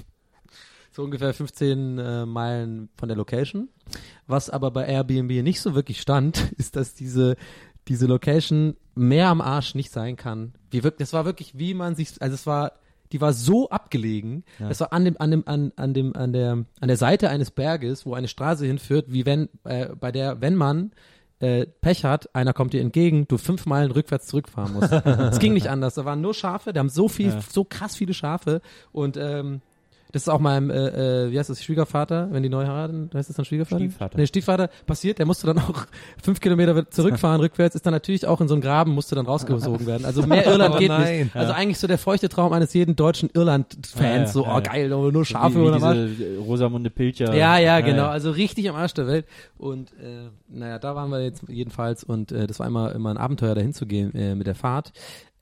[0.94, 3.70] So ungefähr 15 äh, Meilen von der Location.
[4.28, 7.38] Was aber bei Airbnb nicht so wirklich stand, ist, dass diese,
[7.88, 10.52] diese Location mehr am Arsch nicht sein kann.
[10.70, 12.74] Wie wirklich, das war wirklich, wie man sich, also es war,
[13.12, 16.52] die war so abgelegen, das war an dem, an dem, an, an dem, an der,
[16.80, 20.56] an der Seite eines Berges, wo eine Straße hinführt, wie wenn, äh, bei der, wenn
[20.56, 20.92] man
[21.40, 24.92] äh, Pech hat, einer kommt dir entgegen, du fünf Meilen rückwärts zurückfahren musst.
[25.32, 25.96] Es ging nicht anders.
[25.96, 28.62] Da waren nur Schafe, die haben so viel, so krass viele Schafe
[28.92, 29.62] und ähm,
[30.12, 33.30] das ist auch meinem, äh, äh, wie heißt das, Schwiegervater, wenn die neu heiraten, heißt
[33.30, 33.80] das dann Schwiegervater?
[33.84, 34.18] Stiefvater.
[34.18, 35.86] Nee, Stiefvater passiert, der musste dann auch
[36.24, 39.86] fünf Kilometer zurückfahren, rückwärts, ist dann natürlich auch in so einen Graben, musste dann rausgesogen
[39.88, 40.06] werden.
[40.06, 41.20] Also mehr Irland Oh geht nein.
[41.24, 41.36] nicht.
[41.36, 44.54] Also eigentlich so der feuchte Traum eines jeden deutschen Irland-Fans, Ja, ja, so, ja, oh
[44.56, 44.60] ja.
[44.60, 45.96] geil, oh, nur Schafe wie, wie oder was.
[45.96, 47.34] diese Rosamunde Pilcher.
[47.36, 48.08] Ja, ja, genau.
[48.08, 49.26] Also richtig am Arsch der Welt.
[49.58, 53.18] Und äh, naja, da waren wir jetzt jedenfalls und äh, das war immer, immer ein
[53.18, 54.92] Abenteuer, dahin zu gehen äh, mit der Fahrt.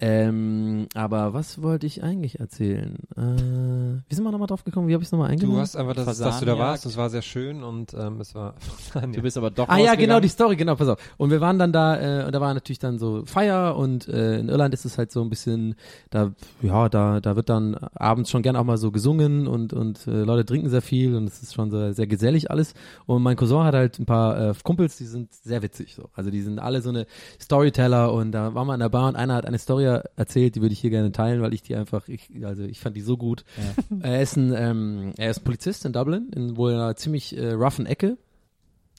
[0.02, 2.96] Ähm, aber was wollte ich eigentlich erzählen?
[3.18, 4.88] Äh, wie sind wir nochmal drauf gekommen?
[4.88, 5.58] Wie habe ich es nochmal eingenommen?
[5.58, 8.34] Du hast einfach, das, dass du da warst, das war sehr schön und ähm, es
[8.34, 8.56] war
[9.14, 11.16] Du bist aber doch Ah ja, genau, die Story, genau, pass auf.
[11.18, 14.40] Und wir waren dann da, äh, und da war natürlich dann so Feier und äh,
[14.40, 15.76] in Irland ist es halt so ein bisschen,
[16.12, 16.32] da,
[16.62, 20.22] ja, da, da wird dann abends schon gern auch mal so gesungen und, und äh,
[20.22, 22.74] Leute trinken sehr viel und es ist schon so sehr gesellig alles.
[23.06, 26.10] Und mein Cousin hat halt ein paar äh, Kumpels, die sind sehr witzig so.
[26.14, 27.06] Also die sind alle so eine
[27.42, 30.62] Storyteller und da waren wir in der Bar und einer hat eine Story erzählt, die
[30.62, 33.18] würde ich hier gerne teilen, weil ich die einfach, ich, also ich fand die so
[33.18, 33.44] gut.
[34.02, 37.86] Er ist ein, ähm, er ist Polizist in Dublin, in wohl einer ziemlich äh, roughen
[37.86, 38.18] Ecke.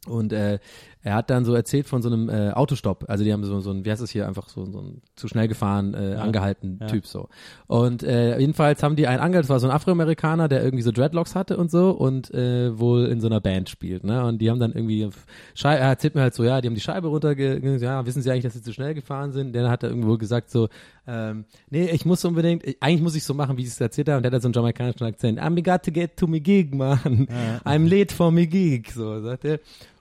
[0.06, 0.58] Und äh,
[1.02, 3.04] er hat dann so erzählt von so einem äh, Autostopp.
[3.08, 5.28] Also die haben so, so ein, wie heißt das hier, einfach so, so ein zu
[5.28, 6.86] schnell gefahren, äh, angehalten ja.
[6.88, 7.28] Typ so.
[7.66, 10.92] Und äh, jedenfalls haben die einen angehalten, das war so ein Afroamerikaner, der irgendwie so
[10.92, 14.04] Dreadlocks hatte und so und äh, wohl in so einer Band spielt.
[14.04, 14.24] Ne?
[14.24, 15.08] Und die haben dann irgendwie,
[15.54, 18.30] Schei er erzählt mir halt so, ja, die haben die Scheibe runterge, ja, wissen sie
[18.30, 19.54] eigentlich, dass sie zu schnell gefahren sind?
[19.54, 20.68] Dann hat er irgendwo gesagt so,
[21.06, 24.08] ähm, nee, ich muss unbedingt, ich, eigentlich muss ich so machen, wie ich es erzählt
[24.08, 24.18] habe.
[24.18, 25.40] Und der hat so einen jamaikanischen Akzent.
[25.40, 27.26] I'm got to get to me gig, man.
[27.64, 29.60] I'm late for me gig, so sagt er.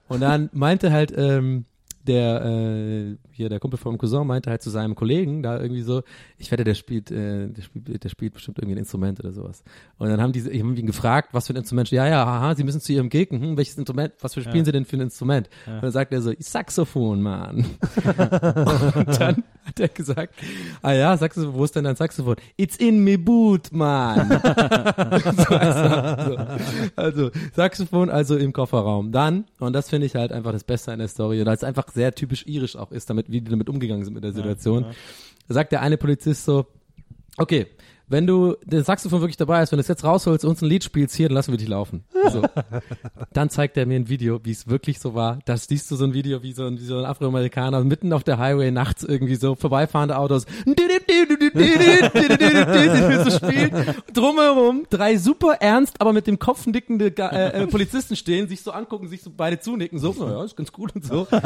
[0.10, 1.65] Und dann meinte halt ähm,
[2.10, 6.02] der äh, hier der Kumpel vom Cousin meinte halt zu seinem Kollegen da irgendwie so,
[6.38, 9.64] ich wette, der spielt, äh, der spielt, der spielt bestimmt irgendwie ein Instrument oder sowas.
[9.98, 11.91] Und dann haben die, ich habe ihn gefragt, was für ein Instrument.
[11.91, 13.30] Ja, ja, haha, sie müssen zu ihrem Gig.
[13.30, 14.14] Hm, welches Instrument?
[14.22, 15.49] Was für spielen sie denn für ein Instrument?
[15.68, 17.57] Und dann sagt er so, Saxophon, Mann.
[18.06, 20.34] Und dann hat er gesagt,
[20.81, 22.36] ah ja, Saxophon, wo ist denn dein Saxophon?
[22.57, 24.30] It's in me boot, man.
[24.30, 26.38] so, also, so.
[26.95, 29.11] also Saxophon also im Kofferraum.
[29.11, 31.64] Dann, und das finde ich halt einfach das Beste an der Story, und als es
[31.64, 34.86] einfach sehr typisch irisch auch ist, damit, wie die damit umgegangen sind mit der Situation,
[35.50, 36.66] sagt der eine Polizist so,
[37.38, 37.68] okay,
[38.10, 40.84] wenn du den Saxophon wirklich dabei hast, wenn du es jetzt rausholst, uns ein Lied
[40.84, 42.03] spielst, hier, dann lassen wir dich laufen.
[42.31, 42.41] So.
[43.34, 45.40] dann zeigt er mir ein Video, wie es wirklich so war.
[45.45, 48.23] Da siehst du so ein Video, wie so ein, wie so ein Afroamerikaner mitten auf
[48.23, 50.45] der Highway nachts irgendwie so vorbeifahrende Autos
[53.23, 53.73] so spielt.
[54.14, 58.72] Drumherum drei super ernst, aber mit dem Kopf nickende äh, äh, Polizisten stehen, sich so
[58.72, 61.27] angucken, sich so beide zunicken, so, naja, ist ganz gut und so.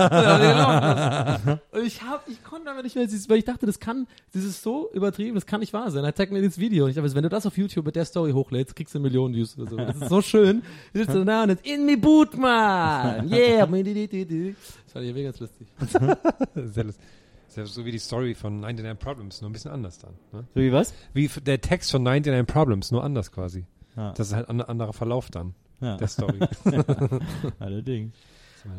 [1.74, 4.62] Und ich hab, ich konnte aber nicht mehr, weil ich dachte, das kann, das ist
[4.62, 6.04] so übertrieben, das kann nicht wahr sein.
[6.04, 8.06] Er zeigt mir das Video und ich dachte, wenn du das auf YouTube mit der
[8.06, 9.78] Story hochlädst, kriegst du eine Million Views oder so.
[9.78, 10.62] Das ist so schön.
[10.94, 13.32] Du sitzt so da und jetzt in me boot, man.
[13.32, 13.66] Yeah.
[14.86, 15.68] Das fand ich mega ganz lustig.
[16.56, 17.00] sehr, lust-
[17.48, 20.14] sehr so wie die Story von 99 Problems, nur ein bisschen anders dann.
[20.32, 20.46] Ne?
[20.54, 20.94] So wie was?
[21.14, 23.66] Wie der Text von 99 Problems, nur anders quasi.
[23.96, 24.12] Ja.
[24.14, 26.40] Das ist halt ein anderer Verlauf dann, Ja, der Story.
[27.60, 28.14] allerdings.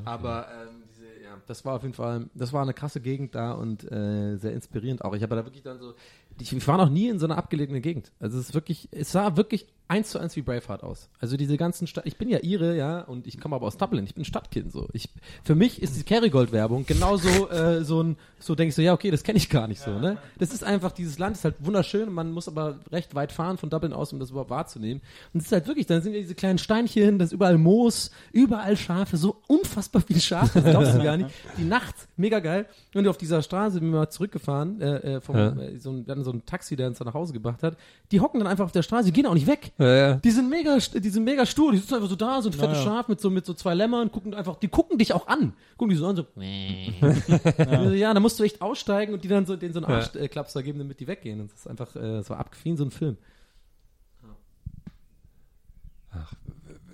[0.05, 3.53] Aber ähm, diese, ja, das war auf jeden Fall, das war eine krasse Gegend da
[3.53, 5.15] und äh, sehr inspirierend auch.
[5.15, 5.95] Ich habe da wirklich dann so,
[6.41, 8.13] ich, ich war noch nie in so einer abgelegenen Gegend.
[8.19, 11.09] Also es ist wirklich, es sah wirklich eins zu eins wie Braveheart aus.
[11.21, 14.05] Also diese ganzen Stadt, ich bin ja Ire, ja, und ich komme aber aus Dublin,
[14.05, 14.89] ich bin Stadtkind so.
[14.93, 15.11] Ich,
[15.45, 19.11] für mich ist die Kerrygold-Werbung genauso äh, so ein, so denke ich so, ja okay,
[19.11, 20.17] das kenne ich gar nicht so, ne?
[20.39, 23.69] Das ist einfach, dieses Land ist halt wunderschön, man muss aber recht weit fahren von
[23.69, 25.03] Dublin aus, um das überhaupt wahrzunehmen.
[25.35, 28.11] Und es ist halt wirklich, dann sind ja diese kleinen Steinchen, das ist überall Moos,
[28.33, 31.31] überall Schafe, so unfassbar viele Schafe, das glaubst du gar nicht.
[31.59, 32.67] Die nachts, mega geil.
[32.95, 35.49] Und auf dieser Straße bin ich mal zurückgefahren, äh, äh, vom, Ja.
[35.61, 37.77] äh, so ein, wir hatten so ein Taxi, der uns dann nach Hause gebracht hat.
[38.13, 39.73] Die hocken dann einfach auf der Straße, die gehen auch nicht weg.
[39.77, 40.15] Ja, ja.
[40.15, 42.83] Die sind mega, die sind mega stur, die sitzen einfach so da, so ein fettes
[42.83, 45.53] Schaf mit so, mit so zwei Lämmern, gucken einfach, die gucken dich auch an.
[45.77, 47.91] Gucken die so an, so, ja.
[47.91, 49.97] ja, da musst du echt aussteigen und die dann so, denen so einen Ja.
[49.97, 51.41] Arschklapser geben, damit die weggehen.
[51.41, 53.17] Und das ist einfach, äh, das war abgefiel so ein Film.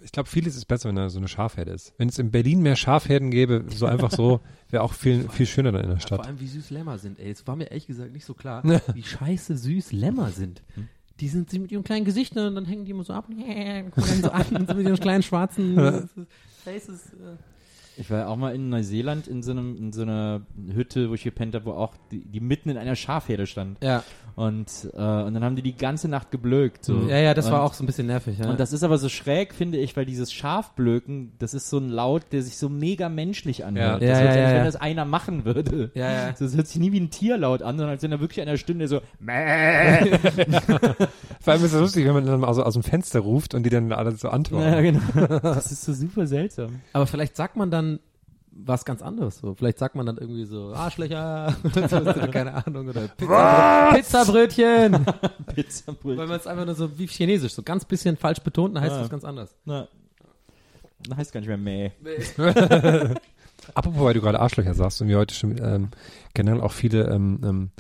[0.02, 1.93] Ich glaube, vieles ist besser, wenn da so eine Schafherde ist.
[1.98, 4.40] Wenn es in Berlin mehr Schafherden gäbe, so einfach so,
[4.70, 6.27] wäre auch viel, viel schöner dann in der Ja, vor Stadt.
[6.27, 7.31] allem, wie süß Lämmer sind, ey.
[7.31, 8.62] Es war mir ehrlich gesagt nicht so klar,
[8.94, 10.62] wie scheiße süß Lämmer sind.
[11.20, 13.26] Die sind sie mit ihrem kleinen Gesicht ne, und dann hängen die immer so ab
[13.30, 16.09] und gucken dann so an, so mit ihren kleinen schwarzen
[16.64, 17.12] Faces.
[17.12, 17.49] Äh.
[18.01, 20.40] Ich war auch mal in Neuseeland in so, einem, in so einer
[20.72, 23.77] Hütte, wo ich gepennt habe, wo auch die, die mitten in einer Schafherde stand.
[23.85, 24.02] Ja.
[24.36, 26.82] Und, äh, und dann haben die die ganze Nacht geblökt.
[26.85, 27.09] So.
[27.09, 28.39] ja, ja, das und, war auch so ein bisschen nervig.
[28.39, 28.48] Ja.
[28.48, 31.90] Und das ist aber so schräg, finde ich, weil dieses Schafblöken, das ist so ein
[31.90, 34.01] Laut, der sich so mega menschlich anhört.
[34.01, 34.09] Ja.
[34.09, 34.56] das Ja, hört sich ja, ja.
[34.56, 35.90] wenn das einer machen würde.
[35.94, 36.35] Ja, ja.
[36.40, 38.89] Das hört sich nie wie ein Tierlaut an, sondern als wenn er wirklich einer Stunde
[38.89, 39.01] so
[41.40, 43.70] Vor allem ist es lustig, wenn man dann also aus dem Fenster ruft und die
[43.70, 44.72] dann alle so antworten.
[44.72, 45.01] Ja, genau.
[45.43, 46.81] Das ist so super seltsam.
[46.93, 47.89] Aber vielleicht sagt man dann
[48.52, 49.39] was ganz anderes.
[49.39, 49.55] So.
[49.55, 51.55] Vielleicht sagt man dann irgendwie so Arschlöcher
[52.32, 55.06] keine Ahnung oder Pizza, Pizzabrötchen.
[55.55, 56.18] Pizzabrötchen.
[56.18, 58.97] Weil man es einfach nur so wie Chinesisch, so ganz bisschen falsch betont, dann heißt
[58.97, 59.55] es ganz anders.
[59.64, 59.89] Na,
[61.09, 61.93] das heißt gar nicht mehr Mäh.
[63.74, 65.89] Apropos, weil du gerade Arschlöcher sagst und wir heute schon ähm,
[66.35, 67.70] generell auch viele ähm, ähm,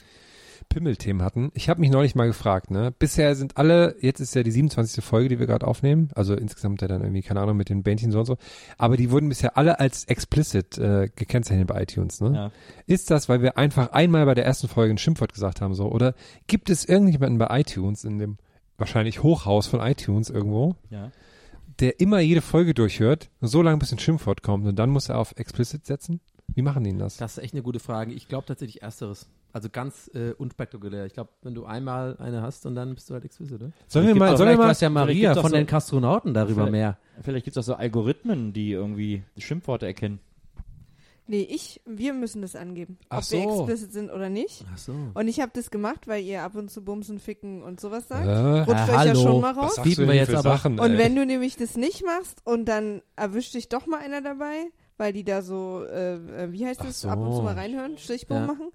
[0.70, 1.50] Pimmelthemen hatten.
[1.52, 2.94] Ich habe mich neulich mal gefragt, ne?
[2.98, 5.04] Bisher sind alle, jetzt ist ja die 27.
[5.04, 8.12] Folge, die wir gerade aufnehmen, also insgesamt ja dann irgendwie, keine Ahnung, mit den Bändchen
[8.12, 8.38] so und so,
[8.78, 12.32] aber die wurden bisher alle als explicit äh, gekennzeichnet bei iTunes, ne?
[12.34, 12.50] Ja.
[12.86, 15.90] Ist das, weil wir einfach einmal bei der ersten Folge ein Schimpfwort gesagt haben, so?
[15.90, 16.14] Oder
[16.46, 18.38] gibt es irgendjemanden bei iTunes, in dem
[18.78, 21.10] wahrscheinlich Hochhaus von iTunes irgendwo, Ja.
[21.80, 25.18] der immer jede Folge durchhört, so lange bis ein Schimpfwort kommt und dann muss er
[25.18, 26.20] auf explicit setzen?
[26.54, 27.16] Wie machen die denn das?
[27.16, 28.12] Das ist echt eine gute Frage.
[28.12, 29.28] Ich glaube tatsächlich ersteres.
[29.52, 31.06] Also ganz äh, unspektakulär.
[31.06, 33.72] Ich glaube, wenn du einmal eine hast und dann bist du halt explicit, oder?
[33.88, 36.54] Sollen wir mal, sollen wir Vielleicht mal, weiß ja Maria von so- den Kastronauten darüber
[36.66, 36.98] Vielleicht- mehr.
[37.22, 40.20] Vielleicht gibt es auch so Algorithmen, die irgendwie Schimpfworte erkennen.
[41.26, 42.98] Nee, ich, wir müssen das angeben.
[43.08, 43.60] Ach ob wir so.
[43.60, 44.64] explicit sind oder nicht.
[44.74, 44.94] Ach so.
[45.14, 48.26] Und ich habe das gemacht, weil ihr ab und zu bumsen, ficken und sowas sagt.
[48.26, 48.30] äh,
[48.62, 49.22] Rutscht Ah, euch ja hallo.
[49.22, 49.74] schon mal was raus.
[49.76, 50.98] sagst bieten wir jetzt für aber- Sachen, Und ey?
[50.98, 54.70] wenn du nämlich das nicht machst und dann erwischt dich doch mal einer dabei,
[55.00, 57.08] weil die da so, äh, äh, wie heißt das, so.
[57.08, 58.46] ab und zu mal reinhören, Stichproben Ja.
[58.52, 58.68] machen,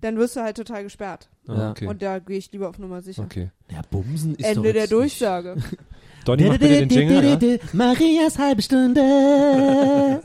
[0.00, 1.28] dann wirst du halt total gesperrt.
[1.48, 1.72] Ja.
[1.72, 1.88] okay.
[1.88, 3.24] Und da gehe ich lieber auf Nummer sicher.
[3.24, 3.50] okay.
[3.70, 5.56] Ja, Bumsen ist Ende doch der Durchsage.
[6.24, 7.58] Donny, mach bitte den Jingle, ja?
[7.72, 9.00] Marias halbe Stunde.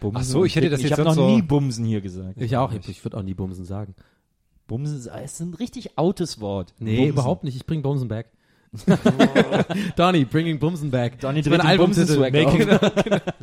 [0.00, 0.16] Bumsen.
[0.20, 2.40] Ach so, ich hätte das ich jetzt habe noch so- nie Bumsen hier gesagt.
[2.40, 2.72] Ich auch.
[2.72, 3.94] Ich, ich würde auch nie Bumsen sagen.
[4.66, 6.72] Bumsen ist, ist ein richtig outes Wort.
[6.78, 7.08] Nee, Bumsen.
[7.10, 7.56] überhaupt nicht.
[7.56, 8.28] Ich bring Bumsen back.
[9.96, 11.20] Donny, bringing Bumsen back.
[11.20, 12.16] Donny ist mein dreht den Albumtitel.
[12.16, 12.68] Bumsen-Swag Making,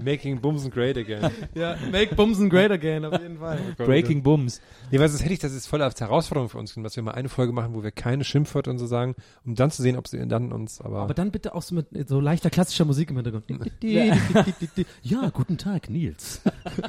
[0.04, 1.30] making Bumsen great again.
[1.56, 3.60] Ja, make Bumsen great again, auf jeden Fall.
[3.78, 4.62] Breaking Bums.
[4.92, 7.12] Nee, was ist hätte ich, das ist voll als Herausforderung für uns, dass wir mal
[7.12, 10.08] eine Folge machen, wo wir keine Schimpfwörter und so sagen, um dann zu sehen, ob
[10.08, 13.18] sie dann uns, aber, Aber dann bitte auch so mit so leichter klassischer Musik im
[13.18, 13.46] Hintergrund.
[13.82, 16.42] Ja, guten Tag, Nils.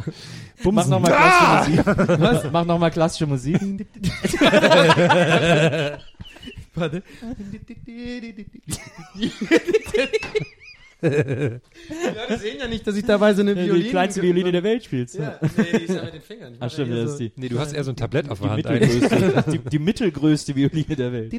[0.65, 2.21] Mach nochmal klassische Musik.
[2.21, 2.53] Was?
[2.53, 3.61] Mach nochmal klassische Musik.
[6.75, 7.03] Warte.
[9.19, 9.31] die
[12.37, 13.83] sehen ja nicht, dass ich dabei so eine Violine...
[13.85, 15.17] Die kleinste Violine der Welt spielst.
[15.17, 16.57] Ja, nee, die ist ja mit den Fingern.
[16.61, 18.65] Ach stimmt, das ist die, nee, du hast eher so ein Tablett auf der Hand
[18.65, 21.33] mittelgrößte, die, die mittelgrößte Violine der Welt.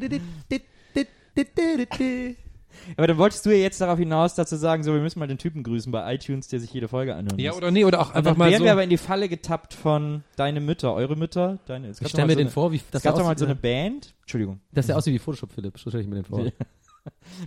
[2.98, 5.38] Aber dann wolltest du ja jetzt darauf hinaus, dazu sagen, so, wir müssen mal den
[5.38, 7.40] Typen grüßen bei iTunes, der sich jede Folge anhört.
[7.40, 8.66] Ja, oder nee, oder auch einfach mal wären so.
[8.66, 11.88] wir aber in die Falle getappt von deine Mütter, eure Mütter, deine.
[11.88, 12.78] Es Ich gab stell doch mir mal den so vor, wie...
[12.78, 14.14] Es Das gab doch mal so eine Band.
[14.22, 14.60] Entschuldigung.
[14.72, 15.78] Das sieht aus wie Photoshop, Philipp.
[15.78, 16.42] So stelle ich mir den vor.
[16.46, 16.52] Ja.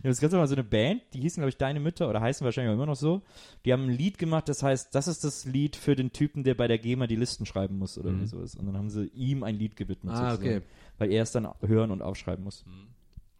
[0.02, 2.20] Ja, es gab doch mal so eine Band, die hießen, glaube ich, Deine Mütter oder
[2.20, 3.22] heißen wahrscheinlich auch immer noch so.
[3.64, 6.54] Die haben ein Lied gemacht, das heißt, das ist das Lied für den Typen, der
[6.54, 8.54] bei der GEMA die Listen schreiben muss oder wie sowas.
[8.54, 10.14] Und dann haben sie ihm ein Lied gewidmet.
[10.14, 10.66] Ah, sozusagen, okay.
[10.98, 12.64] Weil er es dann hören und aufschreiben muss.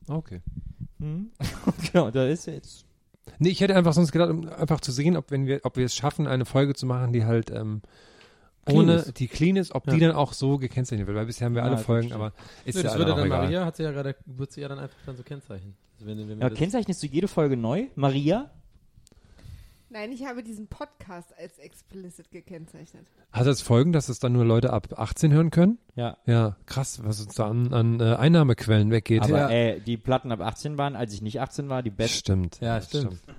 [0.09, 0.41] Okay.
[0.99, 1.31] Hm?
[1.93, 2.85] genau, da ist jetzt.
[3.39, 5.85] Nee, ich hätte einfach sonst gedacht, um einfach zu sehen, ob wenn wir, ob wir
[5.85, 7.83] es schaffen, eine Folge zu machen, die halt ähm,
[8.65, 9.19] Clean ohne ist.
[9.21, 9.95] die clean ist, ob Ja.
[9.95, 11.17] die dann auch so gekennzeichnet wird.
[11.17, 12.33] Weil bisher haben wir Ja, alle Folgen, aber
[12.65, 13.43] ist Nö, ja das dann würde auch dann egal.
[13.43, 15.77] Maria, hat sie ja gerade, wird sie ja dann einfach dann so kennzeichnen.
[15.95, 17.87] Also wenn, wenn Ja, kennzeichnest du jede Folge neu?
[17.95, 18.51] Maria?
[19.89, 23.07] Nein, ich habe diesen Podcast als explicit gekennzeichnet.
[23.33, 25.79] Hat das Folgen, dass es dann nur Leute ab 18 hören können?
[25.95, 26.17] Ja.
[26.27, 29.23] Ja, krass, was uns da an, an äh, Einnahmequellen weggeht.
[29.23, 29.49] Aber Ja.
[29.49, 32.19] ey, die Platten ab 18 waren, als ich nicht 18 war, die besten.
[32.19, 32.61] Stimmt.
[32.61, 33.13] Ja, stimmt.
[33.13, 33.35] ey,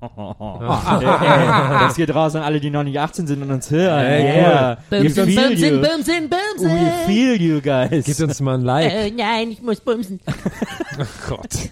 [0.00, 4.04] das geht raus an alle, die noch nicht 18 sind und uns hören.
[4.04, 4.78] Ey, yeah.
[4.90, 5.80] We Bumsen, feel Bumsen, you.
[5.80, 6.70] Bumsen, Bumsen.
[6.70, 8.04] We feel you guys.
[8.04, 8.92] Gebt uns mal ein Like.
[8.92, 10.20] Äh, nein, ich muss bumsen.
[11.28, 11.48] Gott.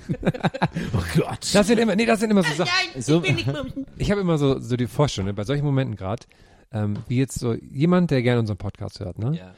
[0.96, 1.38] Oh Gott.
[1.52, 2.70] Das sind immer, nee, das sind immer so Sachen.
[2.94, 3.86] Nein, So- ich will nicht bumsen.
[3.98, 6.24] Ich habe immer so, so die Vorstellung, ne, bei solchen Momenten gerade,
[6.72, 9.36] ähm, wie jetzt so jemand, der gerne unseren Podcast hört, ne?
[9.36, 9.52] Ja.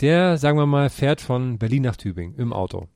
[0.00, 2.88] Der, sagen wir mal, fährt von Berlin nach Tübingen im Auto.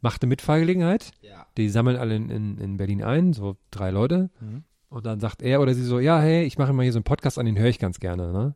[0.00, 1.10] Macht eine Mitfahrgelegenheit.
[1.22, 1.43] Ja.
[1.56, 4.30] Die sammeln alle in, in, in Berlin ein, so drei Leute.
[4.40, 4.64] Mhm.
[4.88, 7.04] Und dann sagt er oder sie so, ja, hey, ich mache immer hier so einen
[7.04, 8.54] Podcast an, den höre ich ganz gerne, ne?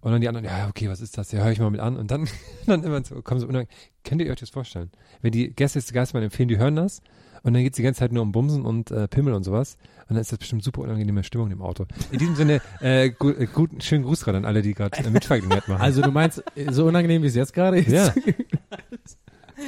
[0.00, 1.32] Und dann die anderen, ja, okay, was ist das?
[1.32, 1.96] Ja, höre ich mal mit an.
[1.96, 2.28] Und dann,
[2.66, 4.90] dann immer so, kommen so Könnt ihr euch das vorstellen?
[5.22, 7.00] Wenn die Gäste des Geistmann empfehlen, die hören das.
[7.42, 9.76] Und dann geht's die ganze Zeit nur um Bumsen und äh, Pimmel und sowas.
[10.08, 11.86] Und dann ist das bestimmt super unangenehme Stimmung im Auto.
[12.10, 15.10] In diesem Sinne, äh, gu äh, guten, schönen Gruß gerade an alle, die gerade äh,
[15.10, 15.80] Mitfahrgelegenheit machen.
[15.82, 17.90] Also du meinst, äh, so unangenehm wie es jetzt gerade ist?
[17.90, 18.12] ja.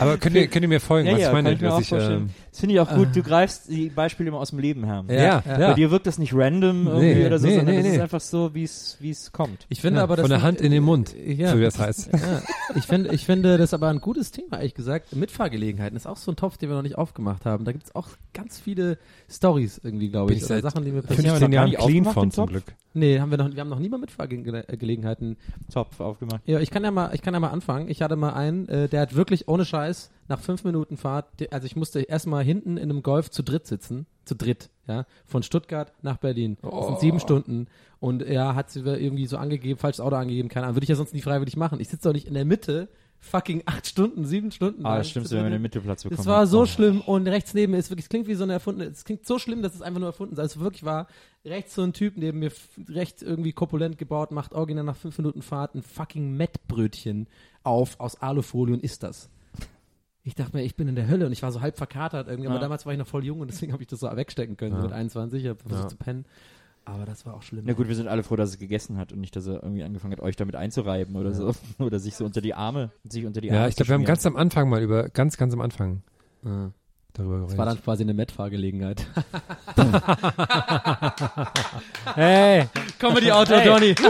[0.00, 1.52] Aber könnt ihr, könnt ihr mir folgen, Ja, was ja, ich meine?
[1.52, 2.22] ich dass auch ich, vorstellen.
[2.22, 3.08] ähm, Das finde ich auch gut.
[3.14, 5.04] Du greifst die Beispiele immer aus dem Leben her.
[5.10, 7.82] ja, ja, Bei dir wirkt das nicht random irgendwie Nee, oder so, nee, sondern nee,
[7.82, 9.66] das ist einfach so, wie es wie es kommt.
[9.68, 11.50] Ich finde ja, aber, dass von der Hand in den Mund, Ja.
[11.50, 12.08] so wie das heißt.
[12.14, 12.40] Ja,
[12.74, 15.14] ich finde, ich finde das aber ein gutes Thema, ehrlich gesagt.
[15.14, 17.66] Mitfahrgelegenheiten ist auch so ein Topf, den wir noch nicht aufgemacht haben.
[17.66, 18.96] Da gibt es auch ganz viele
[19.30, 20.38] Stories irgendwie, glaube ich.
[20.38, 22.46] ich oder Sachen, die wir 15 noch gar Jahren nicht clean aufgemacht, von zum?
[22.46, 22.64] Glück.
[22.94, 25.36] Nee, haben wir noch, wir haben noch nie mal Mitfahrgelegenheiten.
[25.70, 26.40] Topf aufgemacht.
[26.46, 27.90] Ja, ich kann ja mal, ich kann ja mal anfangen.
[27.90, 31.66] Ich hatte mal einen, äh, der hat wirklich ohne Scheiß nach fünf Minuten Fahrt, also
[31.66, 35.92] ich musste erstmal hinten in einem Golf zu dritt sitzen, zu dritt, ja, von Stuttgart
[36.02, 36.56] nach Berlin.
[36.62, 36.86] Das Oh.
[36.88, 37.66] sind sieben Stunden.
[38.00, 40.76] Und er hat sie irgendwie so angegeben, falsches Auto angegeben, keine Ahnung.
[40.76, 41.80] Würde ich ja sonst nie freiwillig machen.
[41.80, 42.88] Ich sitze doch nicht in der Mitte,
[43.18, 44.84] fucking acht Stunden, sieben Stunden.
[44.84, 45.54] Ah, das stimmt, wenn man dritt.
[45.54, 46.48] den Mittelplatz bekommen Es war hat.
[46.48, 46.66] so Oh.
[46.66, 49.26] schlimm und rechts neben mir ist wirklich, es klingt wie so eine erfundene, es klingt
[49.26, 50.38] so schlimm, dass es einfach nur erfunden ist.
[50.40, 51.06] Also wirklich war
[51.44, 55.16] rechts so ein Typ neben mir, f- recht irgendwie korpulent gebaut, macht original nach fünf
[55.18, 57.26] Minuten Fahrt ein fucking Mettbrötchen
[57.62, 59.30] auf aus Alufolie und isst das.
[60.28, 62.48] Ich dachte mir, ich bin in der Hölle und ich war so halb verkatert irgendwie,
[62.48, 62.62] aber Ja.
[62.62, 64.82] damals war ich noch voll jung und deswegen habe ich das so wegstecken können, Ja.
[64.82, 65.88] mit 21, ich habe versucht Ja.
[65.88, 66.24] zu pennen.
[66.84, 67.62] Aber das war auch schlimm.
[67.64, 69.84] Na gut, wir sind alle froh, dass es gegessen hat und nicht, dass er irgendwie
[69.84, 71.52] angefangen hat, euch damit einzureiben oder so.
[71.78, 74.04] Oder sich so unter die Arme, sich unter die Arme Ja, ich glaube, wir haben
[74.04, 76.02] ganz am Anfang mal über, ganz, ganz am Anfang
[76.44, 76.72] Ja.
[77.12, 77.52] darüber geredet.
[77.52, 79.06] Das war dann quasi eine Mettfahrgelegenheit.
[82.16, 82.66] hey!
[82.98, 83.94] Comedy-Autor, Johnny.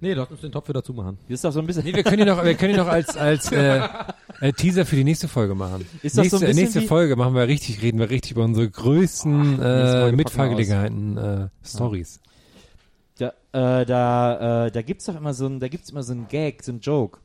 [0.00, 1.18] nee, du hast uns den Topf wieder zumachen.
[1.28, 1.84] Das ist doch so ein bisschen.
[1.84, 3.80] Nee, wir können ihn noch, wir können ihn noch als, als äh,
[4.40, 5.86] äh, Teaser für die nächste Folge machen.
[6.02, 8.44] Ist das so nächste, ein bisschen nächste Folge machen wir richtig, reden wir richtig über
[8.44, 12.20] unsere größten Folge äh, Mitfahrgelegenheiten, äh, Stories.
[13.18, 16.26] Da, äh, da, äh, da gibt's doch immer so ein, da gibt's immer so ein
[16.28, 17.18] Gag, so ein Joke.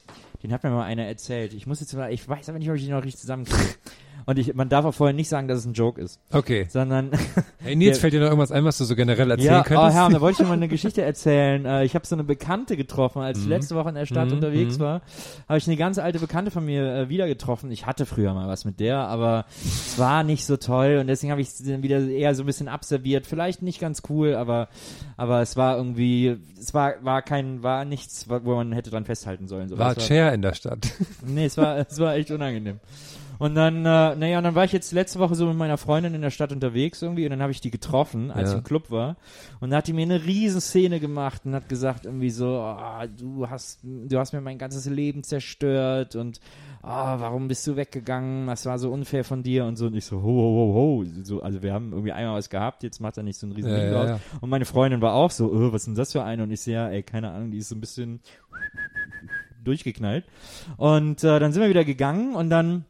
[0.44, 1.54] Den hat mir mal einer erzählt.
[1.54, 3.76] Ich muss jetzt mal, ich weiß aber nicht, ob ich den noch richtig zusammenkriege.
[4.28, 6.66] Und ich, man darf auch vorher nicht sagen, dass es ein Joke ist, Okay.
[6.70, 7.12] sondern
[7.60, 9.64] Hey, Nils, Der- fällt dir noch irgendwas ein, was du so generell erzählen ja, oh,
[9.64, 9.96] könntest?
[9.96, 11.66] Herr, da wollte ich dir mal eine Geschichte erzählen.
[11.66, 14.34] Äh, ich habe so eine Bekannte getroffen, als ich letzte Woche in der Stadt Mhm,
[14.34, 14.84] unterwegs mhm.
[14.84, 15.02] war,
[15.48, 17.70] habe ich eine ganz alte Bekannte von mir äh, wieder getroffen.
[17.72, 21.32] Ich hatte früher mal was mit der, aber es war nicht so toll und deswegen
[21.32, 23.28] habe ich sie dann wieder eher so ein bisschen abserviert.
[23.28, 24.70] Vielleicht nicht ganz cool, aber
[25.18, 29.48] aber es war irgendwie, es war war kein, war nichts, wo man hätte dran festhalten
[29.48, 29.70] sollen.
[29.70, 29.78] So.
[29.78, 30.88] war Chair in der Stadt.
[31.26, 32.80] Nee, es war, es war echt unangenehm.
[33.40, 36.14] Und dann, äh, naja, und dann war ich jetzt letzte Woche so mit meiner Freundin
[36.14, 38.54] in der Stadt unterwegs irgendwie und dann habe ich die getroffen, als Ja.
[38.56, 39.18] ich im Club war.
[39.60, 43.06] Und da hat die mir eine riesen Szene gemacht und hat gesagt irgendwie so, ah,
[43.08, 46.40] du hast, du hast mir mein ganzes Leben zerstört und
[46.82, 48.48] ah, warum bist du weggegangen?
[48.48, 49.88] Das war so unfair von dir und so.
[49.88, 51.06] Und ich so, ho, ho, ho, ho.
[51.24, 53.72] So, also wir haben irgendwie einmal was gehabt, jetzt macht er nicht so einen riesen
[53.72, 54.20] Ja, Ding ja, ja.
[54.42, 56.44] Und meine Freundin war auch so, oh, was ist denn das für eine?
[56.44, 58.22] Und ich so, ja, ey, keine Ahnung, die ist so ein bisschen
[59.64, 60.26] durchgeknallt.
[60.78, 62.86] Und äh, dann sind wir wieder gegangen und dann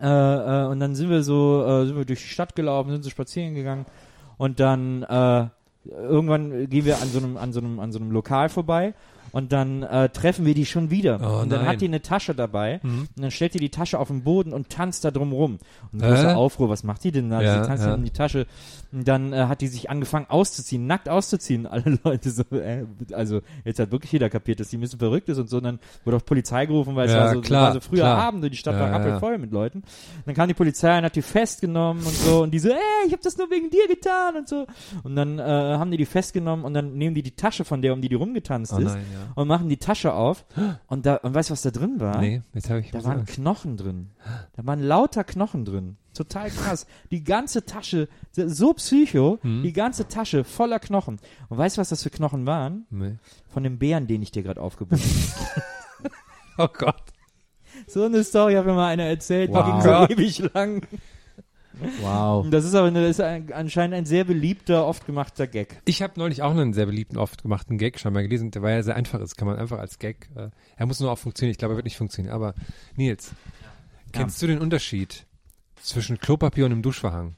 [0.00, 3.04] äh, äh, und dann sind wir so äh, sind wir durch die Stadt gelaufen, sind
[3.04, 3.86] so spazieren gegangen
[4.36, 5.46] und dann äh,
[5.90, 8.94] irgendwann gehen wir an so einem an so einem an so einem Lokal vorbei
[9.30, 11.68] und dann äh, treffen wir die schon wieder Oh, und dann nein.
[11.68, 13.08] hat die eine Tasche dabei Mhm.
[13.16, 15.58] und dann stellt die die Tasche auf den Boden und tanzt da drum rum
[15.92, 17.94] und großer Aufruhr was macht die denn da Ja, sie tanzt ja.
[17.94, 18.46] in die Tasche
[18.92, 23.42] und dann äh, hat die sich angefangen auszuziehen nackt auszuziehen alle Leute so äh, also
[23.64, 25.78] jetzt hat wirklich jeder kapiert dass die ein bisschen verrückt ist und so und dann
[26.04, 28.18] wurde auch Polizei gerufen weil es Ja, war so, klar, war so früher klar.
[28.18, 28.98] Abend und die Stadt Ja, war ja, ja.
[29.04, 29.82] rappelvoll mit Leuten
[30.26, 33.12] dann kam die Polizei und hat die festgenommen und so und die so, ey, ich
[33.12, 34.66] hab das nur wegen dir getan und so.
[35.02, 37.92] Und dann äh, haben die die festgenommen und dann nehmen die die Tasche von der,
[37.92, 39.32] um die die rumgetanzt Oh ist nein, ja.
[39.34, 40.44] und machen die Tasche auf
[40.88, 42.20] und da und weißt du, was da drin war?
[42.20, 44.10] Nee, jetzt habe ich Da waren Knochen drin.
[44.56, 45.96] Da waren lauter Knochen drin.
[46.18, 46.86] Total krass.
[47.12, 49.62] Die ganze Tasche, so psycho, Hm.
[49.62, 51.18] die ganze Tasche voller Knochen.
[51.48, 52.86] Und weißt du, was das für Knochen waren?
[52.90, 53.14] Nee.
[53.48, 55.62] Von dem Bären, den ich dir gerade aufgebunden habe.
[56.60, 57.04] Oh Gott.
[57.86, 59.64] so eine Story hat mir mal einer erzählt, Wow.
[59.64, 60.84] die ging so ewig lang.
[62.00, 62.48] Wow.
[62.50, 65.80] Das ist aber eine, das ist ein, anscheinend ein sehr beliebter, oft gemachter Gag.
[65.84, 68.70] Ich habe neulich auch einen sehr beliebten, oft gemachten Gag schon mal gelesen, der war
[68.72, 71.52] ja sehr einfach ist, kann man einfach als Gag, äh, er muss nur auch funktionieren,
[71.52, 72.54] ich glaube, er wird nicht funktionieren, aber
[72.96, 73.30] Nils,
[74.10, 75.24] kennst du den Unterschied
[75.82, 77.36] zwischen Klopapier und einem Duschverhang?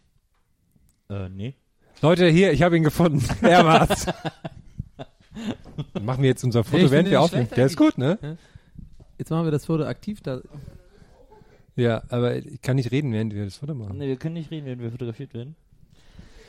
[1.08, 1.54] Äh, nee.
[2.02, 3.22] Leute, hier, ich habe ihn gefunden.
[3.42, 4.06] Er war's.
[5.94, 7.48] Dann machen wir jetzt unser Foto, ich während wir aufnehmen.
[7.54, 8.38] Der ist gut, ne?
[9.18, 10.40] Jetzt machen wir das Foto aktiv da.
[11.76, 13.98] Ja, aber ich kann nicht reden, während wir das Foto machen.
[13.98, 15.56] Nee, wir können nicht reden, wenn wir fotografiert werden.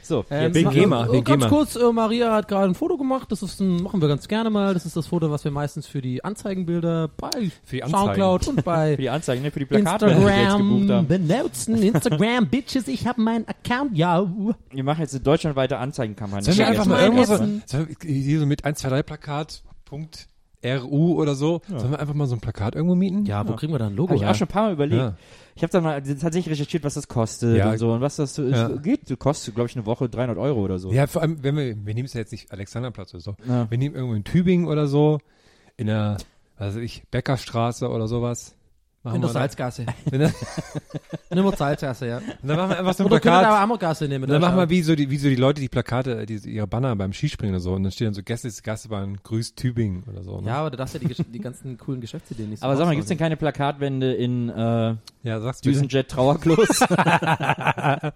[0.04, 1.50] So, Ähm, wegen ma- GEMA, oh, wegen ganz GEMA.
[1.50, 3.32] kurz, äh, Maria hat gerade ein Foto gemacht.
[3.32, 4.74] Das ist ein, machen wir ganz gerne mal.
[4.74, 7.30] Das ist das Foto, was wir meistens für die Anzeigenbilder bei
[7.64, 8.04] Für die Anzeigen.
[8.06, 11.08] Soundcloud und bei für die Anzeigen, ne, für die Plakate, wir Instagram haben.
[11.08, 11.82] benutzen.
[11.82, 14.28] Instagram, Bitches, ich habe meinen Account, ja.
[14.72, 16.44] Wir machen jetzt eine deutschlandweite Anzeigenkampagne.
[16.46, 20.28] Sollen wir einfach mal mal wir hier so mit 1, 2, 3 Plakat, Punkt,
[20.66, 23.26] RU oder so, sollen wir einfach mal so ein Plakat irgendwo mieten?
[23.26, 25.02] Ja, wo kriegen wir da ein Logo Habe ich auch schon ein paar Mal überlegt.
[25.02, 25.16] Ja.
[25.56, 27.72] Ich habe da mal tatsächlich recherchiert, was das kostet Ja.
[27.72, 28.44] und so und was das so.
[28.44, 28.70] Ja.
[28.70, 29.10] geht.
[29.10, 30.92] Das kostet, glaube ich, eine Woche 300 Euro oder so.
[30.92, 33.36] Ja, vor allem, wenn wir, wir nehmen es ja jetzt nicht Alexanderplatz oder so.
[33.48, 33.70] Ja.
[33.70, 35.20] Wir nehmen irgendwo in Tübingen oder so,
[35.78, 36.18] in der,
[36.58, 38.56] was weiß ich, Bäckerstraße oder sowas.
[39.04, 39.86] Machen In der wir da- Salzgasse.
[40.12, 40.32] In der-
[41.32, 42.18] Nimm mal Salzgasse, ja.
[42.18, 43.64] Und dann machen wir einfach so ein Oder können wir da Plakat.
[43.64, 44.30] Ammergasse nehmen?
[44.30, 46.96] Dann machen wir wie so die, wie so die Leute, die Plakate, die, ihre Banner
[46.96, 47.74] beim Skispringen oder so.
[47.74, 50.40] Und dann steht dann so Gäste, Gastebahn, grüßt Tübingen oder so.
[50.42, 50.48] Ne?
[50.50, 52.94] Ja, aber du darfst ja die, die ganzen coolen Geschäftsideen nicht so Aber sag mal,
[52.94, 55.52] gibt's denn keine Plakatwände in äh, ja.
[55.64, 56.86] Düsenjet Trauerklos?
[56.92, 58.12] Ja,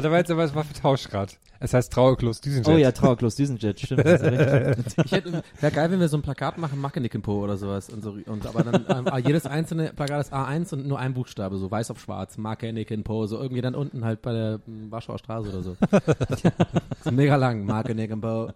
[0.00, 1.32] da war jetzt aber, es war vertauscht gerade.
[1.62, 2.74] Es heißt Trauerklos Düsenjet.
[2.74, 4.04] oh ja, Trauerklos Düsenjet, stimmt.
[5.04, 7.88] Ich hätte, wäre geil, wenn wir so ein Plakat machen, Mackenickenpo oder sowas.
[7.88, 11.14] Und, so, und aber dann ähm, ah, jedes einzelne Plakat ist A1 und nur ein
[11.14, 15.18] Buchstabe, so weiß auf schwarz, Mackenickenpo, so irgendwie dann unten halt bei der m, Warschauer
[15.18, 15.76] Straße oder so.
[17.04, 18.50] so mega lang, Mackenickenpo.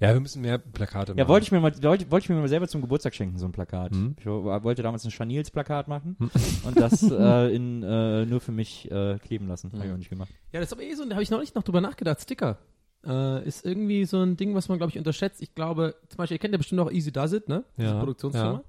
[0.00, 1.18] Ja, wir müssen mehr Plakate machen.
[1.18, 3.46] Ja, wollte ich mir mal, wollte, wollte ich mir mal selber zum Geburtstag schenken, so
[3.46, 3.92] ein Plakat.
[3.92, 4.14] Mhm.
[4.18, 6.16] Ich wo- wollte damals ein Chanils-Plakat machen
[6.64, 9.72] und das äh, in, äh, nur für mich äh, kleben lassen.
[9.72, 10.30] Hab ich auch nicht gemacht.
[10.52, 12.20] Ja, das ist aber eh so, da habe ich noch nicht noch drüber nachgedacht.
[12.20, 12.58] Sticker.
[13.06, 15.40] Äh, ist irgendwie so ein Ding, was man, glaube ich, unterschätzt.
[15.42, 17.64] Ich glaube, zum Beispiel, ihr kennt ja bestimmt auch Easy Does It, ne?
[17.76, 18.62] Diese Ja, Produktionsfirma.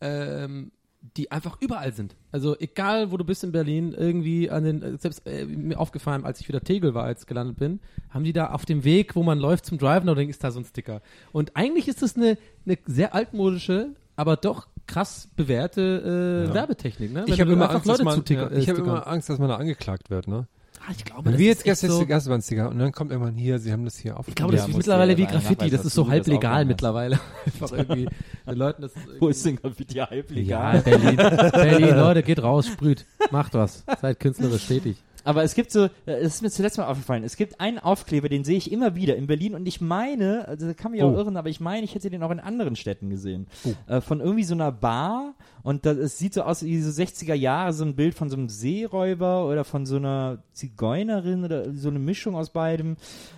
[0.00, 0.72] Ähm,
[1.16, 2.16] die einfach überall sind.
[2.32, 6.24] Also egal, wo du bist in Berlin, irgendwie an den, äh, selbst äh, mir aufgefallen,
[6.24, 9.22] als ich wieder Tegel war, als gelandet bin, haben die da auf dem Weg, wo
[9.22, 11.02] man läuft zum Drive, oder ist da so ein Sticker.
[11.32, 16.54] Und eigentlich ist das eine, eine sehr altmodische, aber doch krass bewährte äh, Ja.
[16.54, 17.24] Werbetechnik, ne?
[17.26, 18.96] Ich habe immer einfach Angst, dass man, zuticker- ja, äh, ich habe stickern.
[18.96, 20.46] immer Angst, dass man da angeklagt wird, ne?
[20.86, 23.58] Ah, ich glaube, das wir ist jetzt Gäste so, Gastebahn-Sticker und dann kommt irgendwann hier,
[23.58, 24.28] sie haben das hier auf.
[24.28, 25.70] Ich glaube, Ja, das ist mittlerweile wie Graffiti.
[25.70, 27.18] Das ist so halb das legal mittlerweile.
[27.46, 28.06] Einfach irgendwie
[28.46, 28.92] den Leuten das.
[29.18, 31.16] Wo ist denn Graffiti halb Ja, Berlin.
[31.16, 33.06] Berlin, Leute, geht raus, sprüht.
[33.30, 33.84] Macht was.
[34.00, 34.96] Seid künstlerisch tätig.
[35.26, 35.88] Aber es gibt so, äh,
[36.20, 39.16] es ist mir zuletzt mal aufgefallen, es gibt einen Aufkleber, den sehe ich immer wieder
[39.16, 41.16] in Berlin und ich meine, also kann mich auch Oh.
[41.16, 43.46] irren, aber ich meine, ich hätte den auch in anderen Städten gesehen.
[43.86, 45.32] Äh, von irgendwie so einer Bar
[45.64, 48.36] und das, es sieht so aus wie so 60er Jahre, so ein Bild von so
[48.36, 52.96] einem Seeräuber oder von so einer Zigeunerin oder so eine Mischung aus beidem,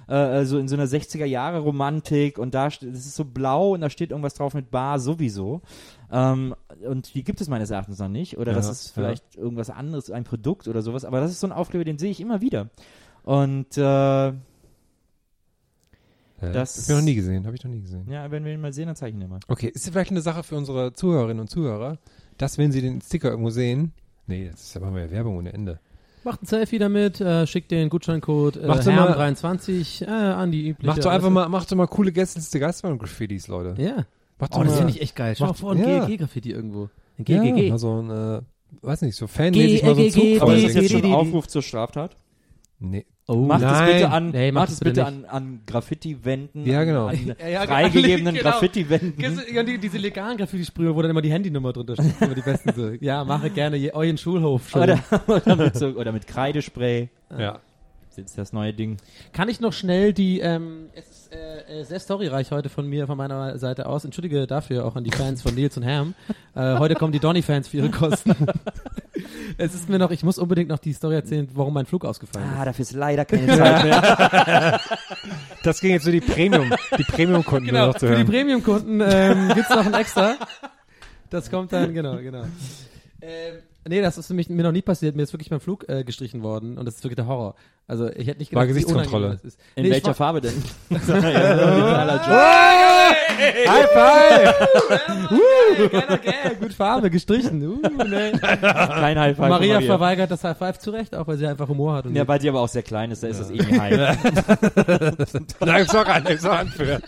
[0.08, 3.80] äh, so in so einer 60er Jahre Romantik und da, das ist so blau und
[3.80, 5.62] da steht irgendwas drauf mit Bar sowieso.
[6.10, 8.38] Ähm, und die gibt es meines Erachtens noch nicht.
[8.38, 8.92] Oder Ja, das ist ja.
[8.94, 11.04] vielleicht irgendwas anderes, ein Produkt oder sowas.
[11.04, 12.70] Aber das ist so ein Aufkleber, den sehe ich immer wieder.
[13.22, 14.32] Und äh,
[16.42, 18.04] Ja, das- hab ich noch nie gesehen, habe ich noch nie gesehen.
[18.10, 19.40] ja, wenn wir ihn mal sehen, dann zeichnen wir mal.
[19.48, 21.98] Okay, ist vielleicht eine Sache für unsere Zuhörerinnen und Zuhörer,
[22.38, 23.92] dass wenn sie den Sticker irgendwo sehen,
[24.26, 25.80] nee, das ist ja machen wir ja Werbung ohne Ende.
[26.24, 30.50] Macht ein Selfie damit, äh, schickt den Gutscheincode äh, Macht doch mal- Herm23 äh, an
[30.50, 33.80] die übliche Macht doch einfach mal, macht doch mal coole Gäste Gastebahn Graffitis, Leute.
[33.80, 34.04] Ja.
[34.38, 35.34] Macht doch Oh, das mal, finde ich echt geil.
[35.38, 36.04] Schau mal vor, ein ja.
[36.04, 36.90] GEG-Graffiti irgendwo.
[37.18, 37.70] Ein ja, GGG.
[37.70, 38.42] mal so ein, äh,
[38.82, 41.46] weiß nicht, so fanmäßig mal so ein GGG, Zug Aber ist das jetzt schon Aufruf
[41.46, 42.16] zur Straftat?
[42.80, 43.06] Nee.
[43.28, 43.92] Oh, Macht es Nein.
[43.92, 46.66] bitte an, Nee, macht es es bitte bitte an, an Graffiti-Wänden.
[46.66, 47.06] Ja, genau.
[47.06, 48.50] An, an Ja, ja, freigegebenen genau.
[48.50, 49.36] Graffiti-Wänden.
[49.52, 52.42] Ja, die, diese legalen Graffiti-Sprühe, wo dann immer die Handynummer drunter steht, sind immer die
[52.42, 52.90] besten so.
[53.00, 54.74] Ja, mache gerne je, euren Schulhof.
[54.74, 57.08] Oder, oder, mit so, oder mit Kreidespray.
[57.38, 57.60] Ja.
[58.16, 58.96] Das ist das neue Ding.
[59.34, 63.06] Kann ich noch schnell die, ähm, es ist äh, äh, sehr storyreich heute von mir,
[63.06, 64.06] von meiner Seite aus.
[64.06, 66.14] Entschuldige dafür auch an die Fans von Nils und Herm.
[66.54, 68.34] Äh, heute kommen die Donny-Fans für ihre Kosten.
[69.58, 72.48] es ist mir noch, ich muss unbedingt noch die Story erzählen, warum mein Flug ausgefallen
[72.48, 72.58] ist.
[72.58, 74.80] Ah, dafür ist leider keine Zeit mehr.
[75.62, 78.26] Das ging jetzt so die Premium, die Premium-Kunden Genau, noch zu für die hören.
[78.28, 80.36] Premium-Kunden ähm, gibt's noch ein extra.
[81.28, 82.44] Das kommt dann, genau, genau.
[83.20, 83.56] Ähm,
[83.88, 85.16] nee, das ist mich mir noch nie passiert.
[85.16, 87.54] Mir ist wirklich mein Flug äh, gestrichen worden und das ist wirklich der Horror.
[87.88, 89.38] Also ich hätte nicht War gedacht, wie Gesichtskontrolle.
[89.44, 89.58] ist.
[89.76, 90.60] In Nee, welcher war- Farbe denn?
[90.90, 90.98] ja,
[93.68, 94.54] High five!
[95.90, 97.62] Keiner Gag, gut Farbe, gestrichen.
[97.62, 98.32] Uh, nee.
[98.32, 99.48] Kein High Five.
[99.48, 102.06] Maria von verweigert das High Five zu Recht, auch weil sie einfach Humor hat.
[102.06, 104.18] Und Ja, weil sie aber auch sehr klein ist, da ist das eh ein High.
[105.60, 107.00] Nein, sag an, sag an für.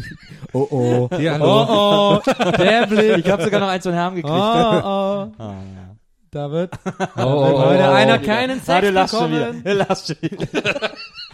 [0.53, 1.09] oh oh.
[1.17, 1.67] Hier, hallo.
[1.69, 3.19] Oh oh, der Blick.
[3.27, 4.33] Ich habe sogar noch eins von Herrn gekriegt.
[4.33, 5.33] Oh oh.
[5.39, 5.55] Ah,
[6.31, 6.71] David.
[7.17, 9.61] Oh, Wenn heute einer keinen Sex Ah, du lachst schon bekommen.
[9.61, 9.75] wieder.
[9.75, 10.91] Du lachst schon wieder.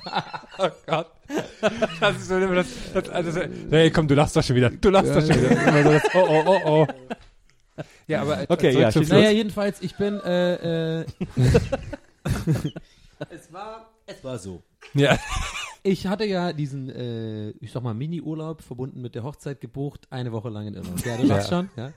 [0.59, 1.07] oh Gott.
[2.01, 3.41] Das ist so immer das, das, also,
[3.71, 4.71] nee, komm, du lachst doch schon wieder.
[4.71, 5.83] Du lachst doch schon wieder.
[5.85, 6.87] Das, oh, oh, oh, oh.
[8.07, 8.91] Ja, aber Okay, ja.
[9.09, 11.07] Naja, jedenfalls, ich bin, äh, äh,
[13.31, 14.63] es war, es war so.
[14.93, 15.19] Ja.
[15.83, 20.33] Ich hatte ja diesen, äh, ich sag mal, Mini-Urlaub verbunden mit der Hochzeit gebucht, eine
[20.33, 21.05] Woche lang in Irland.
[21.05, 21.93] Ja, du lachst schon, ja.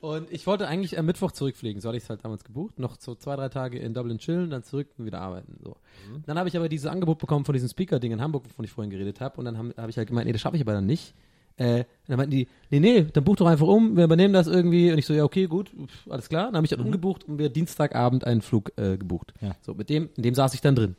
[0.00, 2.96] Und ich wollte eigentlich am Mittwoch zurückfliegen, so hatte ich es halt damals gebucht, noch
[2.98, 5.58] so zwei, drei Tage in Dublin chillen, dann zurück und wieder arbeiten.
[5.62, 5.76] So.
[6.26, 8.90] Dann habe ich aber dieses Angebot bekommen von diesem Speaker-Ding in Hamburg, wovon ich vorhin
[8.90, 10.86] geredet habe, und dann habe hab ich halt gemeint, nee, das schaffe ich aber dann
[10.86, 11.14] nicht.
[11.56, 14.90] Äh, dann meinten die, nee, nee, dann buch doch einfach um, wir übernehmen das irgendwie.
[14.90, 16.46] Und ich so, ja, okay, gut, pf, alles klar.
[16.46, 19.32] Dann habe ich dann umgebucht und wir Dienstagabend einen Flug äh, gebucht.
[19.40, 19.54] Ja.
[19.60, 20.96] So, mit dem, in dem saß ich dann drin.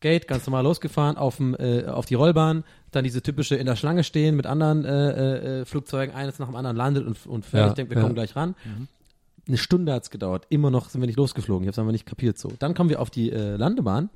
[0.00, 3.76] Gate, ganz normal losgefahren, auf, dem, äh, auf die Rollbahn, dann diese typische in der
[3.76, 7.68] Schlange stehen mit anderen äh, äh, Flugzeugen, eines nach dem anderen landet und, und fertig,
[7.68, 8.02] Ja, denkt, wir ja.
[8.02, 8.54] kommen gleich ran.
[9.46, 12.06] Eine Stunde hat's gedauert, immer noch sind wir nicht losgeflogen, ich habe es einfach nicht
[12.06, 12.52] kapiert so.
[12.58, 14.10] Dann kommen wir auf die äh, Landebahn,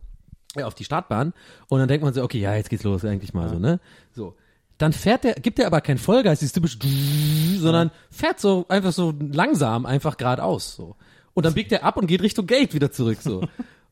[0.56, 1.32] äh, auf die Startbahn
[1.68, 3.80] und dann denkt man so, okay, ja, jetzt geht's los, eigentlich mal so, ne?
[4.14, 4.34] So.
[4.78, 6.78] Dann fährt der, gibt er aber kein Vollgas, dieses typische,
[7.58, 10.96] sondern fährt so einfach so langsam einfach geradeaus so.
[11.34, 13.46] Und dann biegt er ab und geht Richtung Gate wieder zurück so.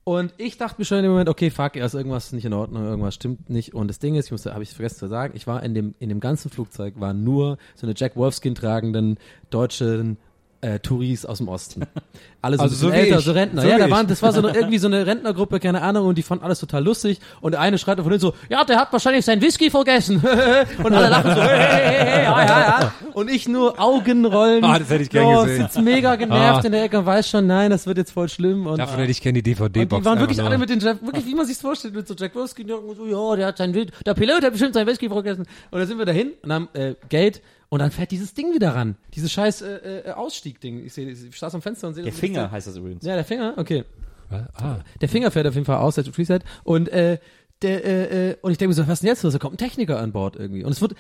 [0.04, 2.84] Und ich dachte mir schon in dem Moment, okay, fuck, ist irgendwas nicht in Ordnung,
[2.84, 3.72] irgendwas stimmt nicht.
[3.72, 5.94] Und das Ding ist, ich musste, habe ich vergessen zu sagen, ich war in dem
[6.00, 9.18] in dem ganzen Flugzeug waren nur so eine Jack Wolfskin tragenden
[9.50, 10.16] deutschen
[10.62, 11.82] äh, Touris aus dem Osten.
[12.40, 13.62] Alle so, Also so älter, so Rentner.
[13.62, 16.16] So ja, da waren, das war so eine, irgendwie so eine Rentnergruppe, keine Ahnung, und
[16.18, 17.20] die fanden alles total lustig.
[17.40, 20.16] Und der eine schreit von denen so, ja, der hat wahrscheinlich sein Whisky vergessen.
[20.82, 22.94] und alle lachen so, hey, hey, hey, hey, ja, ja, ja.
[23.12, 24.64] Und ich nur Augenrollen.
[24.64, 25.62] Ah, das hätte ich gern so, gesehen.
[25.62, 26.66] sitzt mega genervt Ah.
[26.66, 28.66] in der Ecke und weiß schon, nein, das wird jetzt voll schlimm.
[28.66, 30.00] Und, Davon hätte ich gerne die und DVD-Box.
[30.00, 32.66] die waren wirklich alle mit den wirklich wie man sich's vorstellt, mit so Jack Wolfskin,
[32.66, 35.46] die so, ja, der hat sein Wild, der Pilot hat bestimmt sein Whisky vergessen.
[35.70, 37.40] Und dann sind wir dahin und haben äh, Gate
[37.72, 38.96] und dann fährt dieses Ding wieder ran.
[39.14, 40.84] Dieses scheiß äh, äh, Ausstieg-Ding.
[40.84, 43.02] Ich sehe, ich saß am Fenster und sehe Der das- Finger heißt das übrigens.
[43.02, 43.84] Ja, der Finger, okay.
[44.30, 44.80] Ah.
[45.00, 46.42] Der Finger fährt auf jeden Fall aus, der Freeset.
[46.64, 47.16] Und äh,
[47.62, 49.32] der, äh, äh, und ich denke mir so, was ist denn jetzt los?
[49.32, 50.64] Da kommt ein Techniker an Bord irgendwie.
[50.64, 50.94] Und es wird,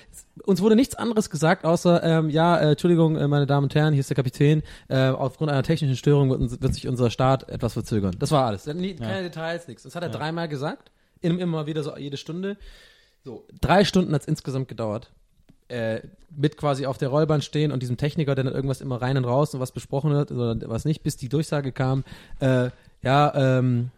[0.44, 3.92] uns wurde nichts anderes gesagt, außer, ähm, ja, äh, Entschuldigung, äh, meine Damen und Herren,
[3.92, 4.62] hier ist der Kapitän.
[4.88, 8.16] Äh, aufgrund einer technischen Störung wird, uns- wird sich unser Start etwas verzögern.
[8.18, 8.64] Das war alles.
[8.66, 9.82] Nie, keine Details, nichts.
[9.82, 10.90] Das hat er dreimal gesagt.
[11.20, 12.56] Immer, immer wieder so jede Stunde.
[13.24, 15.10] So, drei Stunden hat's insgesamt gedauert.
[15.72, 16.02] Äh,
[16.34, 19.24] mit quasi auf der Rollbahn stehen und diesem Techniker, der dann irgendwas immer rein und
[19.24, 22.04] raus und was besprochen hat oder was nicht, bis die Durchsage kam,
[22.40, 22.70] äh,
[23.02, 23.90] ja, ähm,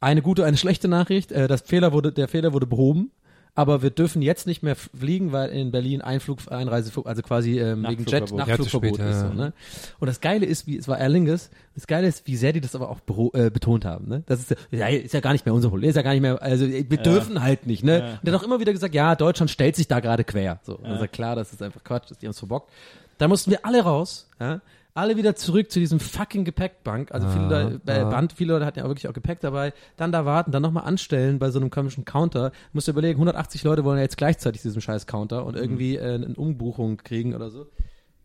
[0.00, 3.10] eine gute, eine schlechte Nachricht, äh, das Fehler wurde, der Fehler wurde behoben,
[3.54, 7.84] aber wir dürfen jetzt nicht mehr fliegen, weil in Berlin Einflug, Einreiseflug, also quasi ähm,
[7.88, 8.98] wegen Jet Nachtflugverbot.
[8.98, 9.20] Ja, ist.
[9.20, 9.34] So, ja.
[9.34, 9.52] ne?
[9.98, 12.60] Und das Geile ist, wie es war Aer Lingus, das Geile ist, wie sehr die
[12.60, 13.00] das aber auch
[13.34, 14.08] äh, betont haben.
[14.08, 14.22] Ne?
[14.26, 16.40] Das ist ja, ist ja gar nicht mehr unser Problem, ist ja gar nicht mehr,
[16.42, 17.84] also wir dürfen halt nicht.
[17.84, 18.18] Ne?
[18.18, 20.60] Und der hat auch immer wieder gesagt, ja, Deutschland stellt sich da gerade quer.
[20.62, 22.70] So, und dann sagt klar, das ist einfach Quatsch, dass die uns verbockt.
[23.18, 24.60] Da mussten wir alle raus, ja?
[25.00, 27.10] Alle wieder zurück zu diesem fucking Gepäckbank.
[27.10, 29.72] Also viele, Leute, äh, Band, viele Leute hatten ja wirklich auch Gepäck dabei.
[29.96, 32.52] Dann da warten, dann nochmal anstellen bei so einem komischen Counter.
[32.74, 36.14] Musst du überlegen, 180 Leute wollen ja jetzt gleichzeitig diesen scheiß Counter und irgendwie äh,
[36.14, 37.66] eine Umbuchung kriegen oder so.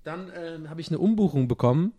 [0.03, 1.93] Dann äh, habe ich eine Umbuchung bekommen,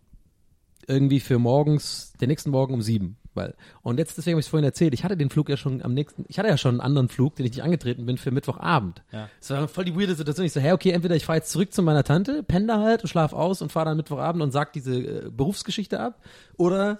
[0.87, 3.17] irgendwie für morgens, den nächsten Morgen um sieben.
[3.37, 5.83] Weil, und jetzt, deswegen habe ich es vorhin erzählt, ich hatte den Flug ja schon
[5.83, 8.31] am nächsten, ich hatte ja schon einen anderen Flug, den ich nicht angetreten bin, für
[8.31, 9.03] Mittwochabend.
[9.13, 9.29] Ja.
[9.39, 10.47] Das war voll die weirde Situation.
[10.47, 13.03] Ich so, hey, okay, entweder ich fahre jetzt zurück zu meiner Tante, penne da halt
[13.03, 16.21] und schlaf aus und fahre dann Mittwochabend und sag diese äh, Berufsgeschichte ab.
[16.57, 16.99] Oder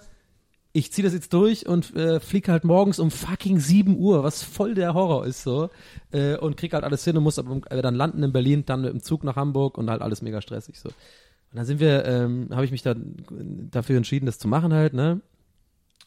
[0.77, 4.43] ich ziehe das jetzt durch und äh, fliege halt morgens um fucking 7 Uhr, was
[4.43, 5.69] voll der Horror ist so.
[6.11, 8.81] Äh, und krieg halt alles hin und muss aber äh, dann landen in Berlin, dann
[8.81, 10.89] mit dem Zug nach Hamburg und halt alles mega stressig so.
[10.89, 13.15] Und dann sind wir, ähm, habe ich mich dann
[13.71, 15.21] dafür entschieden, das zu machen halt, ne?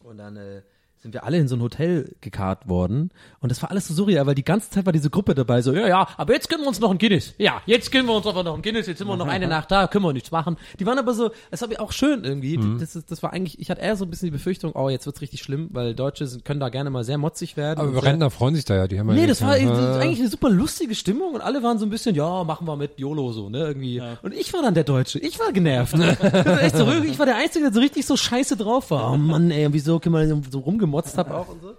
[0.02, 0.62] Und dann äh,
[1.02, 3.10] sind wir alle in so ein Hotel gekarrt worden.
[3.40, 5.72] Und das war alles so surreal, weil die ganze Zeit war diese Gruppe dabei, so,
[5.72, 7.34] ja, ja, aber jetzt gönnen wir uns noch ein Guinness.
[7.38, 9.70] Ja, jetzt gönnen wir uns aber noch ein Guinness, jetzt sind wir noch eine Nacht
[9.70, 10.56] da, können wir nichts machen.
[10.78, 12.58] Die waren aber so, das war auch schön irgendwie.
[12.78, 15.06] Das, ist, das war eigentlich, ich hatte eher so ein bisschen die Befürchtung, oh, jetzt
[15.06, 17.80] wird's richtig schlimm, weil Deutsche sind, können da gerne mal sehr motzig werden.
[17.80, 20.28] Aber Rentner freuen sich da ja, die haben ja Nee, das war Äh, eigentlich eine
[20.28, 23.48] super lustige Stimmung und alle waren so ein bisschen, ja, machen wir mit YOLO so,
[23.48, 24.02] ne, irgendwie.
[24.22, 25.94] Und ich war dann der Deutsche, ich war genervt.
[26.20, 29.12] Das war echt so, ich war der Einzige, der so richtig so scheiße drauf war.
[29.12, 30.60] Oh Mann, ey, wieso, guck mal, so
[30.90, 31.76] rumgemotzt hab auch und so.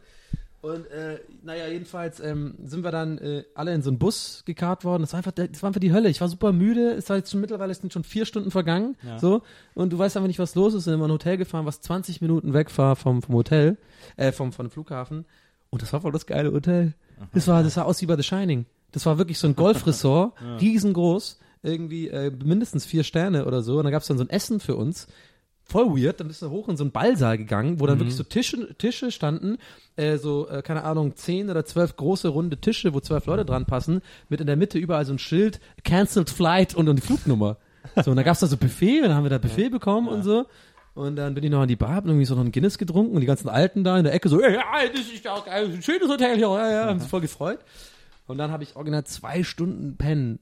[0.61, 4.85] Und äh, naja, jedenfalls ähm, sind wir dann äh, alle in so einen Bus gekarrt
[4.85, 5.01] worden.
[5.01, 6.09] Das war einfach, das war einfach die Hölle.
[6.09, 6.91] Ich war super müde.
[6.91, 8.95] Es war jetzt schon mittlerweile es sind schon vier Stunden vergangen.
[9.17, 9.41] So
[9.73, 10.85] und du weißt einfach nicht, was los ist.
[10.85, 13.77] Wir sind in ein Hotel gefahren, was 20 Minuten weg war vom vom Hotel,
[14.17, 15.25] äh, vom vom Flughafen.
[15.71, 16.93] Und das war voll das geile Hotel.
[17.33, 18.65] Das war, das sah aus wie bei The Shining.
[18.91, 23.77] Das war wirklich so ein Golfresort, riesengroß, irgendwie äh, mindestens vier Sterne oder so.
[23.77, 25.07] Und da gab's dann so ein Essen für uns.
[25.71, 28.23] Voll weird, dann bist du hoch in so einen Ballsaal gegangen, wo dann wirklich so
[28.23, 29.57] Tische, Tische standen,
[29.95, 33.65] äh, so, äh, keine Ahnung, zehn oder zwölf große runde Tische, wo zwölf Leute dran
[33.65, 37.55] passen, mit in der Mitte überall so ein Schild, Cancelled Flight und, und die Flugnummer.
[38.03, 40.23] So, und da gab's da so Buffet, und dann haben wir da Buffet bekommen und
[40.23, 40.45] so.
[40.93, 43.15] Und dann bin ich noch an die Bar, hab irgendwie so noch einen Guinness getrunken
[43.15, 44.61] und die ganzen Alten da in der Ecke so, ja,
[44.91, 47.59] das ist ja geil, ein schönes Hotel hier, ja, ja, haben sich voll gefreut.
[48.27, 50.39] Und dann habe ich original zwei Stunden pennen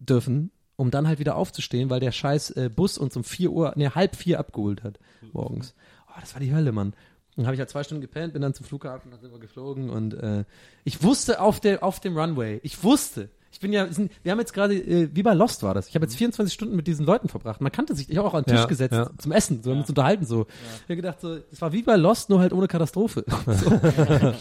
[0.00, 3.72] dürfen, um dann halt wieder aufzustehen, weil der scheiß äh, Bus uns um vier Uhr,
[3.76, 4.98] ne, halb vier abgeholt hat
[5.32, 5.74] morgens.
[6.08, 6.94] Oh, das war die Hölle, Mann.
[7.36, 9.90] Dann habe ich halt zwei Stunden gepennt, bin dann zum Flughafen, dann sind wir geflogen
[9.90, 10.44] und äh,
[10.84, 13.88] ich wusste auf, der, auf dem Runway, ich wusste, ich bin ja,
[14.22, 16.76] wir haben jetzt gerade, äh, wie bei Lost war das, ich habe jetzt 24 Stunden
[16.76, 17.60] mit diesen Leuten verbracht.
[17.60, 19.10] Man kannte sich, ich habe auch an den Tisch Ja, gesetzt ja.
[19.18, 20.46] zum Essen, so, um uns unterhalten so.
[20.76, 23.24] Ich habe gedacht, so, es war wie bei Lost, nur halt ohne Katastrophe.
[23.46, 23.70] So.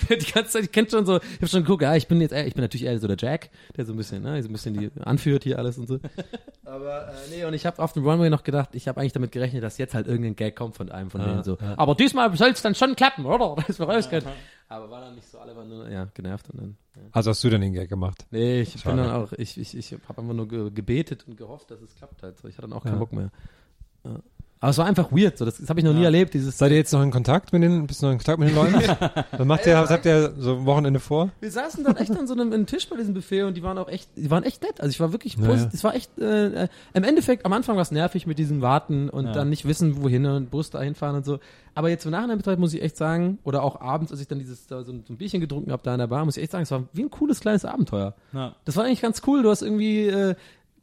[0.08, 2.32] die ganze Zeit, ich kenn schon so, ich habe schon geguckt, ja, ich bin jetzt,
[2.32, 4.52] eher, ich bin natürlich eher so der Jack, der so ein bisschen, ne, so ein
[4.52, 5.98] bisschen die anführt hier alles und so.
[6.64, 9.32] Aber äh, nee, und ich habe auf dem Runway noch gedacht, ich habe eigentlich damit
[9.32, 11.58] gerechnet, dass jetzt halt irgendein Gag kommt von einem von denen so.
[11.76, 13.56] Aber diesmal soll es dann schon klappen, oder?
[13.66, 14.26] Das wir raus können.
[14.68, 16.76] Aber war dann nicht so, alle waren nur, ja, genervt und dann.
[16.94, 17.02] Ja.
[17.12, 18.24] Also hast du dann den Gag gemacht?
[18.30, 18.96] Nee, ich bin Schade.
[18.98, 22.22] dann auch, ich, ich, ich habe einfach nur ge gebetet und gehofft, dass es klappt
[22.22, 22.38] halt.
[22.38, 22.98] So, ich hatte dann auch keinen Ja.
[23.00, 23.30] Bock mehr.
[24.04, 24.20] Ja.
[24.62, 26.58] Aber es war einfach weird, so, das, das habe ich noch nie erlebt, dieses.
[26.58, 28.56] Seid ihr jetzt noch in Kontakt mit den, bist du noch in Kontakt mit den
[28.56, 28.74] Leuten?
[29.32, 31.30] Was macht ihr, was habt ihr so ein Wochenende vor?
[31.40, 33.78] Wir saßen dann echt an so einem, einem Tisch bei diesem Buffet und die waren
[33.78, 34.78] auch echt, die waren echt nett.
[34.82, 35.72] Also ich war wirklich Ja, positiv.
[35.72, 35.74] ja.
[35.74, 39.24] Es war echt, äh, im Endeffekt, am Anfang war es nervig mit diesem Warten und
[39.26, 39.32] Ja.
[39.32, 41.38] dann nicht wissen, wohin und Bus dahin fahren und so.
[41.74, 44.40] Aber jetzt im Nachhinein betrachtet muss ich echt sagen, oder auch abends, als ich dann
[44.40, 46.42] dieses, da so ein, so ein Bierchen getrunken habe da in der Bar, muss ich
[46.42, 48.14] echt sagen, es war wie ein cooles kleines Abenteuer.
[48.34, 48.54] Ja.
[48.66, 49.42] Das war eigentlich ganz cool.
[49.42, 50.34] Du hast irgendwie äh,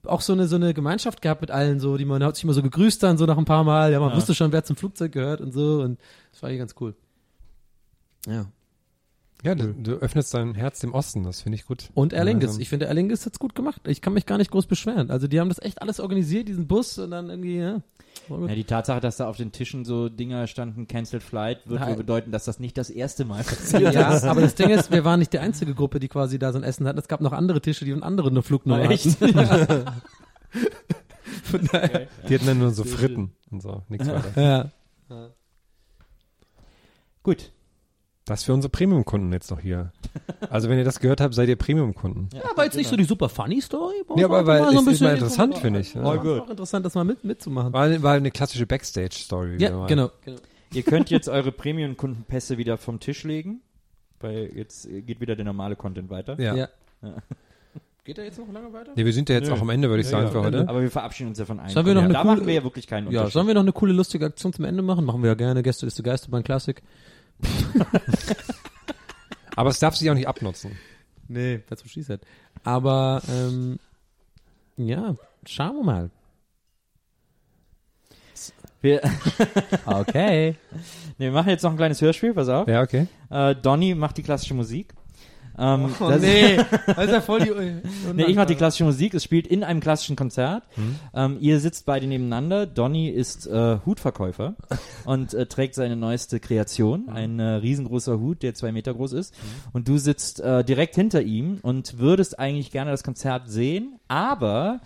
[0.05, 2.53] auch so eine so eine Gemeinschaft gehabt mit allen, so die man hat sich immer
[2.53, 3.91] so gegrüßt dann so nach ein paar Mal.
[3.91, 4.15] Ja, man Ja.
[4.15, 5.99] wusste schon, wer zum Flugzeug gehört und so und
[6.31, 6.95] das war eigentlich ganz cool.
[8.27, 8.45] Ja.
[9.43, 11.89] Ja, du, du öffnest dein Herz dem Osten, das finde ich gut.
[11.93, 12.11] Und.
[12.11, 12.59] Gemeinsam.
[12.59, 13.81] Ich finde, Aer Lingus hat's gut gemacht.
[13.87, 15.11] Ich kann mich gar nicht groß beschweren.
[15.11, 17.81] Also die haben das echt alles organisiert, diesen Bus und dann irgendwie, ja.
[18.29, 22.31] Ja, die Tatsache, dass da auf den Tischen so Dinger standen, Cancelled Flight, wohl bedeuten,
[22.31, 24.23] dass das nicht das erste Mal passiert Ja, ist.
[24.25, 26.63] aber das Ding ist, wir waren nicht die einzige Gruppe, die quasi da so ein
[26.63, 26.99] Essen hatten.
[26.99, 29.21] Es gab noch andere Tische, die andere eine Flugnummer Ah, echt?
[29.21, 29.37] hatten.
[30.53, 30.63] Ja.
[31.43, 32.07] Von daher.
[32.27, 34.71] Die hatten dann nur so Fritten und so, nichts weiter.
[35.09, 35.29] Ja.
[37.23, 37.51] Gut.
[38.27, 39.91] Das für unsere Premium-Kunden jetzt noch hier.
[40.49, 42.29] Also wenn ihr das gehört habt, seid ihr Premium-Kunden.
[42.33, 43.95] Ja, war jetzt nicht so die super funny Story.
[44.17, 45.93] Ja, aber weil War es ist bisschen mal interessant, finde ich.
[45.93, 46.03] Ja.
[46.03, 47.71] War auch interessant, das mal mit, mitzumachen.
[47.71, 49.57] War, war eine klassische Backstage-Story.
[49.59, 50.11] Ja, genau.
[50.25, 50.35] genau.
[50.73, 53.61] Ihr könnt jetzt eure Premium-Kundenpässe wieder vom Tisch legen,
[54.19, 56.39] weil jetzt geht wieder der normale Content weiter.
[56.39, 56.53] Ja.
[56.53, 56.67] Ja.
[58.03, 58.91] Geht er jetzt noch lange weiter?
[58.95, 59.53] Nee, wir sind ja jetzt Nö.
[59.55, 60.67] auch am Ende, würde ich Ja, sagen, ja, für heute.
[60.69, 61.69] Aber wir verabschieden uns ja von einem.
[61.69, 63.33] Sollen wir noch eine da coole- machen wir ja wirklich keinen Ja, Unterschied.
[63.33, 65.03] sollen wir noch eine coole, lustige Aktion zum Ende machen?
[65.05, 65.61] Machen wir ja gerne.
[65.63, 66.81] Gäste ist die Geisterbahn Classic.
[69.55, 70.77] Aber es darf sich auch nicht abnutzen.
[71.27, 72.21] Nee, dazu schießt halt.
[72.63, 73.79] Aber, ähm,
[74.77, 75.15] ja,
[75.45, 76.09] schauen wir mal.
[78.81, 79.01] wir,
[79.85, 80.55] Okay.
[81.17, 82.67] nee, wir machen jetzt noch ein kleines Hörspiel, pass auf.
[82.67, 83.07] Ja, okay.
[83.29, 84.93] Äh, Donny macht die klassische Musik.
[85.59, 87.51] Ähm, Oh, das- nee, das ist ja voll die...
[88.13, 89.13] Nee, ich mache die klassische Musik.
[89.13, 90.63] Es spielt in einem klassischen Konzert.
[90.75, 90.95] Mhm.
[91.13, 92.65] Ähm, ihr sitzt beide nebeneinander.
[92.65, 94.55] Donny ist äh, Hutverkäufer
[95.05, 96.41] und äh, trägt seine neueste Mhm.
[96.41, 97.09] Kreation.
[97.09, 99.33] Ein äh, riesengroßer Hut, der zwei Meter groß ist.
[99.73, 104.79] Und du sitzt äh, direkt hinter ihm und würdest eigentlich gerne das Konzert sehen, aber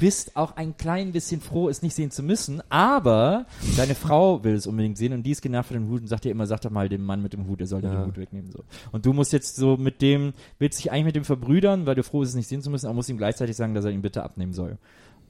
[0.00, 3.46] bist auch ein klein bisschen froh, es nicht sehen zu müssen, aber
[3.76, 6.24] deine Frau will es unbedingt sehen und die ist genervt von dem Hut und sagt
[6.24, 8.00] dir immer, sag doch mal dem Mann mit dem Hut, er soll dir Ja.
[8.00, 8.50] den Hut wegnehmen.
[8.50, 8.64] So.
[8.90, 12.02] Und du musst jetzt so mit dem, willst dich eigentlich mit dem verbrüdern, weil du
[12.02, 14.02] froh bist, es nicht sehen zu müssen, aber musst ihm gleichzeitig sagen, dass er ihn
[14.02, 14.78] bitte abnehmen soll.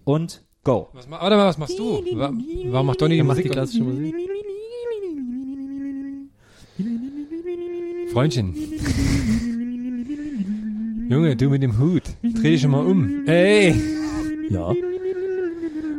[0.04, 0.88] Und go.
[0.94, 2.02] Was, ma- warte mal, was machst du?
[2.16, 2.32] Wa
[2.70, 3.44] warum macht Donny die Musik?
[3.44, 4.14] die klassische Musik.
[8.12, 8.54] Freundchen.
[11.08, 12.02] Junge, du mit dem Hut.
[12.22, 13.26] Dreh dich schon mal um.
[13.26, 13.74] Ey!
[14.50, 14.72] Ja,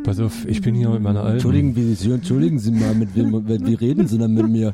[0.04, 1.34] Pass auf, ich bin hier mit meiner Alten.
[1.36, 4.74] entschuldigen, wie, entschuldigen Sie mal, mit wem, wie, wie reden Sie denn mit mir?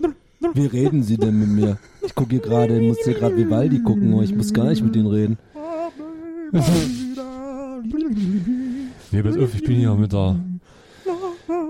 [0.54, 1.78] Wie reden Sie denn mit mir?
[2.06, 4.96] Ich gucke hier gerade, muss hier gerade Vivaldi gucken, oh, ich muss gar nicht mit
[4.96, 5.38] Ihnen reden.
[9.12, 10.40] Nee, pass auf, ich bin hier mit der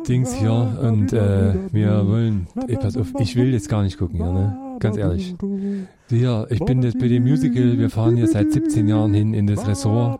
[0.07, 4.19] Dings hier und äh, wir wollen, ey, pass auf, ich will jetzt gar nicht gucken,
[4.19, 4.66] ja, ne?
[4.79, 5.35] Ganz ehrlich.
[6.09, 9.47] Hier, ich bin jetzt bei dem Musical, wir fahren hier seit 17 Jahren hin in
[9.47, 10.19] das Ressort.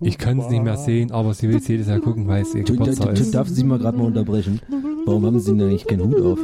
[0.00, 2.54] Ich kann es nicht mehr sehen, aber sie will es jedes Jahr gucken, weil es
[2.54, 3.34] ihr Geburtstag ist.
[3.34, 4.60] Darf Sie mal gerade mal unterbrechen?
[5.06, 6.38] Warum haben Sie denn eigentlich keinen Hut auf?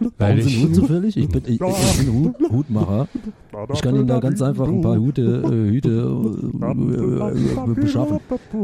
[0.00, 1.16] Ich, einen Hut zufällig?
[1.16, 3.08] Ich bin, ich, ich bin Hut, Hutmacher.
[3.72, 8.20] Ich kann Ihnen da ganz einfach ein paar Hüte, äh, Hüte äh, äh, beschaffen.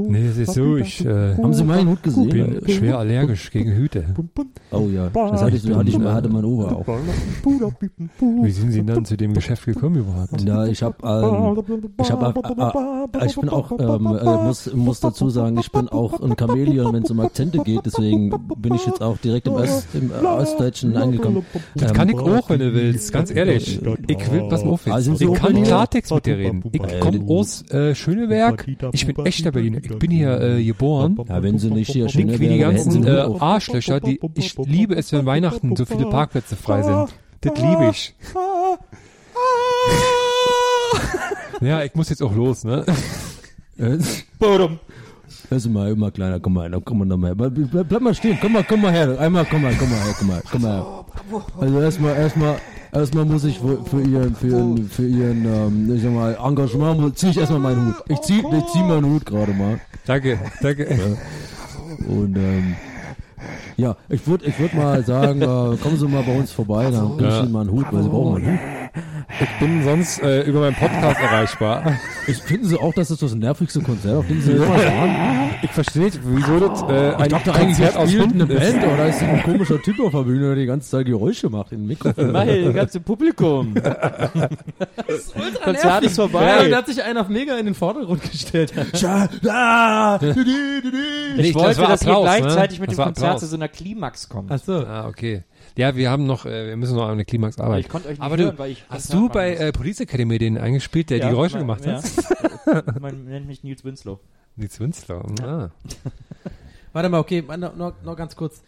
[0.09, 2.29] nee, es ist so, ich äh, Haben Sie meinen Hut gesehen?
[2.29, 4.05] bin schwer allergisch gegen Hüte.
[4.71, 6.87] Oh ja, das hatte ich, hatte ich, hatte mein Ober auch.
[8.21, 10.41] Wie sind Sie dann zu dem Geschäft gekommen überhaupt?
[10.43, 11.65] Ja, ich habe, ähm,
[12.01, 12.41] ich habe,
[13.13, 16.35] äh, äh, ich bin auch, ähm, äh, muss, muss dazu sagen, ich bin auch ein
[16.39, 17.85] Chamäleon, wenn es um Akzente geht.
[17.85, 21.26] Deswegen bin ich jetzt auch direkt im, Ost, im äh, Ostdeutschen angekommen.
[21.33, 21.63] Komm.
[21.75, 23.81] Das kann ich auch, wenn du willst, ganz ehrlich.
[24.07, 25.63] Ich will, pass mal auf, Also ich kann?
[25.63, 26.63] Klartext mit dir reden.
[26.73, 31.19] Ich komme aus äh, Schöneberg, ich bin echter Berliner, ich bin hier äh, geboren.
[31.29, 33.27] Ja, wenn sie nicht hier Dick schöne wie die ganzen äh.
[33.39, 37.15] Arschlöcher, die, ich liebe es, wenn Weihnachten so viele Parkplätze frei sind.
[37.41, 38.15] Das liebe ich.
[41.61, 42.85] Ja, ich muss jetzt auch los, ne?
[45.49, 47.35] Hörst du mal, immer kleiner, komm mal, komm mal noch mal.
[47.35, 47.55] Bleib,
[47.89, 49.19] bleib mal stehen, komm mal, komm mal her.
[49.19, 51.06] Einmal, komm mal, komm mal her, komm mal, komm mal her.
[51.61, 52.57] Also erstmal, erstmal,
[52.93, 57.11] erstmal muss ich für, ihren, für ihren, für ihren, ähm, ich sag mal, Engagement, mu-
[57.11, 57.95] zieh ich erstmal meinen Hut.
[58.09, 59.81] Ich zieh, ich zieh meinen Hut gerade mal.
[60.07, 61.17] Danke, danke.
[62.07, 62.77] Und, ähm,
[63.77, 67.17] ja, ich würde, ich würde mal sagen, äh, kommen Sie mal bei uns vorbei, dann
[67.19, 67.39] gebe ich.
[67.41, 68.59] Ihnen mal einen Hut, weil Sie brauchen einen Hut.
[69.41, 71.93] Ich bin sonst äh, über meinen Podcast erreichbar.
[72.27, 75.51] Ich, finden Sie auch, dass das das nervigste Konzert, auf dem Sie jemals waren?
[75.63, 78.43] Ich verstehe nicht, wieso das äh, Ich ein dachte eigentlich, Konzert er aus spielt Hunden
[78.43, 78.73] eine ist.
[78.81, 81.73] Band oder ist ein komischer Typ auf der Bühne, der die ganze Zeit Geräusche macht
[81.73, 82.33] in Mikrofon.
[82.33, 83.75] Weil, das ganze Publikum.
[85.65, 86.69] Konzert ist Ja, vorbei.
[86.71, 88.73] da hat sich einer auf mega in den Vordergrund gestellt.
[89.49, 90.97] Ah, du, du, du, du.
[91.37, 92.21] Ich Nee, wollte, das dass ihr ne?
[92.23, 94.51] gleichzeitig mit Das dem Konzert zu so einer Klimax kommt.
[94.51, 94.85] Ach so.
[94.87, 95.45] Ah, okay.
[95.77, 97.87] Ja, wir haben noch, äh, wir müssen noch an eine Klimax Aber arbeiten.
[97.87, 100.39] ich konnte euch nicht Aber hören, du, weil ich hast du bei äh, Police Academy
[100.39, 101.27] den eingespielt, der muss.
[101.27, 102.03] die Geräusche Ja, gemacht ja.
[102.67, 103.01] hat?
[103.01, 104.21] Man nennt mich Nils Winslow.
[104.57, 105.23] Nils Winslow.
[105.43, 105.71] Ah.
[106.93, 108.63] Warte mal, okay, noch, noch, noch ganz kurz.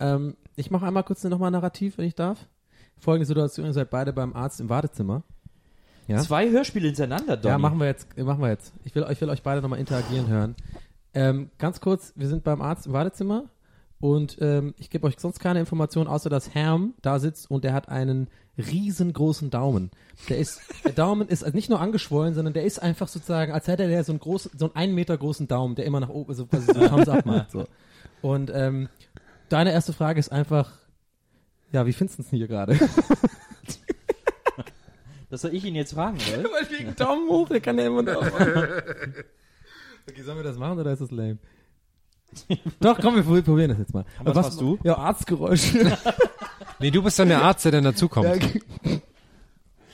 [0.00, 2.46] Ähm, ich mache einmal kurz nochmal Narrativ, wenn ich darf.
[2.98, 5.22] Folgende Situation, ihr seid beide beim Arzt im Wartezimmer.
[6.06, 6.18] Ja?
[6.18, 7.52] Zwei Hörspiele hintereinander, Donny.
[7.52, 8.72] Ja, machen wir jetzt, machen wir jetzt.
[8.84, 10.54] Ich will, ich will euch beide nochmal interagieren hören.
[11.14, 13.44] Ähm, ganz kurz, wir sind beim Arzt im Wartezimmer
[14.04, 17.72] und ähm, ich gebe euch sonst keine Information, außer dass Herm da sitzt und der
[17.72, 18.28] hat einen
[18.58, 19.90] riesengroßen Daumen.
[20.28, 23.66] Der ist, der Daumen ist also nicht nur angeschwollen, sondern der ist einfach sozusagen, als
[23.66, 26.34] hätte der so einen großen, so einen einen Meter großen Daumen, der immer nach oben,
[26.34, 27.66] so, quasi so Thumbs up macht, so.
[28.20, 28.90] Und, ähm,
[29.48, 30.72] deine erste Frage ist einfach,
[31.72, 32.78] ja, wie findest du es denn hier gerade?
[35.30, 36.44] Das soll ich ihn jetzt fragen, oder?
[36.44, 38.22] Weil wegen Daumen hoch, der kann ja immer noch.
[38.22, 41.38] okay, sollen wir das machen oder ist das lame?
[42.80, 44.04] Doch, komm, wir probieren das jetzt mal.
[44.22, 44.78] was machst du?
[44.84, 45.96] Ja, Arztgeräusche.
[46.80, 48.26] Nee, du bist dann der Arzt, der dann dazukommt.
[48.26, 48.60] Ja, okay.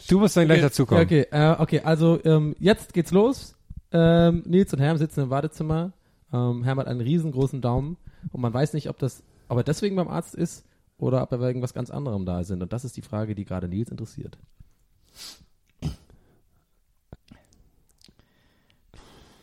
[0.08, 1.04] Du musst dann gleich Ja, dazukommen.
[1.04, 3.54] okay, äh, okay, also ähm, jetzt geht's los.
[3.92, 5.92] Ähm, Nils und Herm sitzen im Wartezimmer.
[6.32, 7.96] Ähm, Herm hat einen riesengroßen Daumen
[8.32, 10.64] und man weiß nicht, ob das, ob er deswegen beim Arzt ist
[10.96, 12.62] oder ob er wegen was ganz anderem da sind.
[12.62, 14.38] Und das ist die Frage, die gerade Nils interessiert.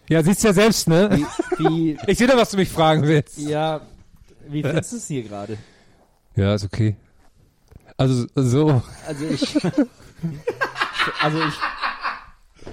[0.10, 1.10] Ja, siehst ja selbst, ne?
[1.58, 3.38] Wie, Ich sehe doch, was du mich fragen willst.
[3.38, 3.82] ja,
[4.48, 5.58] wie findest du es hier gerade?
[6.36, 6.96] Ja, ist okay.
[7.98, 8.82] Also so.
[9.08, 9.56] Also ich,
[11.22, 11.54] also ich,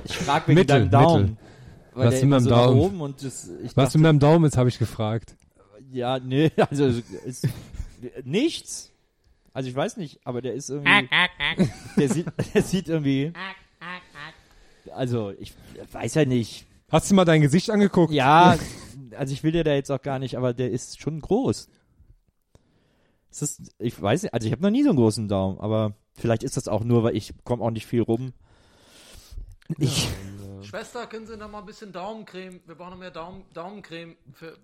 [0.05, 1.23] ich frag wegen Mittel, deinem Daumen.
[1.23, 1.37] Mittel.
[1.95, 2.81] Weil Was mit meinem so Daumen?
[2.81, 5.35] oben und das, Was dachte, mit meinem Daumen ist, habe ich gefragt.
[5.93, 6.87] ja, nee, also
[7.25, 7.49] ist,
[8.25, 8.91] nichts.
[9.53, 11.09] Also ich weiß nicht, aber der ist irgendwie,
[11.97, 13.33] der sieht, der sieht irgendwie,
[14.95, 15.55] also ich
[15.93, 16.67] weiß ja nicht.
[16.95, 18.13] Hast du mal dein Gesicht angeguckt?
[18.13, 18.57] Ja,
[19.17, 21.69] also ich will dir da jetzt auch gar nicht, aber der ist schon groß.
[23.33, 26.45] Ist, ich weiß nicht, also ich habe noch nie so einen großen Daumen, aber vielleicht
[26.45, 28.33] ist das auch nur, weil ich komme auch nicht viel rum.
[29.79, 30.09] Ich,
[30.63, 32.61] Schwester, können Sie noch mal ein bisschen Daumencreme?
[32.65, 34.57] Wir brauchen noch mehr Daumen, Daumencreme für.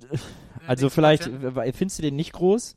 [0.68, 2.76] also vielleicht, äh, findest du den nicht groß?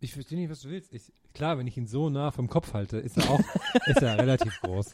[0.00, 0.92] Ich verstehe nicht, was du willst.
[0.92, 3.40] Ich, klar, wenn ich ihn so nah vom Kopf halte, ist er auch
[3.86, 4.92] ist er relativ groß.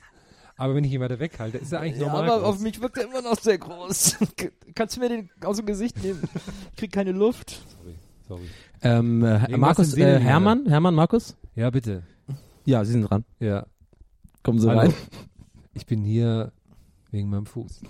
[0.57, 2.61] Aber wenn ich ihn weiter weghalte, ist er eigentlich normal groß.
[2.61, 4.17] mich wirkt er immer noch sehr groß.
[4.75, 6.23] Kannst du mir den aus dem Gesicht nehmen?
[6.71, 7.61] Ich krieg keine Luft.
[8.29, 8.43] Sorry.
[8.83, 11.37] Ähm, äh, Markus, äh, Hermann, Hermann, Markus?
[11.55, 12.03] Ja, bitte.
[12.65, 13.25] Ja, Sie sind dran.
[13.41, 13.67] Ja.
[14.43, 14.81] Kommen Sie Hallo.
[14.81, 14.95] rein.
[15.75, 16.53] Ich bin hier
[17.13, 17.81] wegen meinem Fuß.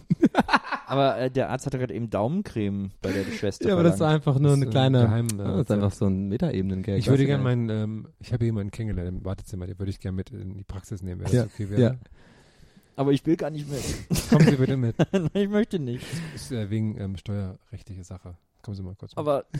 [0.86, 3.66] Aber äh, der Arzt hatte gerade eben Daumencreme bei der Schwester.
[3.68, 4.16] Ja, aber das ist verlangt.
[4.26, 5.00] einfach nur Das eine kleine.
[5.02, 6.98] geheim, äh, das ist einfach so ein Metaebenen-Gag.
[6.98, 10.14] Ich würde gerne meinen, ähm, ich habe jemanden kennengelernt im Wartezimmer, den würde ich gerne
[10.14, 11.80] mit in die Praxis nehmen, wäre Ja, das okay wäre.
[11.82, 11.94] ja.
[12.96, 13.82] Aber ich will gar nicht mit.
[14.30, 14.96] Kommen Sie bitte mit.
[15.12, 16.04] Nein, ich möchte nicht.
[16.34, 18.34] Das ist äh, wegen ähm, steuerrechtliche Sache.
[18.62, 19.18] Kommen Sie mal kurz mit.
[19.18, 19.44] Aber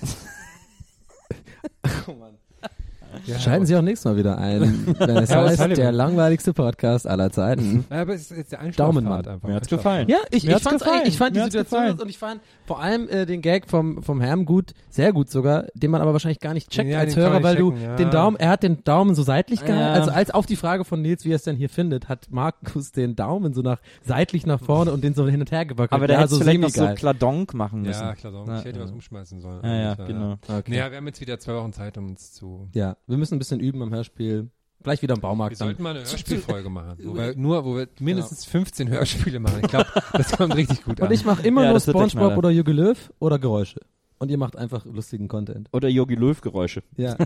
[3.27, 4.61] ja, Schalten Sie auch nächstes Mal wieder ein,
[4.99, 7.85] wenn es Ja, heißt, der langweiligste Podcast aller Zeiten.
[7.91, 9.19] Ja, aber es ist jetzt der Daumenmann.
[9.19, 9.49] Einschlafpfad einfach.
[9.49, 10.07] mir hat's Einschlafpfad.
[10.07, 10.09] gefallen.
[10.09, 10.83] Ja, ich, ich, gefallen.
[10.83, 12.41] eigentlich- ich fand Mir die Situation und ich fand
[12.73, 16.13] vor allem äh, den Gag vom, vom Herrn gut, sehr gut sogar, den man aber
[16.13, 17.97] wahrscheinlich gar nicht checkt Ja, als Hörer, weil nicht du checken, ja.
[17.97, 19.93] den Daumen, er hat den Daumen so seitlich gehalten, Ja.
[19.93, 22.93] also als auf die Frage von Nils, wie er es denn hier findet, hat Markus
[22.93, 25.93] den Daumen so nach seitlich nach vorne und den so hin und her gewackelt.
[25.93, 26.87] Aber der ja, hätte so vielleicht noch so.
[26.95, 28.01] Kladonk machen müssen.
[28.01, 28.15] Ja.
[28.23, 28.85] Ja, ich hätte ja.
[28.85, 29.61] was umschmeißen sollen.
[29.65, 30.39] Ja, genau.
[30.49, 30.75] Okay.
[30.75, 32.69] Ja, wir haben jetzt wieder zwei Wochen Zeit, um uns zu.
[32.73, 34.51] Ja, wir müssen ein bisschen üben am Hörspiel.
[34.83, 35.61] Gleich wieder im Wir Baumarkt.
[35.61, 35.69] Dann.
[35.69, 39.61] sollten mal eine Hörspielfolge machen, wo wir nur, wo wir mindestens 15 Hörspiele machen.
[39.63, 41.07] Ich glaube, das kommt richtig gut an.
[41.09, 42.39] Und ich mache immer Ja, nur das wird der Spongebob Knaller.
[42.39, 43.81] oder Jürgen Löw oder Geräusche.
[44.19, 45.69] und ihr macht einfach lustigen Content.
[45.73, 46.83] Oder Yogi Löw Geräusche.
[46.97, 47.17] Ja,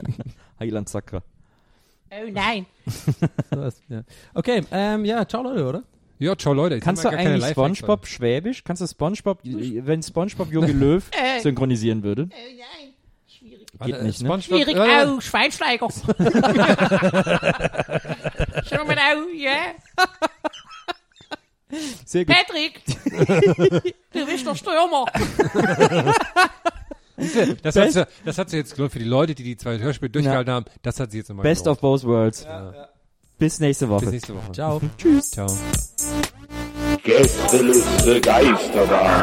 [0.60, 1.22] Heiland Sakra.
[2.12, 2.66] Oh nein.
[3.50, 4.02] sowas, ja.
[4.34, 5.82] Okay, ähm, ja, ciao Leute, oder?
[6.18, 6.74] Ja, ciao Leute.
[6.74, 8.64] jetzt Kannst du haben wir gar keine eigentlich Lifehacks Spongebob Schwäbisch?
[8.64, 11.40] Kannst du Spongebob, wenn Spongebob Yogi Löw Äh.
[11.40, 12.28] synchronisieren würde?
[12.30, 12.89] Oh nein.
[13.84, 14.42] Geht nicht, ne?
[14.42, 14.76] Schwierig.
[14.76, 15.88] äh, Au, Schweinsteiger.
[18.68, 19.74] Schau mal au, ja.
[22.04, 22.34] Sehr gut.
[22.36, 22.82] Patrick.
[24.12, 25.06] du bist der Stürmer.
[27.62, 30.08] Das hat, sie, das hat sie jetzt gelohnt für die Leute, die die zwei Hörspiele
[30.08, 30.64] durchgehalten haben.
[30.80, 32.46] Das hat sie jetzt nochmal Best of both worlds.
[33.38, 34.06] Bis nächste Woche.
[34.06, 34.52] Bis nächste Woche.
[34.52, 34.80] Ciao.
[35.20, 35.46] Ciao.
[37.02, 39.22] Gästeliste Geisterbahn.